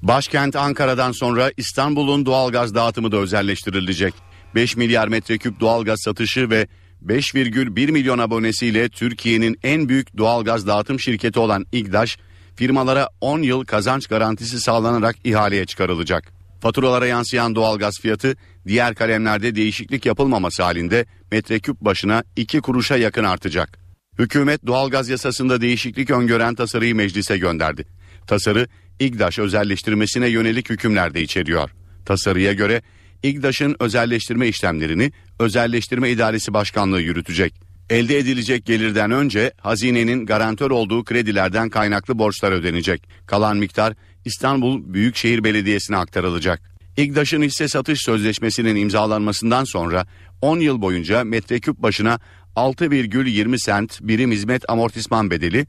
Başkent 0.01 0.55
Ankara'dan 0.55 1.11
sonra 1.11 1.51
İstanbul'un 1.57 2.25
doğalgaz 2.25 2.75
dağıtımı 2.75 3.11
da 3.11 3.17
özelleştirilecek. 3.17 4.13
5 4.55 4.77
milyar 4.77 5.07
metreküp 5.07 5.59
doğalgaz 5.59 5.99
satışı 6.01 6.49
ve 6.49 6.67
5,1 7.05 7.91
milyon 7.91 8.19
abonesiyle 8.19 8.89
Türkiye'nin 8.89 9.57
en 9.63 9.89
büyük 9.89 10.17
doğalgaz 10.17 10.67
dağıtım 10.67 10.99
şirketi 10.99 11.39
olan 11.39 11.65
İGDAŞ, 11.71 12.17
firmalara 12.55 13.09
10 13.21 13.41
yıl 13.41 13.65
kazanç 13.65 14.07
garantisi 14.07 14.59
sağlanarak 14.59 15.15
ihaleye 15.23 15.65
çıkarılacak. 15.65 16.40
Faturalara 16.61 17.05
yansıyan 17.05 17.55
doğalgaz 17.55 17.99
fiyatı 18.01 18.35
diğer 18.67 18.95
kalemlerde 18.95 19.55
değişiklik 19.55 20.05
yapılmaması 20.05 20.63
halinde 20.63 21.05
metreküp 21.31 21.81
başına 21.81 22.23
2 22.35 22.61
kuruşa 22.61 22.97
yakın 22.97 23.23
artacak. 23.23 23.79
Hükümet 24.19 24.67
doğalgaz 24.67 25.09
yasasında 25.09 25.61
değişiklik 25.61 26.09
öngören 26.09 26.55
tasarıyı 26.55 26.95
meclise 26.95 27.37
gönderdi. 27.37 27.85
Tasarı 28.27 28.67
İGDAŞ 28.99 29.39
özelleştirmesine 29.39 30.27
yönelik 30.27 30.69
hükümler 30.69 31.13
de 31.13 31.21
içeriyor. 31.21 31.69
Tasarıya 32.05 32.53
göre 32.53 32.81
İGDAŞ'ın 33.23 33.75
özelleştirme 33.79 34.47
işlemlerini 34.47 35.11
Özelleştirme 35.39 36.09
İdaresi 36.09 36.53
Başkanlığı 36.53 37.01
yürütecek. 37.01 37.53
Elde 37.89 38.17
edilecek 38.17 38.65
gelirden 38.65 39.11
önce 39.11 39.51
hazinenin 39.57 40.25
garantör 40.25 40.71
olduğu 40.71 41.03
kredilerden 41.03 41.69
kaynaklı 41.69 42.19
borçlar 42.19 42.51
ödenecek. 42.51 43.07
Kalan 43.25 43.57
miktar 43.57 43.93
İstanbul 44.25 44.93
Büyükşehir 44.93 45.43
Belediyesi'ne 45.43 45.97
aktarılacak. 45.97 46.71
İGDAŞ'ın 46.97 47.41
hisse 47.41 47.67
satış 47.67 47.99
sözleşmesinin 48.05 48.75
imzalanmasından 48.75 49.63
sonra 49.63 50.05
10 50.41 50.59
yıl 50.59 50.81
boyunca 50.81 51.23
metreküp 51.23 51.77
başına 51.77 52.19
6,20 52.55 53.57
sent 53.57 53.99
birim 54.01 54.31
hizmet 54.31 54.69
amortisman 54.69 55.31
bedeli, 55.31 55.67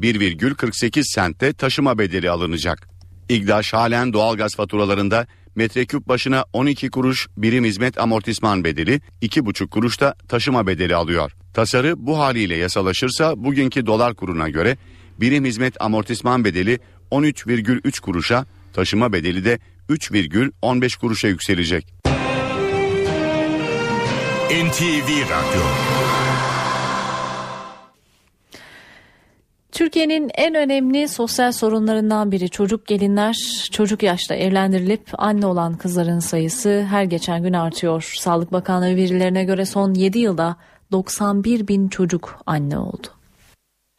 1,48 0.00 1.14
sentte 1.14 1.52
taşıma 1.52 1.98
bedeli 1.98 2.30
alınacak. 2.30 2.88
İGDAŞ 3.28 3.72
halen 3.72 4.12
doğalgaz 4.12 4.56
faturalarında 4.56 5.26
metreküp 5.54 6.08
başına 6.08 6.44
12 6.52 6.90
kuruş 6.90 7.28
birim 7.36 7.64
hizmet 7.64 7.98
amortisman 7.98 8.64
bedeli, 8.64 9.00
2,5 9.22 9.68
kuruş 9.68 10.00
da 10.00 10.14
taşıma 10.28 10.66
bedeli 10.66 10.94
alıyor. 10.94 11.32
Tasarı 11.54 12.06
bu 12.06 12.18
haliyle 12.18 12.56
yasalaşırsa 12.56 13.44
bugünkü 13.44 13.86
dolar 13.86 14.14
kuruna 14.14 14.48
göre 14.48 14.76
birim 15.20 15.44
hizmet 15.44 15.82
amortisman 15.82 16.44
bedeli 16.44 16.78
13,3 17.12 18.00
kuruşa, 18.00 18.44
taşıma 18.72 19.12
bedeli 19.12 19.44
de 19.44 19.58
3,15 19.90 20.98
kuruşa 20.98 21.28
yükselecek. 21.28 21.94
NTV 24.50 25.08
Radyo 25.30 25.62
Türkiye'nin 29.72 30.30
en 30.34 30.54
önemli 30.54 31.08
sosyal 31.08 31.52
sorunlarından 31.52 32.32
biri 32.32 32.50
çocuk 32.50 32.86
gelinler 32.86 33.36
çocuk 33.72 34.02
yaşta 34.02 34.34
evlendirilip 34.34 35.02
anne 35.18 35.46
olan 35.46 35.76
kızların 35.76 36.18
sayısı 36.18 36.86
her 36.90 37.04
geçen 37.04 37.42
gün 37.42 37.52
artıyor. 37.52 38.12
Sağlık 38.18 38.52
Bakanlığı 38.52 38.96
verilerine 38.96 39.44
göre 39.44 39.64
son 39.66 39.94
7 39.94 40.18
yılda 40.18 40.56
91 40.92 41.68
bin 41.68 41.88
çocuk 41.88 42.38
anne 42.46 42.78
oldu. 42.78 43.21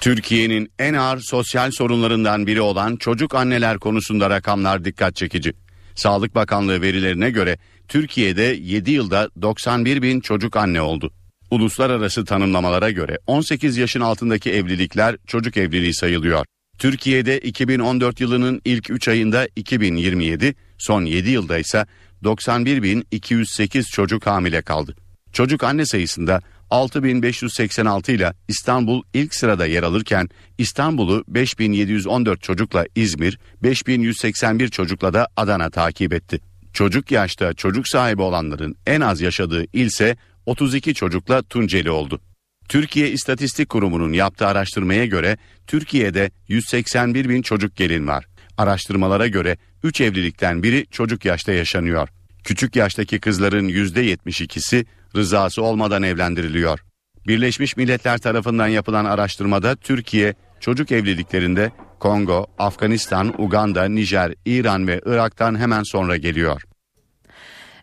Türkiye'nin 0.03 0.71
en 0.79 0.93
ağır 0.93 1.19
sosyal 1.19 1.71
sorunlarından 1.71 2.47
biri 2.47 2.61
olan 2.61 2.95
çocuk 2.95 3.35
anneler 3.35 3.79
konusunda 3.79 4.29
rakamlar 4.29 4.85
dikkat 4.85 5.15
çekici. 5.15 5.53
Sağlık 5.95 6.35
Bakanlığı 6.35 6.81
verilerine 6.81 7.29
göre 7.29 7.57
Türkiye'de 7.87 8.41
7 8.41 8.91
yılda 8.91 9.29
91 9.41 10.01
bin 10.01 10.19
çocuk 10.19 10.55
anne 10.55 10.81
oldu. 10.81 11.13
Uluslararası 11.51 12.25
tanımlamalara 12.25 12.91
göre 12.91 13.19
18 13.27 13.77
yaşın 13.77 14.01
altındaki 14.01 14.51
evlilikler 14.51 15.17
çocuk 15.27 15.57
evliliği 15.57 15.93
sayılıyor. 15.93 16.45
Türkiye'de 16.77 17.39
2014 17.39 18.21
yılının 18.21 18.61
ilk 18.65 18.89
3 18.89 19.07
ayında 19.07 19.47
2027, 19.55 20.55
son 20.77 21.05
7 21.05 21.29
yılda 21.29 21.57
ise 21.57 21.85
91.208 22.23 23.91
çocuk 23.91 24.27
hamile 24.27 24.61
kaldı. 24.61 24.95
Çocuk 25.33 25.63
anne 25.63 25.85
sayısında 25.85 26.41
6586 26.73 28.11
ile 28.11 28.33
İstanbul 28.47 29.03
ilk 29.13 29.35
sırada 29.35 29.65
yer 29.65 29.83
alırken 29.83 30.29
İstanbul'u 30.57 31.23
5714 31.27 32.41
çocukla 32.41 32.85
İzmir, 32.95 33.39
5181 33.63 34.69
çocukla 34.69 35.13
da 35.13 35.27
Adana 35.37 35.69
takip 35.69 36.13
etti. 36.13 36.39
Çocuk 36.73 37.11
yaşta 37.11 37.53
çocuk 37.53 37.87
sahibi 37.87 38.21
olanların 38.21 38.75
en 38.87 39.01
az 39.01 39.21
yaşadığı 39.21 39.65
ilse 39.73 40.17
32 40.45 40.93
çocukla 40.93 41.41
Tunceli 41.41 41.89
oldu. 41.89 42.21
Türkiye 42.69 43.11
İstatistik 43.11 43.69
Kurumu'nun 43.69 44.13
yaptığı 44.13 44.47
araştırmaya 44.47 45.05
göre 45.05 45.37
Türkiye'de 45.67 46.31
181 46.47 47.29
bin 47.29 47.41
çocuk 47.41 47.75
gelin 47.75 48.07
var. 48.07 48.25
Araştırmalara 48.57 49.27
göre 49.27 49.57
3 49.83 50.01
evlilikten 50.01 50.63
biri 50.63 50.85
çocuk 50.91 51.25
yaşta 51.25 51.51
yaşanıyor. 51.51 52.09
Küçük 52.43 52.75
yaştaki 52.75 53.19
kızların 53.19 53.69
%72'si 53.69 54.85
rızası 55.15 55.61
olmadan 55.61 56.03
evlendiriliyor. 56.03 56.79
Birleşmiş 57.27 57.77
Milletler 57.77 58.17
tarafından 58.17 58.67
yapılan 58.67 59.05
araştırmada 59.05 59.75
Türkiye 59.75 60.33
çocuk 60.59 60.91
evliliklerinde 60.91 61.71
Kongo, 61.99 62.47
Afganistan, 62.57 63.41
Uganda, 63.41 63.85
Nijer, 63.85 64.33
İran 64.45 64.87
ve 64.87 65.01
Irak'tan 65.05 65.59
hemen 65.59 65.83
sonra 65.83 66.17
geliyor. 66.17 66.61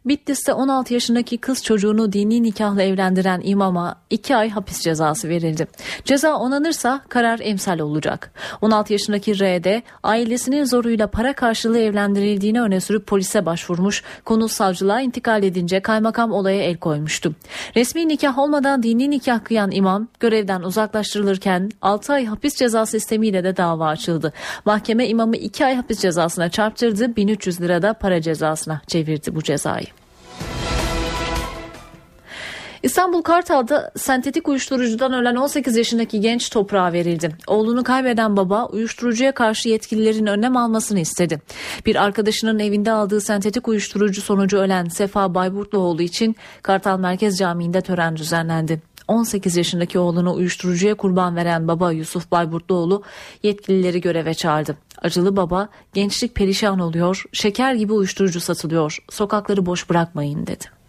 Bitlis'te 0.04 0.52
16 0.52 0.94
yaşındaki 0.94 1.38
kız 1.38 1.64
çocuğunu 1.64 2.12
dini 2.12 2.42
nikahla 2.42 2.82
evlendiren 2.82 3.40
imama 3.44 3.96
2 4.10 4.36
ay 4.36 4.50
hapis 4.50 4.80
cezası 4.80 5.28
verildi. 5.28 5.66
Ceza 6.04 6.36
onanırsa 6.36 7.00
karar 7.08 7.40
emsal 7.42 7.78
olacak. 7.78 8.32
16 8.60 8.92
yaşındaki 8.92 9.38
R'de 9.40 9.82
ailesinin 10.02 10.64
zoruyla 10.64 11.06
para 11.06 11.32
karşılığı 11.32 11.78
evlendirildiğini 11.78 12.62
öne 12.62 12.80
sürüp 12.80 13.06
polise 13.06 13.46
başvurmuş. 13.46 14.02
Konu 14.24 14.48
savcılığa 14.48 15.00
intikal 15.00 15.42
edince 15.42 15.80
kaymakam 15.80 16.32
olaya 16.32 16.62
el 16.62 16.76
koymuştu. 16.76 17.34
Resmi 17.76 18.08
nikah 18.08 18.38
olmadan 18.38 18.82
dini 18.82 19.10
nikah 19.10 19.44
kıyan 19.44 19.70
imam 19.70 20.08
görevden 20.20 20.62
uzaklaştırılırken 20.62 21.70
6 21.82 22.12
ay 22.12 22.26
hapis 22.26 22.56
cezası 22.56 22.90
sistemiyle 22.90 23.44
de 23.44 23.56
dava 23.56 23.88
açıldı. 23.88 24.32
Mahkeme 24.64 25.08
imamı 25.08 25.36
2 25.36 25.64
ay 25.64 25.74
hapis 25.74 26.00
cezasına 26.00 26.48
çarptırdı. 26.48 27.16
1300 27.16 27.60
lirada 27.60 27.94
para 27.94 28.20
cezasına 28.20 28.80
çevirdi 28.86 29.34
bu 29.34 29.42
cezayı. 29.42 29.89
İstanbul 32.82 33.22
Kartal'da 33.22 33.92
sentetik 33.96 34.48
uyuşturucudan 34.48 35.12
ölen 35.12 35.36
18 35.36 35.76
yaşındaki 35.76 36.20
genç 36.20 36.50
toprağa 36.50 36.92
verildi. 36.92 37.36
Oğlunu 37.46 37.84
kaybeden 37.84 38.36
baba 38.36 38.66
uyuşturucuya 38.66 39.32
karşı 39.32 39.68
yetkililerin 39.68 40.26
önlem 40.26 40.56
almasını 40.56 41.00
istedi. 41.00 41.40
Bir 41.86 41.96
arkadaşının 41.96 42.58
evinde 42.58 42.92
aldığı 42.92 43.20
sentetik 43.20 43.68
uyuşturucu 43.68 44.22
sonucu 44.22 44.58
ölen 44.58 44.84
Sefa 44.84 45.34
Bayburtluoğlu 45.34 46.02
için 46.02 46.36
Kartal 46.62 46.98
Merkez 46.98 47.38
Camii'nde 47.38 47.80
tören 47.80 48.16
düzenlendi. 48.16 48.82
18 49.08 49.56
yaşındaki 49.56 49.98
oğlunu 49.98 50.34
uyuşturucuya 50.34 50.94
kurban 50.94 51.36
veren 51.36 51.68
baba 51.68 51.92
Yusuf 51.92 52.30
Bayburtluoğlu 52.30 53.02
yetkilileri 53.42 54.00
göreve 54.00 54.34
çağırdı. 54.34 54.76
Acılı 55.02 55.36
baba 55.36 55.68
gençlik 55.94 56.34
perişan 56.34 56.78
oluyor, 56.78 57.24
şeker 57.32 57.74
gibi 57.74 57.92
uyuşturucu 57.92 58.40
satılıyor, 58.40 58.98
sokakları 59.10 59.66
boş 59.66 59.90
bırakmayın 59.90 60.46
dedi. 60.46 60.79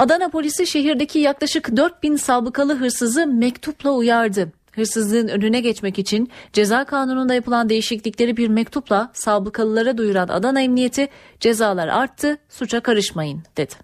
Adana 0.00 0.28
polisi 0.28 0.66
şehirdeki 0.66 1.18
yaklaşık 1.18 1.76
4000 1.76 2.16
sabıkalı 2.16 2.76
hırsızı 2.76 3.26
mektupla 3.26 3.90
uyardı. 3.90 4.52
Hırsızlığın 4.72 5.28
önüne 5.28 5.60
geçmek 5.60 5.98
için 5.98 6.30
ceza 6.52 6.84
kanununda 6.84 7.34
yapılan 7.34 7.68
değişiklikleri 7.68 8.36
bir 8.36 8.48
mektupla 8.48 9.10
sabıkalılara 9.14 9.98
duyuran 9.98 10.28
Adana 10.28 10.60
Emniyeti 10.60 11.08
cezalar 11.40 11.88
arttı, 11.88 12.38
suça 12.48 12.80
karışmayın 12.80 13.42
dedi. 13.56 13.74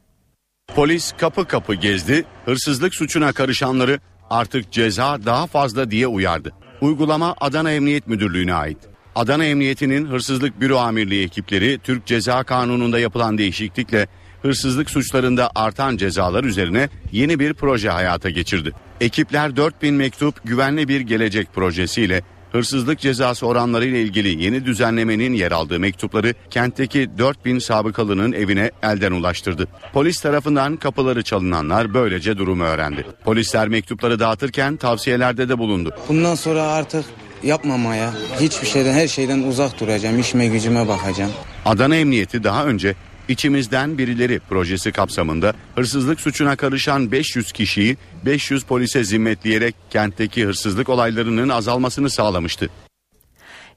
Polis 0.74 1.12
kapı 1.12 1.44
kapı 1.44 1.74
gezdi, 1.74 2.24
hırsızlık 2.44 2.94
suçuna 2.94 3.32
karışanları 3.32 4.00
artık 4.30 4.72
ceza 4.72 5.18
daha 5.26 5.46
fazla 5.46 5.90
diye 5.90 6.06
uyardı. 6.06 6.52
Uygulama 6.80 7.34
Adana 7.40 7.72
Emniyet 7.72 8.06
Müdürlüğü'ne 8.06 8.54
ait. 8.54 8.78
Adana 9.14 9.44
Emniyeti'nin 9.44 10.06
hırsızlık 10.06 10.60
büro 10.60 10.76
amirliği 10.76 11.24
ekipleri 11.24 11.78
Türk 11.78 12.06
Ceza 12.06 12.44
Kanunu'nda 12.44 12.98
yapılan 12.98 13.38
değişiklikle 13.38 14.08
hırsızlık 14.42 14.90
suçlarında 14.90 15.50
artan 15.54 15.96
cezalar 15.96 16.44
üzerine 16.44 16.88
yeni 17.12 17.38
bir 17.38 17.54
proje 17.54 17.90
hayata 17.90 18.30
geçirdi. 18.30 18.72
Ekipler 19.00 19.56
4000 19.56 19.94
mektup 19.94 20.34
güvenli 20.44 20.88
bir 20.88 21.00
gelecek 21.00 21.54
projesiyle 21.54 22.22
hırsızlık 22.52 22.98
cezası 22.98 23.46
oranları 23.46 23.86
ile 23.86 24.02
ilgili 24.02 24.44
yeni 24.44 24.64
düzenlemenin 24.64 25.32
yer 25.32 25.52
aldığı 25.52 25.80
mektupları 25.80 26.34
kentteki 26.50 27.18
4000 27.18 27.58
sabıkalının 27.58 28.32
evine 28.32 28.70
elden 28.82 29.12
ulaştırdı. 29.12 29.68
Polis 29.92 30.20
tarafından 30.20 30.76
kapıları 30.76 31.22
çalınanlar 31.22 31.94
böylece 31.94 32.38
durumu 32.38 32.64
öğrendi. 32.64 33.06
Polisler 33.24 33.68
mektupları 33.68 34.20
dağıtırken 34.20 34.76
tavsiyelerde 34.76 35.48
de 35.48 35.58
bulundu. 35.58 35.94
Bundan 36.08 36.34
sonra 36.34 36.62
artık 36.62 37.04
yapmamaya, 37.42 38.12
hiçbir 38.40 38.66
şeyden 38.66 38.92
her 38.94 39.08
şeyden 39.08 39.42
uzak 39.42 39.80
duracağım, 39.80 40.20
işime 40.20 40.46
gücüme 40.46 40.88
bakacağım. 40.88 41.32
Adana 41.64 41.96
Emniyeti 41.96 42.44
daha 42.44 42.64
önce 42.64 42.94
İçimizden 43.28 43.98
Birileri 43.98 44.40
projesi 44.48 44.92
kapsamında 44.92 45.52
hırsızlık 45.74 46.20
suçuna 46.20 46.56
karışan 46.56 47.12
500 47.12 47.52
kişiyi 47.52 47.96
500 48.26 48.64
polise 48.64 49.04
zimmetleyerek 49.04 49.74
kentteki 49.90 50.44
hırsızlık 50.44 50.88
olaylarının 50.88 51.48
azalmasını 51.48 52.10
sağlamıştı. 52.10 52.70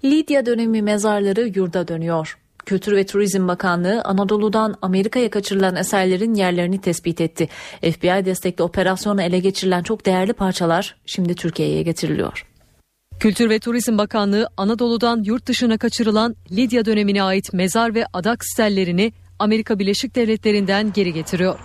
Lidya 0.04 0.46
dönemi 0.46 0.82
mezarları 0.82 1.52
yurda 1.56 1.88
dönüyor. 1.88 2.38
Kültür 2.66 2.96
ve 2.96 3.06
Turizm 3.06 3.48
Bakanlığı 3.48 4.02
Anadolu'dan 4.02 4.76
Amerika'ya 4.82 5.30
kaçırılan 5.30 5.76
eserlerin 5.76 6.34
yerlerini 6.34 6.82
tespit 6.82 7.22
etti. 7.22 7.50
FBI 7.82 8.26
destekli 8.26 8.64
operasyona 8.64 9.24
ele 9.24 9.40
geçirilen 9.40 9.84
çok 9.84 10.06
değerli 10.06 10.34
parçalar 10.34 10.96
şimdi 11.06 11.36
Türkiye'ye 11.36 11.82
getiriliyor. 11.82 12.46
Kültür 13.20 13.50
ve 13.50 13.60
Turizm 13.60 13.98
Bakanlığı 13.98 14.48
Anadolu'dan 14.58 15.24
yurt 15.24 15.46
dışına 15.48 15.78
kaçırılan 15.78 16.36
Lidya 16.52 16.86
dönemine 16.86 17.24
ait 17.24 17.54
mezar 17.54 17.96
ve 17.96 18.06
adak 18.14 18.46
stellerini 18.46 19.14
Amerika 19.40 19.80
Birleşik 19.80 20.16
Devletleri'nden 20.16 20.94
geri 20.94 21.14
getiriyor. 21.14 21.60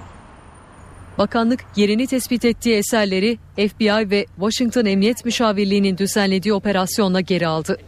Bakanlık 1.18 1.64
yerini 1.76 2.06
tespit 2.06 2.44
ettiği 2.44 2.74
eserleri 2.74 3.38
FBI 3.56 4.10
ve 4.10 4.26
Washington 4.36 4.84
Emniyet 4.84 5.24
Müşavirliği'nin 5.24 5.98
düzenlediği 5.98 6.54
operasyonla 6.54 7.20
geri 7.20 7.46
aldı. 7.46 7.78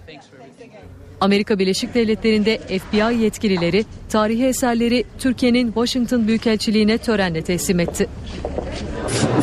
Amerika 1.21 1.59
Birleşik 1.59 1.95
Devletleri'nde 1.95 2.59
FBI 2.59 3.23
yetkilileri 3.23 3.85
tarihi 4.09 4.45
eserleri 4.47 5.05
Türkiye'nin 5.19 5.67
Washington 5.67 6.29
Büyükelçiliğine 6.29 6.99
törenle 6.99 7.45
teslim 7.45 7.81
etti. 7.81 8.09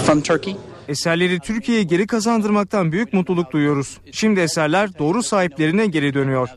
From 0.05 0.21
Turkey. 0.21 0.55
Eserleri 0.87 1.39
Türkiye'ye 1.39 1.83
geri 1.83 2.07
kazandırmaktan 2.07 2.91
büyük 2.91 3.13
mutluluk 3.13 3.51
duyuyoruz. 3.51 3.97
Şimdi 4.11 4.39
eserler 4.39 4.99
doğru 4.99 5.23
sahiplerine 5.23 5.85
geri 5.85 6.13
dönüyor. 6.13 6.49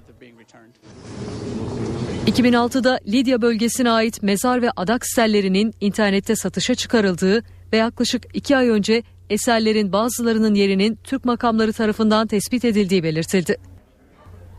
2006'da 2.27 3.01
Lidya 3.07 3.43
bölgesine 3.43 3.91
ait 3.91 4.23
mezar 4.23 4.63
ve 4.63 4.71
adak 4.77 5.07
stellerinin 5.07 5.75
internette 5.81 6.37
satışa 6.37 6.75
çıkarıldığı 6.75 7.43
ve 7.73 7.77
yaklaşık 7.77 8.23
iki 8.35 8.57
ay 8.57 8.69
önce 8.69 9.03
eserlerin 9.31 9.93
bazılarının 9.93 10.55
yerinin 10.55 10.99
Türk 11.05 11.25
makamları 11.25 11.73
tarafından 11.73 12.27
tespit 12.27 12.65
edildiği 12.65 13.03
belirtildi. 13.03 13.57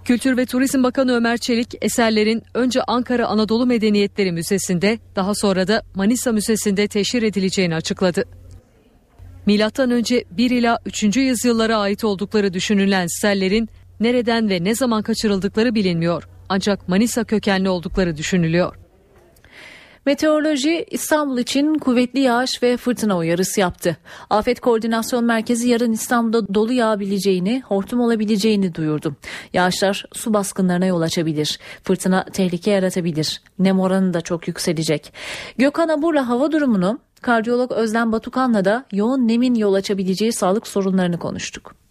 Kültür 0.05 0.37
ve 0.37 0.45
Turizm 0.45 0.83
Bakanı 0.83 1.11
Ömer 1.11 1.37
Çelik 1.37 1.75
eserlerin 1.81 2.43
önce 2.53 2.81
Ankara 2.83 3.27
Anadolu 3.27 3.65
Medeniyetleri 3.65 4.31
Müzesi'nde 4.31 4.99
daha 5.15 5.35
sonra 5.35 5.67
da 5.67 5.83
Manisa 5.95 6.31
Müzesi'nde 6.31 6.87
teşhir 6.87 7.23
edileceğini 7.23 7.75
açıkladı. 7.75 8.23
Milattan 9.45 9.91
önce 9.91 10.23
1 10.31 10.51
ila 10.51 10.79
3. 10.85 11.17
yüzyıllara 11.17 11.77
ait 11.77 12.03
oldukları 12.03 12.53
düşünülen 12.53 13.07
stellerin 13.07 13.69
nereden 13.99 14.49
ve 14.49 14.63
ne 14.63 14.75
zaman 14.75 15.01
kaçırıldıkları 15.01 15.75
bilinmiyor 15.75 16.36
ancak 16.49 16.89
Manisa 16.89 17.23
kökenli 17.23 17.69
oldukları 17.69 18.17
düşünülüyor. 18.17 18.75
Meteoroloji 20.07 20.85
İstanbul 20.91 21.37
için 21.37 21.73
kuvvetli 21.73 22.19
yağış 22.19 22.63
ve 22.63 22.77
fırtına 22.77 23.17
uyarısı 23.17 23.59
yaptı. 23.59 23.97
Afet 24.29 24.59
Koordinasyon 24.59 25.25
Merkezi 25.25 25.69
yarın 25.69 25.91
İstanbul'da 25.91 26.53
dolu 26.53 26.73
yağabileceğini, 26.73 27.61
hortum 27.65 27.99
olabileceğini 27.99 28.75
duyurdu. 28.75 29.15
Yağışlar 29.53 30.05
su 30.13 30.33
baskınlarına 30.33 30.85
yol 30.85 31.01
açabilir. 31.01 31.59
Fırtına 31.83 32.23
tehlike 32.23 32.71
yaratabilir. 32.71 33.41
Nem 33.59 33.79
oranı 33.79 34.13
da 34.13 34.21
çok 34.21 34.47
yükselecek. 34.47 35.13
Gökhan 35.57 35.89
Abur'la 35.89 36.27
hava 36.27 36.51
durumunu 36.51 36.99
kardiyolog 37.21 37.71
Özlem 37.71 38.11
Batukan'la 38.11 38.65
da 38.65 38.85
yoğun 38.91 39.27
nemin 39.27 39.55
yol 39.55 39.73
açabileceği 39.73 40.33
sağlık 40.33 40.67
sorunlarını 40.67 41.19
konuştuk. 41.19 41.86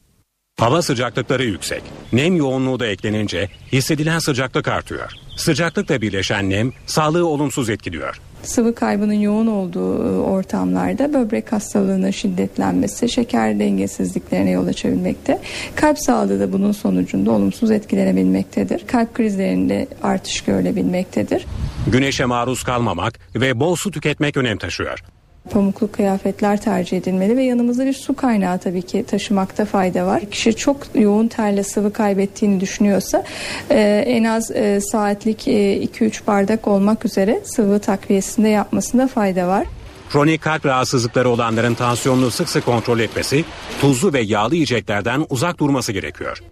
Hava 0.60 0.82
sıcaklıkları 0.82 1.44
yüksek. 1.44 1.82
Nem 2.12 2.36
yoğunluğu 2.36 2.80
da 2.80 2.86
eklenince 2.86 3.48
hissedilen 3.72 4.18
sıcaklık 4.18 4.68
artıyor. 4.68 5.12
Sıcaklıkla 5.36 6.00
birleşen 6.00 6.50
nem 6.50 6.72
sağlığı 6.86 7.26
olumsuz 7.26 7.70
etkiliyor. 7.70 8.20
Sıvı 8.42 8.74
kaybının 8.74 9.12
yoğun 9.12 9.46
olduğu 9.46 10.04
e, 10.04 10.18
ortamlarda 10.20 11.14
böbrek 11.14 11.52
hastalığının 11.52 12.10
şiddetlenmesi, 12.10 13.08
şeker 13.08 13.58
dengesizliklerine 13.58 14.50
yol 14.50 14.66
açabilmekte. 14.66 15.40
Kalp 15.74 15.98
sağlığı 15.98 16.40
da 16.40 16.52
bunun 16.52 16.72
sonucunda 16.72 17.30
olumsuz 17.30 17.70
etkilenebilmektedir. 17.70 18.86
Kalp 18.86 19.14
krizlerinde 19.14 19.86
artış 20.02 20.40
görülebilmektedir. 20.40 21.46
Güneşe 21.86 22.24
maruz 22.24 22.62
kalmamak 22.62 23.18
ve 23.34 23.60
bol 23.60 23.76
su 23.76 23.90
tüketmek 23.90 24.36
önem 24.36 24.58
taşıyor. 24.58 25.04
Pamuklu 25.50 25.92
kıyafetler 25.92 26.60
tercih 26.60 26.96
edilmeli 26.96 27.36
ve 27.36 27.42
yanımızda 27.42 27.86
bir 27.86 27.92
su 27.92 28.16
kaynağı 28.16 28.58
tabii 28.58 28.82
ki 28.82 29.04
taşımakta 29.04 29.64
fayda 29.64 30.06
var. 30.06 30.30
Kişi 30.30 30.56
çok 30.56 30.76
yoğun 30.94 31.28
terle 31.28 31.62
sıvı 31.62 31.92
kaybettiğini 31.92 32.60
düşünüyorsa 32.60 33.24
e, 33.70 34.04
en 34.06 34.24
az 34.24 34.50
e, 34.50 34.80
saatlik 34.80 35.48
e, 35.48 35.84
2-3 35.84 36.26
bardak 36.26 36.68
olmak 36.68 37.04
üzere 37.04 37.40
sıvı 37.44 37.78
takviyesinde 37.78 38.48
yapmasında 38.48 39.08
fayda 39.08 39.48
var. 39.48 39.66
Kronik 40.10 40.42
kalp 40.42 40.66
rahatsızlıkları 40.66 41.28
olanların 41.28 41.74
tansiyonunu 41.74 42.30
sık 42.30 42.48
sık 42.48 42.64
kontrol 42.64 42.98
etmesi, 42.98 43.44
tuzlu 43.80 44.12
ve 44.12 44.20
yağlı 44.20 44.54
yiyeceklerden 44.54 45.26
uzak 45.30 45.58
durması 45.58 45.92
gerekiyor. 45.92 46.42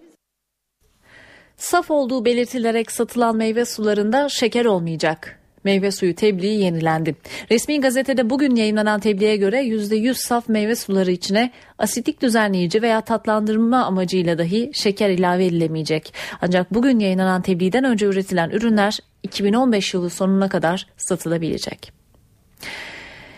Saf 1.57 1.91
olduğu 1.91 2.25
belirtilerek 2.25 2.91
satılan 2.91 3.35
meyve 3.35 3.65
sularında 3.65 4.29
şeker 4.29 4.65
olmayacak. 4.65 5.39
Meyve 5.65 5.91
suyu 5.91 6.15
tebliği 6.15 6.61
yenilendi. 6.61 7.15
Resmi 7.51 7.81
gazetede 7.81 8.29
bugün 8.29 8.55
yayınlanan 8.55 8.99
tebliğe 8.99 9.37
göre 9.37 9.61
%100 9.61 10.13
saf 10.13 10.49
meyve 10.49 10.75
suları 10.75 11.11
içine 11.11 11.51
asitik 11.77 12.21
düzenleyici 12.21 12.81
veya 12.81 13.01
tatlandırma 13.01 13.85
amacıyla 13.85 14.37
dahi 14.37 14.71
şeker 14.73 15.09
ilave 15.09 15.45
edilemeyecek. 15.45 16.13
Ancak 16.41 16.73
bugün 16.73 16.99
yayınlanan 16.99 17.41
tebliğden 17.41 17.83
önce 17.83 18.05
üretilen 18.05 18.49
ürünler 18.49 18.99
2015 19.23 19.93
yılı 19.93 20.09
sonuna 20.09 20.49
kadar 20.49 20.87
satılabilecek. 20.97 21.91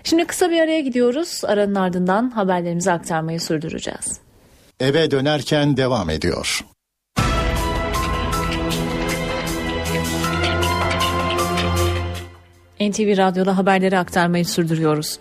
Şimdi 0.04 0.26
kısa 0.26 0.50
bir 0.50 0.60
araya 0.62 0.80
gidiyoruz. 0.80 1.42
Aranın 1.46 1.76
ardından 1.76 2.30
haberlerimizi 2.30 2.92
aktarmayı 2.92 3.40
sürdüreceğiz. 3.40 4.20
Eve 4.80 5.12
dönerken 5.12 5.78
devam 5.78 6.10
ediyor. 6.10 6.66
NTV 12.80 13.18
Radyo'da 13.18 13.58
haberleri 13.58 13.98
aktarmayı 13.98 14.46
sürdürüyoruz. 14.46 15.20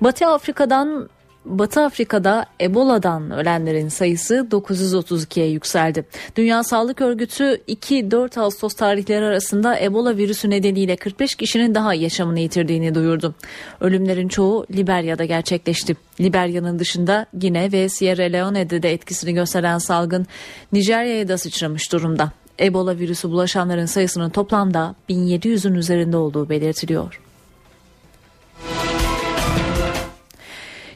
Batı 0.00 0.26
Afrika'dan 0.26 1.08
Batı 1.44 1.80
Afrika'da 1.80 2.46
Ebola'dan 2.60 3.30
ölenlerin 3.30 3.88
sayısı 3.88 4.46
932'ye 4.50 5.46
yükseldi. 5.46 6.04
Dünya 6.36 6.62
Sağlık 6.62 7.00
Örgütü 7.00 7.44
2-4 7.68 8.40
Ağustos 8.40 8.74
tarihleri 8.74 9.24
arasında 9.24 9.80
Ebola 9.80 10.16
virüsü 10.16 10.50
nedeniyle 10.50 10.96
45 10.96 11.34
kişinin 11.34 11.74
daha 11.74 11.94
yaşamını 11.94 12.40
yitirdiğini 12.40 12.94
duyurdu. 12.94 13.34
Ölümlerin 13.80 14.28
çoğu 14.28 14.66
Liberya'da 14.70 15.24
gerçekleşti. 15.24 15.96
Liberya'nın 16.20 16.78
dışında 16.78 17.26
Gine 17.38 17.72
ve 17.72 17.88
Sierra 17.88 18.22
Leone'de 18.22 18.82
de 18.82 18.92
etkisini 18.92 19.34
gösteren 19.34 19.78
salgın 19.78 20.26
Nijerya'ya 20.72 21.28
da 21.28 21.38
sıçramış 21.38 21.92
durumda. 21.92 22.32
Ebola 22.60 22.98
virüsü 22.98 23.30
bulaşanların 23.30 23.86
sayısının 23.86 24.30
toplamda 24.30 24.94
1700'ün 25.10 25.74
üzerinde 25.74 26.16
olduğu 26.16 26.48
belirtiliyor. 26.48 27.20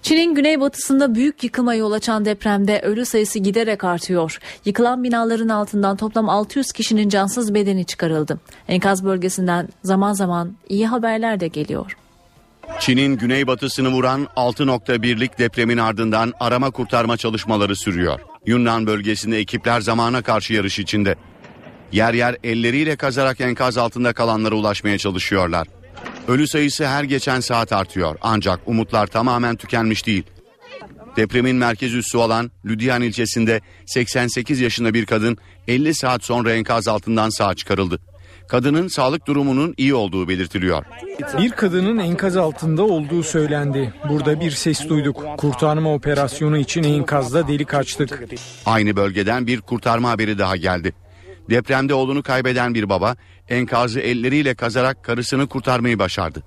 Çin'in 0.03 0.35
güneybatısında 0.35 1.15
büyük 1.15 1.45
yıkıma 1.45 1.75
yol 1.75 1.93
açan 1.93 2.25
depremde 2.25 2.81
ölü 2.81 3.07
sayısı 3.07 3.39
giderek 3.39 3.85
artıyor. 3.85 4.39
Yıkılan 4.65 5.05
binaların 5.05 5.49
altından 5.49 5.97
toplam 5.97 6.29
600 6.29 6.73
kişinin 6.73 7.09
cansız 7.09 7.55
bedeni 7.55 7.85
çıkarıldı. 7.85 8.41
Enkaz 8.69 9.05
bölgesinden 9.05 9.69
zaman 9.83 10.13
zaman 10.13 10.57
iyi 10.69 10.87
haberler 10.87 11.41
de 11.41 11.49
geliyor. 11.49 11.97
Çin'in 12.81 13.17
güneybatısını 13.17 13.89
vuran 13.89 14.29
6.1'lik 14.37 15.39
depremin 15.39 15.79
ardından 15.79 16.33
arama 16.41 16.71
kurtarma 16.71 17.17
çalışmaları 17.17 17.77
sürüyor. 17.77 18.21
Yunnan 18.47 18.87
bölgesinde 18.87 19.39
ekipler 19.39 19.81
zamana 19.81 20.23
karşı 20.23 20.55
yarış 20.55 20.79
içinde. 20.79 21.17
Yer 21.93 22.15
yer 22.15 22.37
elleriyle 22.45 22.97
kazarak 22.97 23.41
enkaz 23.41 23.79
altında 23.79 24.13
kalanlara 24.13 24.55
ulaşmaya 24.55 24.99
çalışıyorlar. 24.99 25.69
Ölü 26.29 26.49
sayısı 26.49 26.87
her 26.87 27.05
geçen 27.05 27.41
saat 27.41 27.73
artıyor 27.73 28.17
ancak 28.21 28.61
umutlar 28.67 29.07
tamamen 29.07 29.57
tükenmiş 29.57 30.07
değil. 30.07 30.25
Depremin 31.17 31.57
merkez 31.57 31.95
üssü 31.95 32.19
olan 32.19 32.51
Lüdyan 32.65 33.03
ilçesinde 33.03 33.61
88 33.87 34.61
yaşında 34.61 34.95
bir 34.95 35.07
kadın 35.07 35.39
50 35.69 35.95
saat 35.95 36.25
sonra 36.25 36.53
enkaz 36.53 36.89
altından 36.89 37.31
sağ 37.31 37.55
çıkarıldı. 37.55 38.01
Kadının 38.49 38.89
sağlık 38.89 39.27
durumunun 39.27 39.75
iyi 39.77 39.95
olduğu 39.95 40.29
belirtiliyor. 40.29 40.85
Bir 41.39 41.51
kadının 41.51 41.99
enkaz 41.99 42.37
altında 42.37 42.83
olduğu 42.83 43.23
söylendi. 43.23 43.95
Burada 44.09 44.41
bir 44.41 44.51
ses 44.51 44.89
duyduk. 44.89 45.25
Kurtarma 45.37 45.95
operasyonu 45.95 46.59
için 46.59 46.83
enkazda 46.83 47.49
delik 47.49 47.75
açtık. 47.75 48.23
Aynı 48.67 48.97
bölgeden 48.97 49.47
bir 49.47 49.61
kurtarma 49.61 50.11
haberi 50.11 50.39
daha 50.39 50.57
geldi. 50.57 50.93
Depremde 51.51 51.95
oğlunu 51.95 52.23
kaybeden 52.23 52.75
bir 52.75 52.89
baba 52.89 53.17
enkazı 53.49 54.01
elleriyle 54.01 54.55
kazarak 54.55 55.05
karısını 55.05 55.47
kurtarmayı 55.49 55.99
başardı. 55.99 56.43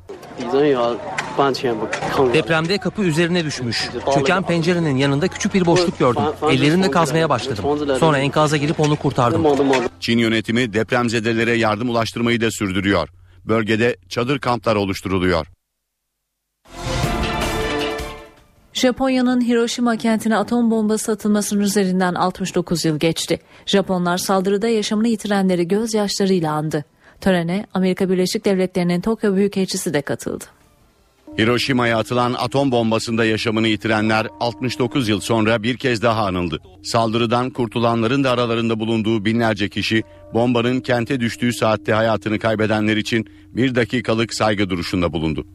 Depremde 2.34 2.78
kapı 2.78 3.02
üzerine 3.02 3.46
düşmüş. 3.46 3.90
Çöken 4.14 4.44
pencerenin 4.44 4.98
yanında 4.98 5.28
küçük 5.28 5.54
bir 5.54 5.66
boşluk 5.66 6.00
gördüm. 6.00 6.24
Ellerimle 6.50 6.92
kazmaya 6.92 7.30
başladım. 7.30 7.98
Sonra 8.00 8.18
enkaza 8.18 8.58
girip 8.58 8.80
onu 8.80 8.96
kurtardım. 8.96 9.46
Çin 10.00 10.18
yönetimi 10.18 10.74
depremzedelere 10.74 11.54
yardım 11.54 11.90
ulaştırmayı 11.90 12.42
da 12.42 12.52
sürdürüyor. 12.52 13.10
Bölgede 13.46 13.98
çadır 14.10 14.40
kamplar 14.40 14.76
oluşturuluyor. 14.76 15.48
Japonya'nın 18.74 19.42
Hiroşima 19.42 19.98
kentine 19.98 20.38
atom 20.38 20.72
bombası 20.72 21.12
atılmasının 21.12 21.62
üzerinden 21.62 22.14
69 22.14 22.86
yıl 22.86 23.00
geçti. 23.00 23.40
Japonlar 23.66 24.18
saldırıda 24.18 24.68
yaşamını 24.68 25.08
yitirenleri 25.08 25.68
gözyaşlarıyla 25.68 26.54
andı. 26.54 26.86
Törene 27.22 27.66
Amerika 27.74 28.10
Birleşik 28.10 28.46
Devletleri'nin 28.46 29.02
Tokyo 29.02 29.36
Büyükelçisi 29.36 29.94
de 29.94 30.02
katıldı. 30.02 30.46
Hiroşima'ya 31.38 31.98
atılan 31.98 32.34
atom 32.34 32.72
bombasında 32.72 33.26
yaşamını 33.26 33.68
yitirenler 33.68 34.28
69 34.40 35.10
yıl 35.10 35.20
sonra 35.20 35.64
bir 35.64 35.78
kez 35.78 36.02
daha 36.02 36.26
anıldı. 36.26 36.60
Saldırıdan 36.84 37.50
kurtulanların 37.50 38.24
da 38.24 38.32
aralarında 38.32 38.80
bulunduğu 38.80 39.26
binlerce 39.26 39.70
kişi 39.70 40.04
bombanın 40.34 40.80
kente 40.80 41.20
düştüğü 41.20 41.54
saatte 41.54 41.94
hayatını 41.94 42.40
kaybedenler 42.40 42.98
için 42.98 43.28
bir 43.54 43.76
dakikalık 43.76 44.34
saygı 44.34 44.70
duruşunda 44.70 45.14
bulundu. 45.14 45.46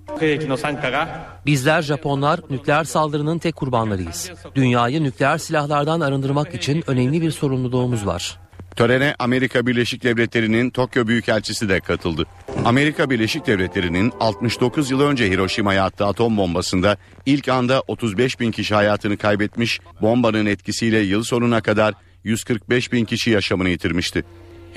Bizler 1.47 1.83
Japonlar 1.83 2.41
nükleer 2.51 2.85
saldırının 2.85 3.39
tek 3.39 3.57
kurbanlarıyız. 3.57 4.31
Dünyayı 4.55 5.03
nükleer 5.03 5.39
silahlardan 5.39 6.01
arındırmak 6.01 6.55
için 6.55 6.85
önemli 6.87 7.22
bir 7.22 7.31
sorumluluğumuz 7.31 8.07
var. 8.07 8.39
Törene 8.77 9.14
Amerika 9.18 9.66
Birleşik 9.66 10.03
Devletleri'nin 10.03 10.70
Tokyo 10.70 11.07
Büyükelçisi 11.07 11.68
de 11.68 11.81
katıldı. 11.81 12.27
Amerika 12.64 13.11
Birleşik 13.11 13.47
Devletleri'nin 13.47 14.12
69 14.20 14.91
yıl 14.91 15.01
önce 15.01 15.31
Hiroşima'ya 15.31 15.85
attığı 15.85 16.07
atom 16.07 16.37
bombasında 16.37 16.97
ilk 17.27 17.49
anda 17.49 17.83
35 17.87 18.41
bin 18.41 18.51
kişi 18.51 18.74
hayatını 18.74 19.16
kaybetmiş, 19.16 19.81
bombanın 20.03 20.47
etkisiyle 20.47 20.99
yıl 20.99 21.22
sonuna 21.22 21.61
kadar 21.61 21.95
145 22.24 22.93
bin 22.93 23.05
kişi 23.05 23.31
yaşamını 23.31 23.68
yitirmişti. 23.68 24.24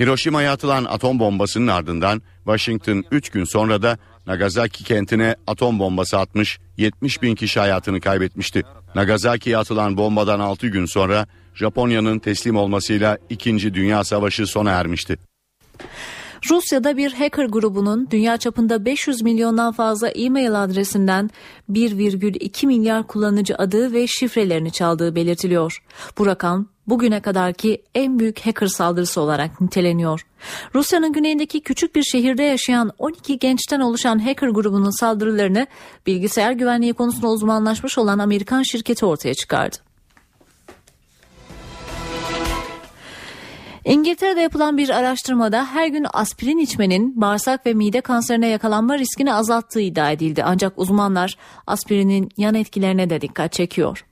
Hiroşima'ya 0.00 0.52
atılan 0.52 0.84
atom 0.84 1.18
bombasının 1.18 1.66
ardından 1.66 2.22
Washington 2.44 3.04
3 3.10 3.30
gün 3.30 3.44
sonra 3.44 3.82
da 3.82 3.98
Nagasaki 4.26 4.84
kentine 4.84 5.36
atom 5.46 5.78
bombası 5.78 6.18
atmış 6.18 6.58
70 6.76 7.22
bin 7.22 7.34
kişi 7.34 7.60
hayatını 7.60 8.00
kaybetmişti. 8.00 8.62
Nagasaki'ye 8.94 9.58
atılan 9.58 9.96
bombadan 9.96 10.40
6 10.40 10.66
gün 10.66 10.86
sonra 10.86 11.26
Japonya'nın 11.60 12.18
teslim 12.18 12.56
olmasıyla 12.56 13.18
2. 13.30 13.74
Dünya 13.74 14.04
Savaşı 14.04 14.46
sona 14.46 14.70
ermişti. 14.70 15.16
Rusya'da 16.50 16.96
bir 16.96 17.12
hacker 17.12 17.44
grubunun 17.44 18.08
dünya 18.10 18.36
çapında 18.36 18.84
500 18.84 19.22
milyondan 19.22 19.72
fazla 19.72 20.08
e-mail 20.08 20.62
adresinden 20.64 21.30
1,2 21.70 22.66
milyar 22.66 23.06
kullanıcı 23.06 23.54
adı 23.56 23.92
ve 23.92 24.06
şifrelerini 24.06 24.72
çaldığı 24.72 25.14
belirtiliyor. 25.14 25.82
Bu 26.18 26.26
rakam 26.26 26.66
bugüne 26.86 27.20
kadarki 27.20 27.82
en 27.94 28.18
büyük 28.18 28.46
hacker 28.46 28.66
saldırısı 28.66 29.20
olarak 29.20 29.60
niteleniyor. 29.60 30.26
Rusya'nın 30.74 31.12
güneyindeki 31.12 31.60
küçük 31.60 31.94
bir 31.94 32.02
şehirde 32.02 32.42
yaşayan 32.42 32.92
12 32.98 33.38
gençten 33.38 33.80
oluşan 33.80 34.18
hacker 34.18 34.48
grubunun 34.48 35.00
saldırılarını 35.00 35.66
bilgisayar 36.06 36.52
güvenliği 36.52 36.92
konusunda 36.92 37.28
uzmanlaşmış 37.28 37.98
olan 37.98 38.18
Amerikan 38.18 38.62
şirketi 38.62 39.06
ortaya 39.06 39.34
çıkardı. 39.34 39.89
İngiltere'de 43.84 44.40
yapılan 44.40 44.78
bir 44.78 44.88
araştırmada 44.88 45.66
her 45.66 45.88
gün 45.88 46.06
aspirin 46.12 46.58
içmenin 46.58 47.20
bağırsak 47.20 47.66
ve 47.66 47.74
mide 47.74 48.00
kanserine 48.00 48.48
yakalanma 48.48 48.98
riskini 48.98 49.34
azalttığı 49.34 49.80
iddia 49.80 50.10
edildi. 50.10 50.44
Ancak 50.44 50.72
uzmanlar 50.76 51.36
aspirinin 51.66 52.28
yan 52.36 52.54
etkilerine 52.54 53.10
de 53.10 53.20
dikkat 53.20 53.52
çekiyor. 53.52 54.04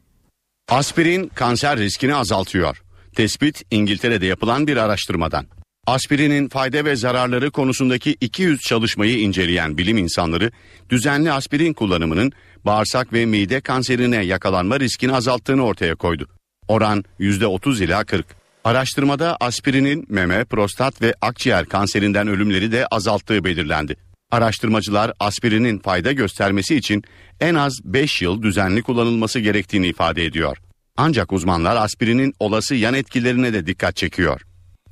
Aspirin 0.69 1.29
kanser 1.35 1.79
riskini 1.79 2.15
azaltıyor. 2.15 2.83
Tespit 3.17 3.63
İngiltere'de 3.71 4.27
yapılan 4.27 4.67
bir 4.67 4.77
araştırmadan. 4.77 5.47
Aspirinin 5.87 6.49
fayda 6.49 6.85
ve 6.85 6.97
zararları 6.97 7.51
konusundaki 7.51 8.17
200 8.21 8.61
çalışmayı 8.61 9.19
inceleyen 9.21 9.79
bilim 9.79 9.99
insanları 9.99 10.51
düzenli 10.91 11.33
aspirin 11.33 11.73
kullanımının 11.73 12.33
bağırsak 12.65 13.13
ve 13.13 13.27
mide 13.27 13.61
kanserine 13.61 14.25
yakalanma 14.25 14.81
riskini 14.81 15.13
azalttığını 15.13 15.65
ortaya 15.65 15.95
koydu. 15.95 16.29
Oran 16.69 17.05
%30 17.21 17.85
ila 17.85 18.05
40. 18.05 18.27
Araştırmada 18.65 19.37
aspirinin 19.41 20.07
meme, 20.09 20.45
prostat 20.45 21.03
ve 21.03 21.15
akciğer 21.21 21.65
kanserinden 21.65 22.29
ölümleri 22.29 22.73
de 22.73 22.87
azalttığı 22.87 23.45
belirlendi. 23.45 23.97
Araştırmacılar 24.31 25.13
aspirinin 25.21 25.79
fayda 25.79 26.13
göstermesi 26.13 26.77
için 26.77 27.03
en 27.41 27.55
az 27.55 27.73
5 27.85 28.23
yıl 28.23 28.43
düzenli 28.43 28.83
kullanılması 28.83 29.41
gerektiğini 29.41 29.87
ifade 29.87 30.25
ediyor. 30.25 30.59
Ancak 30.97 31.33
uzmanlar 31.33 31.77
aspirinin 31.77 32.35
olası 32.41 32.75
yan 32.75 32.95
etkilerine 32.95 33.53
de 33.53 33.67
dikkat 33.67 33.97
çekiyor. 33.97 34.41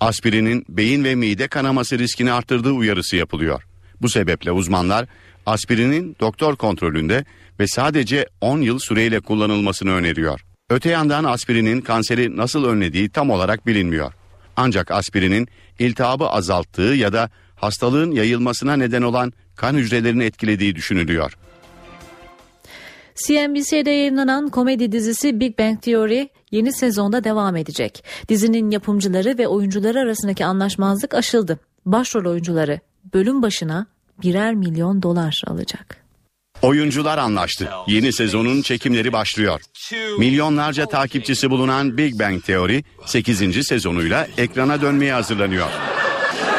Aspirinin 0.01 0.65
beyin 0.69 1.05
ve 1.05 1.15
mide 1.15 1.49
kanaması 1.49 1.99
riskini 1.99 2.33
arttırdığı 2.33 2.73
uyarısı 2.73 3.17
yapılıyor. 3.17 3.63
Bu 4.03 4.09
sebeple 4.09 4.53
uzmanlar 4.53 5.07
aspirinin 5.47 6.17
doktor 6.21 6.57
kontrolünde 6.57 7.25
ve 7.61 7.67
sadece 7.67 8.27
10 8.41 8.61
yıl 8.61 8.79
süreyle 8.79 9.21
kullanılmasını 9.21 9.91
öneriyor. 9.91 10.41
Öte 10.71 10.91
yandan 10.91 11.25
aspirinin 11.25 11.81
kanseri 11.81 12.37
nasıl 12.37 12.65
önlediği 12.65 13.09
tam 13.09 13.31
olarak 13.31 13.67
bilinmiyor. 13.67 14.13
Ancak 14.57 14.91
aspirinin 14.91 15.49
iltihabı 15.79 16.27
azalttığı 16.27 16.83
ya 16.83 17.13
da 17.13 17.31
hastalığın 17.57 18.11
yayılmasına 18.11 18.77
neden 18.77 19.03
olan 19.03 19.33
kan 19.57 19.75
hücrelerini 19.75 20.25
etkilediği 20.25 20.75
düşünülüyor. 20.77 21.39
CNBC'de 23.15 23.91
yayınlanan 23.91 24.49
komedi 24.49 24.93
dizisi 24.93 25.41
Big 25.41 25.59
Bang 25.59 25.83
Theory 25.83 26.29
yeni 26.51 26.73
sezonda 26.73 27.25
devam 27.25 27.57
edecek. 27.57 28.05
Dizinin 28.29 28.71
yapımcıları 28.71 29.39
ve 29.39 29.49
oyuncuları 29.49 30.01
arasındaki 30.01 30.45
anlaşmazlık 30.45 31.15
aşıldı. 31.15 31.59
Başrol 31.87 32.31
oyuncuları 32.31 32.81
bölüm 33.15 33.43
başına 33.43 33.87
birer 34.23 34.55
milyon 34.55 35.03
dolar 35.03 35.43
alacak. 35.47 36.06
Oyuncular 36.63 37.19
anlaştı. 37.19 37.69
Yeni 37.87 38.13
sezonun 38.13 38.63
çekimleri 38.63 39.13
başlıyor. 39.13 39.61
Milyonlarca 40.19 40.87
takipçisi 40.87 41.51
bulunan 41.51 41.99
Big 41.99 42.21
Bang 42.21 42.45
Theory 42.45 42.83
8. 43.07 43.67
sezonuyla 43.67 44.27
ekrana 44.39 44.83
dönmeye 44.83 45.13
hazırlanıyor. 45.13 45.67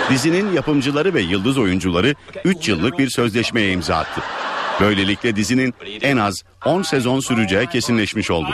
Dizinin 0.09 0.53
yapımcıları 0.53 1.13
ve 1.13 1.21
yıldız 1.21 1.57
oyuncuları 1.57 2.15
3 2.45 2.67
yıllık 2.67 2.99
bir 2.99 3.09
sözleşmeye 3.09 3.71
imza 3.71 3.95
attı. 3.95 4.21
Böylelikle 4.79 5.35
dizinin 5.35 5.73
en 6.01 6.17
az 6.17 6.43
10 6.65 6.81
sezon 6.81 7.19
süreceği 7.19 7.67
kesinleşmiş 7.67 8.31
oldu. 8.31 8.47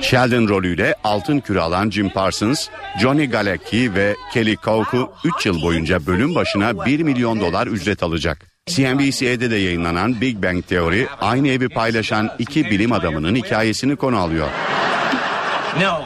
Sheldon 0.00 0.48
rolüyle 0.48 0.94
altın 1.04 1.40
küre 1.40 1.60
alan 1.60 1.90
Jim 1.90 2.08
Parsons, 2.10 2.68
Johnny 3.00 3.26
Galecki 3.30 3.94
ve 3.94 4.16
Kelly 4.32 4.56
Coco 4.64 5.12
3 5.38 5.46
yıl 5.46 5.62
boyunca 5.62 6.06
bölüm 6.06 6.34
başına 6.34 6.86
1 6.86 7.00
milyon 7.00 7.40
dolar 7.40 7.66
ücret 7.66 8.02
alacak. 8.02 8.51
CNBC'de 8.66 9.50
de 9.50 9.56
yayınlanan 9.56 10.20
Big 10.20 10.42
Bang 10.42 10.66
Theory 10.66 11.06
aynı 11.20 11.48
evi 11.48 11.68
paylaşan 11.68 12.30
iki 12.38 12.64
bilim 12.64 12.92
adamının 12.92 13.34
hikayesini 13.34 13.96
konu 13.96 14.18
alıyor. 14.18 14.48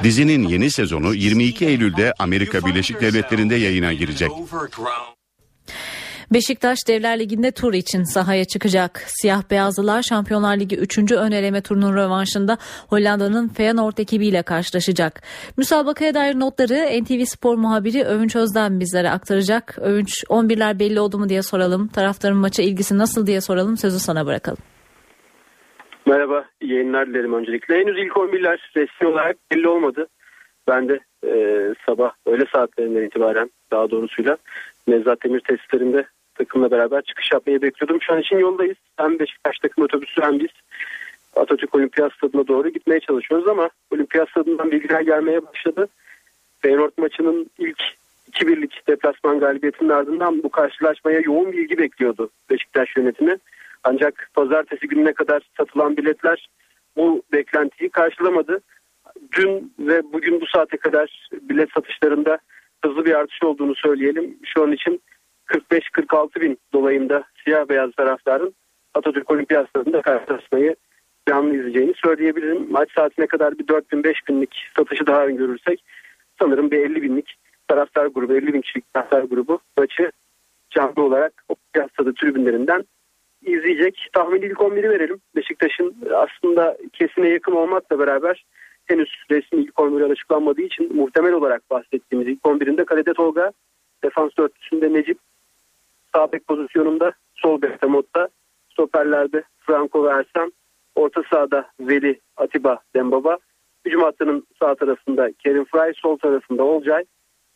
Dizinin 0.02 0.48
yeni 0.48 0.70
sezonu 0.70 1.14
22 1.14 1.66
Eylül'de 1.66 2.14
Amerika 2.18 2.66
Birleşik 2.66 3.00
Devletleri'nde 3.00 3.54
yayına 3.54 3.92
girecek. 3.92 4.30
Beşiktaş 6.32 6.78
Devler 6.88 7.18
Ligi'nde 7.18 7.50
tur 7.50 7.74
için 7.74 8.02
sahaya 8.02 8.44
çıkacak. 8.44 9.02
Siyah 9.06 9.50
Beyazlılar 9.50 10.02
Şampiyonlar 10.02 10.56
Ligi 10.56 10.76
3. 10.76 11.12
ön 11.12 11.32
eleme 11.32 11.62
turunun 11.62 11.96
rövanşında 11.96 12.56
Hollanda'nın 12.88 13.48
Feyenoord 13.48 13.98
ekibiyle 13.98 14.42
karşılaşacak. 14.42 15.22
Müsabakaya 15.56 16.14
dair 16.14 16.34
notları 16.34 17.02
NTV 17.02 17.24
Spor 17.24 17.54
muhabiri 17.54 18.04
Övünç 18.04 18.36
Özden 18.36 18.80
bizlere 18.80 19.10
aktaracak. 19.10 19.78
Övünç 19.80 20.24
11'ler 20.28 20.78
belli 20.78 21.00
oldu 21.00 21.18
mu 21.18 21.28
diye 21.28 21.42
soralım. 21.42 21.88
Taraftarın 21.88 22.36
maça 22.36 22.62
ilgisi 22.62 22.98
nasıl 22.98 23.26
diye 23.26 23.40
soralım. 23.40 23.76
Sözü 23.76 23.98
sana 23.98 24.26
bırakalım. 24.26 24.58
Merhaba, 26.06 26.44
yayınlar 26.62 27.06
dilerim 27.06 27.34
öncelikle. 27.34 27.74
Henüz 27.74 27.98
ilk 27.98 28.12
11'ler 28.12 28.58
resmi 28.76 29.08
olarak 29.08 29.36
belli 29.52 29.68
olmadı. 29.68 30.06
Ben 30.68 30.88
de 30.88 31.00
e, 31.26 31.34
sabah 31.86 32.10
öğle 32.26 32.44
saatlerinden 32.54 33.06
itibaren 33.06 33.50
daha 33.72 33.90
doğrusuyla 33.90 34.36
Nevzat 34.88 35.24
Demir 35.24 35.40
testlerinde 35.40 36.06
takımla 36.38 36.70
beraber 36.70 37.02
çıkış 37.02 37.32
yapmayı 37.32 37.62
bekliyordum. 37.62 38.02
Şu 38.02 38.12
an 38.12 38.20
için 38.20 38.38
yoldayız. 38.38 38.76
Hem 38.96 39.18
Beşiktaş 39.18 39.58
takım 39.58 39.84
otobüsü 39.84 40.22
hem 40.22 40.38
biz 40.38 40.50
Atatürk 41.36 41.74
Olimpiyat 41.74 42.12
Stadı'na 42.12 42.48
doğru 42.48 42.68
gitmeye 42.68 43.00
çalışıyoruz 43.00 43.48
ama 43.48 43.70
Olimpiyat 43.90 44.30
Stadı'ndan 44.30 44.70
bilgiler 44.70 45.00
gelmeye 45.00 45.46
başladı. 45.46 45.88
Feyenoord 46.60 46.92
maçının 46.98 47.50
ilk 47.58 47.82
2-1'lik 48.32 48.88
deplasman 48.88 49.40
galibiyetinin 49.40 49.88
ardından 49.88 50.42
bu 50.42 50.48
karşılaşmaya 50.48 51.20
yoğun 51.20 51.52
bilgi 51.52 51.78
bekliyordu 51.78 52.30
Beşiktaş 52.50 52.96
yönetimi. 52.96 53.36
Ancak 53.84 54.30
pazartesi 54.34 54.88
gününe 54.88 55.12
kadar 55.12 55.42
satılan 55.56 55.96
biletler 55.96 56.48
bu 56.96 57.22
beklentiyi 57.32 57.90
karşılamadı. 57.90 58.60
Dün 59.32 59.72
ve 59.78 60.02
bugün 60.12 60.40
bu 60.40 60.46
saate 60.46 60.76
kadar 60.76 61.28
bilet 61.32 61.72
satışlarında 61.72 62.38
hızlı 62.84 63.04
bir 63.04 63.14
artış 63.14 63.42
olduğunu 63.42 63.74
söyleyelim. 63.74 64.38
Şu 64.44 64.62
an 64.62 64.72
için 64.72 65.02
45-46 65.46 66.40
bin 66.40 66.58
dolayında 66.72 67.24
siyah 67.44 67.68
beyaz 67.68 67.92
taraftarın 67.92 68.54
Atatürk 68.94 69.30
Olimpiyat 69.30 69.68
Stadı'nda 69.68 70.02
karşılaşmayı 70.02 70.76
canlı 71.28 71.54
izleyeceğini 71.54 71.94
söyleyebilirim. 72.04 72.66
Maç 72.70 72.88
saatine 72.94 73.26
kadar 73.26 73.58
bir 73.58 73.68
4 73.68 73.92
bin 73.92 74.04
5 74.04 74.28
binlik 74.28 74.66
satışı 74.76 75.06
daha 75.06 75.30
görürsek 75.30 75.84
sanırım 76.38 76.70
bir 76.70 76.78
50 76.78 77.02
binlik 77.02 77.34
taraftar 77.68 78.06
grubu 78.06 78.34
50 78.34 78.52
bin 78.52 78.60
kişilik 78.60 78.94
taraftar 78.94 79.22
grubu 79.22 79.60
maçı 79.78 80.12
canlı 80.70 81.02
olarak 81.02 81.44
Olimpiyat 81.48 81.92
Stadı 81.92 82.14
tribünlerinden 82.14 82.84
izleyecek. 83.42 84.08
Tahmin 84.12 84.42
ilk 84.42 84.58
11'i 84.58 84.90
verelim. 84.90 85.20
Beşiktaş'ın 85.36 85.96
aslında 86.14 86.76
kesine 86.92 87.28
yakın 87.28 87.52
olmakla 87.52 87.98
beraber 87.98 88.44
henüz 88.86 89.08
resmi 89.30 89.62
ilk 89.62 89.74
11'i 89.74 90.12
açıklanmadığı 90.12 90.62
için 90.62 90.96
muhtemel 90.96 91.32
olarak 91.32 91.70
bahsettiğimiz 91.70 92.28
ilk 92.28 92.40
11'inde 92.40 92.84
kalede 92.84 93.12
Tolga, 93.12 93.52
defans 94.04 94.30
dörtlüsünde 94.38 94.92
Necip, 94.92 95.18
sağ 96.16 96.32
bek 96.32 96.46
pozisyonunda 96.46 97.12
sol 97.34 97.62
bekte 97.62 97.88
stoperlerde 98.72 99.42
Franco 99.58 100.04
ve 100.04 100.08
Ersan, 100.08 100.52
orta 100.94 101.22
sahada 101.30 101.66
Veli, 101.80 102.20
Atiba, 102.36 102.78
Dembaba, 102.94 103.38
hücum 103.84 104.02
hattının 104.02 104.46
sağ 104.60 104.74
tarafında 104.74 105.30
Kerim 105.38 105.64
Fry, 105.64 105.92
sol 105.96 106.18
tarafında 106.18 106.64
Olcay, 106.64 107.04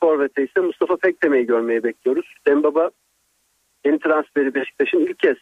Forvet'te 0.00 0.44
ise 0.44 0.60
Mustafa 0.60 0.96
Pekdeme'yi 0.96 1.46
görmeyi 1.46 1.84
bekliyoruz. 1.84 2.34
Dembaba 2.46 2.90
yeni 3.84 3.98
transferi 3.98 4.54
Beşiktaş'ın 4.54 4.98
ilk 4.98 5.18
kez 5.18 5.36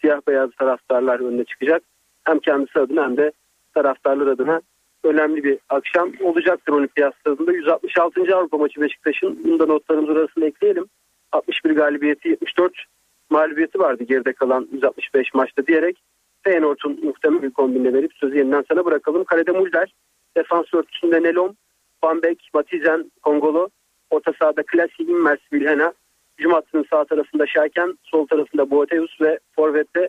siyah 0.00 0.20
beyaz 0.28 0.50
taraftarlar 0.58 1.20
önüne 1.20 1.44
çıkacak. 1.44 1.82
Hem 2.24 2.38
kendisi 2.38 2.78
adına 2.78 3.04
hem 3.04 3.16
de 3.16 3.32
taraftarlar 3.74 4.26
adına 4.26 4.60
önemli 5.04 5.44
bir 5.44 5.58
akşam 5.68 6.12
olacaktır 6.20 6.72
olimpiyat 6.72 7.14
stadında. 7.20 7.52
166. 7.52 8.36
Avrupa 8.36 8.58
maçı 8.58 8.80
Beşiktaş'ın. 8.80 9.44
Bunu 9.44 9.58
da 9.58 9.66
notlarımız 9.66 10.10
arasında 10.16 10.46
ekleyelim. 10.46 10.86
61 11.32 11.70
galibiyeti 11.70 12.28
74 12.28 12.84
mağlubiyeti 13.30 13.78
vardı 13.78 14.04
geride 14.04 14.32
kalan 14.32 14.68
165 14.72 15.34
maçta 15.34 15.66
diyerek 15.66 16.02
Feyenoord'un 16.42 17.04
muhtemel 17.04 17.42
bir 17.42 17.50
kombinle 17.50 17.92
verip 17.92 18.12
sözü 18.14 18.38
yeniden 18.38 18.64
sana 18.68 18.84
bırakalım. 18.84 19.24
Kalede 19.24 19.52
Mulder, 19.52 19.94
defans 20.36 20.74
örtüsünde 20.74 21.22
Nelom, 21.22 21.56
Van 22.04 22.22
Beek, 22.22 22.50
Matizen, 22.54 23.12
Kongolo, 23.22 23.68
orta 24.10 24.32
sahada 24.38 24.62
Klasi, 24.62 25.02
Immers, 25.02 25.40
Vilhena, 25.52 25.92
hücum 26.38 26.52
hattının 26.52 26.86
sağ 26.90 27.04
tarafında 27.04 27.46
Şaken, 27.46 27.98
sol 28.02 28.26
tarafında 28.26 28.70
Boateus 28.70 29.20
ve 29.20 29.38
Forvet'te 29.56 30.08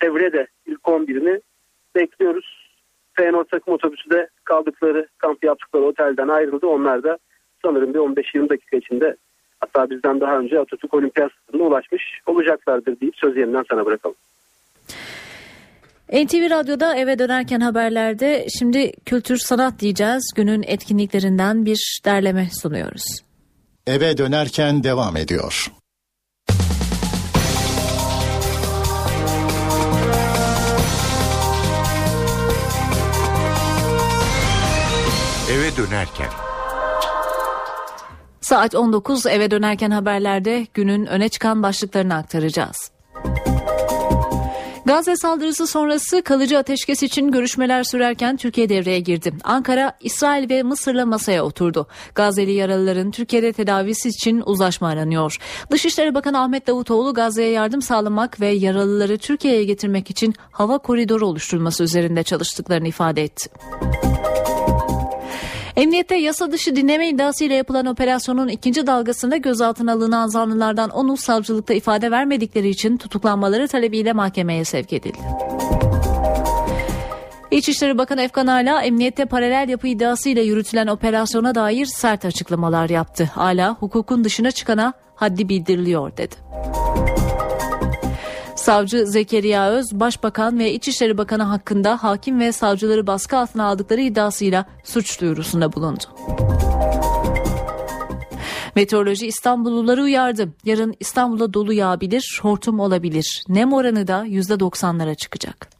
Evre'de 0.00 0.46
ilk 0.66 0.80
11'ini 0.80 1.40
bekliyoruz. 1.94 2.68
Feyenoord 3.12 3.46
takım 3.46 3.74
otobüsü 3.74 4.10
de 4.10 4.28
kaldıkları, 4.44 5.08
kamp 5.18 5.44
yaptıkları 5.44 5.84
otelden 5.84 6.28
ayrıldı. 6.28 6.66
Onlar 6.66 7.02
da 7.02 7.18
sanırım 7.64 7.94
bir 7.94 7.98
15-20 7.98 8.48
dakika 8.48 8.76
içinde 8.76 9.16
hatta 9.60 9.90
bizden 9.90 10.20
daha 10.20 10.38
önce 10.38 10.58
Atatürk 10.58 10.94
Olimpiyat 10.94 11.30
Stadı'na 11.32 11.62
ulaşmış 11.62 12.02
olacaklardır 12.26 13.00
deyip 13.00 13.14
söz 13.16 13.36
yeniden 13.36 13.64
sana 13.70 13.86
bırakalım. 13.86 14.16
NTV 16.12 16.50
Radyo'da 16.50 16.96
eve 16.96 17.18
dönerken 17.18 17.60
haberlerde 17.60 18.46
şimdi 18.58 18.92
kültür 19.06 19.36
sanat 19.36 19.80
diyeceğiz. 19.80 20.32
Günün 20.36 20.62
etkinliklerinden 20.66 21.64
bir 21.64 22.00
derleme 22.04 22.48
sunuyoruz. 22.62 23.04
Eve 23.86 24.18
dönerken 24.18 24.84
devam 24.84 25.16
ediyor. 25.16 25.66
Eve 35.52 35.76
dönerken. 35.76 36.47
Saat 38.48 38.74
19 38.74 39.26
eve 39.26 39.50
dönerken 39.50 39.90
haberlerde 39.90 40.66
günün 40.74 41.06
öne 41.06 41.28
çıkan 41.28 41.62
başlıklarını 41.62 42.14
aktaracağız. 42.14 42.90
Gazze 44.84 45.16
saldırısı 45.16 45.66
sonrası 45.66 46.22
kalıcı 46.22 46.58
ateşkes 46.58 47.02
için 47.02 47.30
görüşmeler 47.30 47.82
sürerken 47.82 48.36
Türkiye 48.36 48.68
devreye 48.68 49.00
girdi. 49.00 49.32
Ankara, 49.44 49.92
İsrail 50.00 50.50
ve 50.50 50.62
Mısır'la 50.62 51.06
masaya 51.06 51.44
oturdu. 51.44 51.86
Gazze'li 52.14 52.52
yaralıların 52.52 53.10
Türkiye'de 53.10 53.52
tedavisi 53.52 54.08
için 54.08 54.42
uzlaşma 54.46 54.88
aranıyor. 54.88 55.36
Dışişleri 55.70 56.14
Bakanı 56.14 56.40
Ahmet 56.40 56.66
Davutoğlu 56.66 57.14
Gazze'ye 57.14 57.50
yardım 57.50 57.82
sağlamak 57.82 58.40
ve 58.40 58.48
yaralıları 58.48 59.18
Türkiye'ye 59.18 59.64
getirmek 59.64 60.10
için 60.10 60.34
hava 60.50 60.78
koridoru 60.78 61.26
oluşturulması 61.26 61.84
üzerinde 61.84 62.22
çalıştıklarını 62.22 62.88
ifade 62.88 63.22
etti. 63.22 63.50
Emniyette 65.78 66.14
yasa 66.14 66.52
dışı 66.52 66.76
dinleme 66.76 67.08
iddiasıyla 67.08 67.56
yapılan 67.56 67.86
operasyonun 67.86 68.48
ikinci 68.48 68.86
dalgasında 68.86 69.36
gözaltına 69.36 69.92
alınan 69.92 70.26
zanlılardan 70.26 70.90
onu 70.90 71.16
savcılıkta 71.16 71.74
ifade 71.74 72.10
vermedikleri 72.10 72.68
için 72.68 72.96
tutuklanmaları 72.96 73.68
talebiyle 73.68 74.12
mahkemeye 74.12 74.64
sevk 74.64 74.92
edildi. 74.92 75.18
İçişleri 77.50 77.98
Bakanı 77.98 78.22
Efkan 78.22 78.46
Ala 78.46 78.82
emniyette 78.82 79.24
paralel 79.24 79.68
yapı 79.68 79.88
iddiasıyla 79.88 80.42
yürütülen 80.42 80.86
operasyona 80.86 81.54
dair 81.54 81.86
sert 81.86 82.24
açıklamalar 82.24 82.90
yaptı. 82.90 83.30
Ala 83.36 83.74
hukukun 83.74 84.24
dışına 84.24 84.50
çıkana 84.50 84.92
haddi 85.14 85.48
bildiriliyor 85.48 86.16
dedi. 86.16 86.34
Savcı 88.58 89.06
Zekeriya 89.06 89.70
Öz, 89.70 89.86
Başbakan 89.92 90.58
ve 90.58 90.72
İçişleri 90.72 91.18
Bakanı 91.18 91.42
hakkında 91.42 92.02
hakim 92.02 92.40
ve 92.40 92.52
savcıları 92.52 93.06
baskı 93.06 93.36
altına 93.36 93.64
aldıkları 93.64 94.00
iddiasıyla 94.00 94.64
suç 94.84 95.20
duyurusunda 95.20 95.72
bulundu. 95.72 96.04
Meteoroloji 98.74 99.26
İstanbulluları 99.26 100.02
uyardı. 100.02 100.48
Yarın 100.64 100.94
İstanbul'da 101.00 101.54
dolu 101.54 101.72
yağabilir, 101.72 102.38
hortum 102.42 102.80
olabilir. 102.80 103.42
Nem 103.48 103.72
oranı 103.72 104.06
da 104.06 104.26
%90'lara 104.26 105.16
çıkacak. 105.16 105.77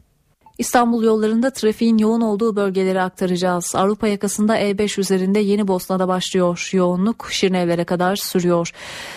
İstanbul 0.58 1.04
yollarında 1.04 1.50
trafiğin 1.50 1.98
yoğun 1.98 2.20
olduğu 2.20 2.56
bölgeleri 2.56 3.00
aktaracağız. 3.00 3.74
Avrupa 3.74 4.08
yakasında 4.08 4.60
E5 4.60 5.00
üzerinde 5.00 5.38
Yeni 5.38 5.68
Bosna'da 5.68 6.08
başlıyor. 6.08 6.70
Yoğunluk 6.72 7.28
Şirinevlere 7.30 7.84
kadar 7.84 8.16
sürüyor. 8.16 8.72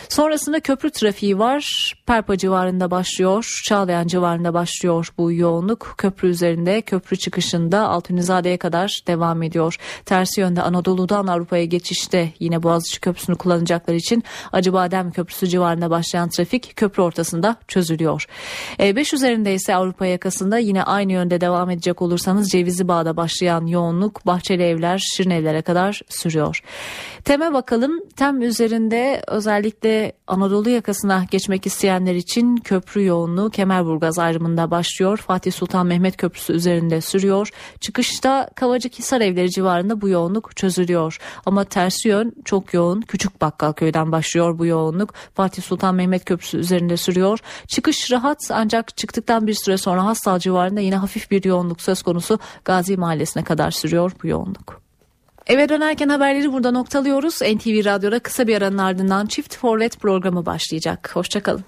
Sonrasında 0.09 0.59
köprü 0.59 0.91
trafiği 0.91 1.39
var. 1.39 1.93
Perpa 2.05 2.37
civarında 2.37 2.91
başlıyor. 2.91 3.61
Çağlayan 3.65 4.07
civarında 4.07 4.53
başlıyor 4.53 5.13
bu 5.17 5.31
yoğunluk. 5.31 5.93
Köprü 5.97 6.27
üzerinde 6.27 6.81
köprü 6.81 7.17
çıkışında 7.17 7.89
Altunizade'ye 7.89 8.57
kadar 8.57 8.99
devam 9.07 9.43
ediyor. 9.43 9.77
Tersi 10.05 10.41
yönde 10.41 10.61
Anadolu'dan 10.61 11.27
Avrupa'ya 11.27 11.65
geçişte 11.65 12.33
yine 12.39 12.63
Boğaziçi 12.63 13.01
Köprüsü'nü 13.01 13.35
kullanacaklar 13.35 13.93
için 13.93 14.23
Acıbadem 14.51 15.11
Köprüsü 15.11 15.47
civarında 15.47 15.89
başlayan 15.89 16.29
trafik 16.29 16.75
köprü 16.75 17.01
ortasında 17.01 17.55
çözülüyor. 17.67 18.25
E5 18.79 19.15
üzerinde 19.15 19.53
ise 19.53 19.75
Avrupa 19.75 20.05
yakasında 20.05 20.57
yine 20.57 20.83
aynı 20.83 21.11
yönde 21.11 21.30
yönde 21.31 21.41
devam 21.41 21.69
edecek 21.69 22.01
olursanız 22.01 22.49
Cevizli 22.49 22.87
Bağ'da 22.87 23.17
başlayan 23.17 23.65
yoğunluk 23.65 24.25
Bahçeli 24.25 24.63
Evler, 24.63 24.97
Şirin 24.97 25.29
Evler'e 25.29 25.61
kadar 25.61 26.01
sürüyor. 26.09 26.61
Tem'e 27.23 27.53
bakalım. 27.53 27.99
Tem 28.15 28.41
üzerinde 28.41 29.21
özellikle 29.27 30.13
Anadolu 30.27 30.69
yakasına 30.69 31.25
geçmek 31.31 31.65
isteyenler 31.65 32.15
için 32.15 32.57
köprü 32.57 33.05
yoğunluğu 33.05 33.49
Kemerburgaz 33.49 34.19
ayrımında 34.19 34.71
başlıyor. 34.71 35.17
Fatih 35.17 35.51
Sultan 35.51 35.87
Mehmet 35.87 36.17
Köprüsü 36.17 36.53
üzerinde 36.53 37.01
sürüyor. 37.01 37.49
Çıkışta 37.79 38.49
Kavacık 38.55 38.99
Hisar 38.99 39.21
Evleri 39.21 39.49
civarında 39.49 40.01
bu 40.01 40.09
yoğunluk 40.09 40.55
çözülüyor. 40.55 41.17
Ama 41.45 41.63
tersi 41.63 42.09
yön 42.09 42.33
çok 42.45 42.73
yoğun. 42.73 43.01
Küçük 43.01 43.41
Bakkalköy'den 43.41 44.11
başlıyor 44.11 44.59
bu 44.59 44.65
yoğunluk. 44.65 45.13
Fatih 45.33 45.63
Sultan 45.63 45.95
Mehmet 45.95 46.25
Köprüsü 46.25 46.57
üzerinde 46.57 46.97
sürüyor. 46.97 47.39
Çıkış 47.67 48.11
rahat 48.11 48.37
ancak 48.49 48.97
çıktıktan 48.97 49.47
bir 49.47 49.53
süre 49.53 49.77
sonra 49.77 50.05
Hastal 50.05 50.39
civarında 50.39 50.81
yine 50.81 50.95
hafif 51.21 51.31
bir 51.31 51.43
yoğunluk 51.49 51.81
söz 51.81 52.01
konusu. 52.01 52.39
Gazi 52.65 52.97
Mahallesi'ne 52.97 53.43
kadar 53.43 53.71
sürüyor 53.71 54.11
bu 54.23 54.27
yoğunluk. 54.27 54.81
Eve 55.47 55.69
dönerken 55.69 56.09
haberleri 56.09 56.53
burada 56.53 56.71
noktalıyoruz. 56.71 57.41
NTV 57.41 57.85
Radyo'da 57.85 58.19
kısa 58.19 58.47
bir 58.47 58.57
aranın 58.57 58.77
ardından 58.77 59.25
Çift 59.25 59.57
Forvet 59.57 59.99
programı 59.99 60.45
başlayacak. 60.45 61.11
Hoşçakalın. 61.13 61.63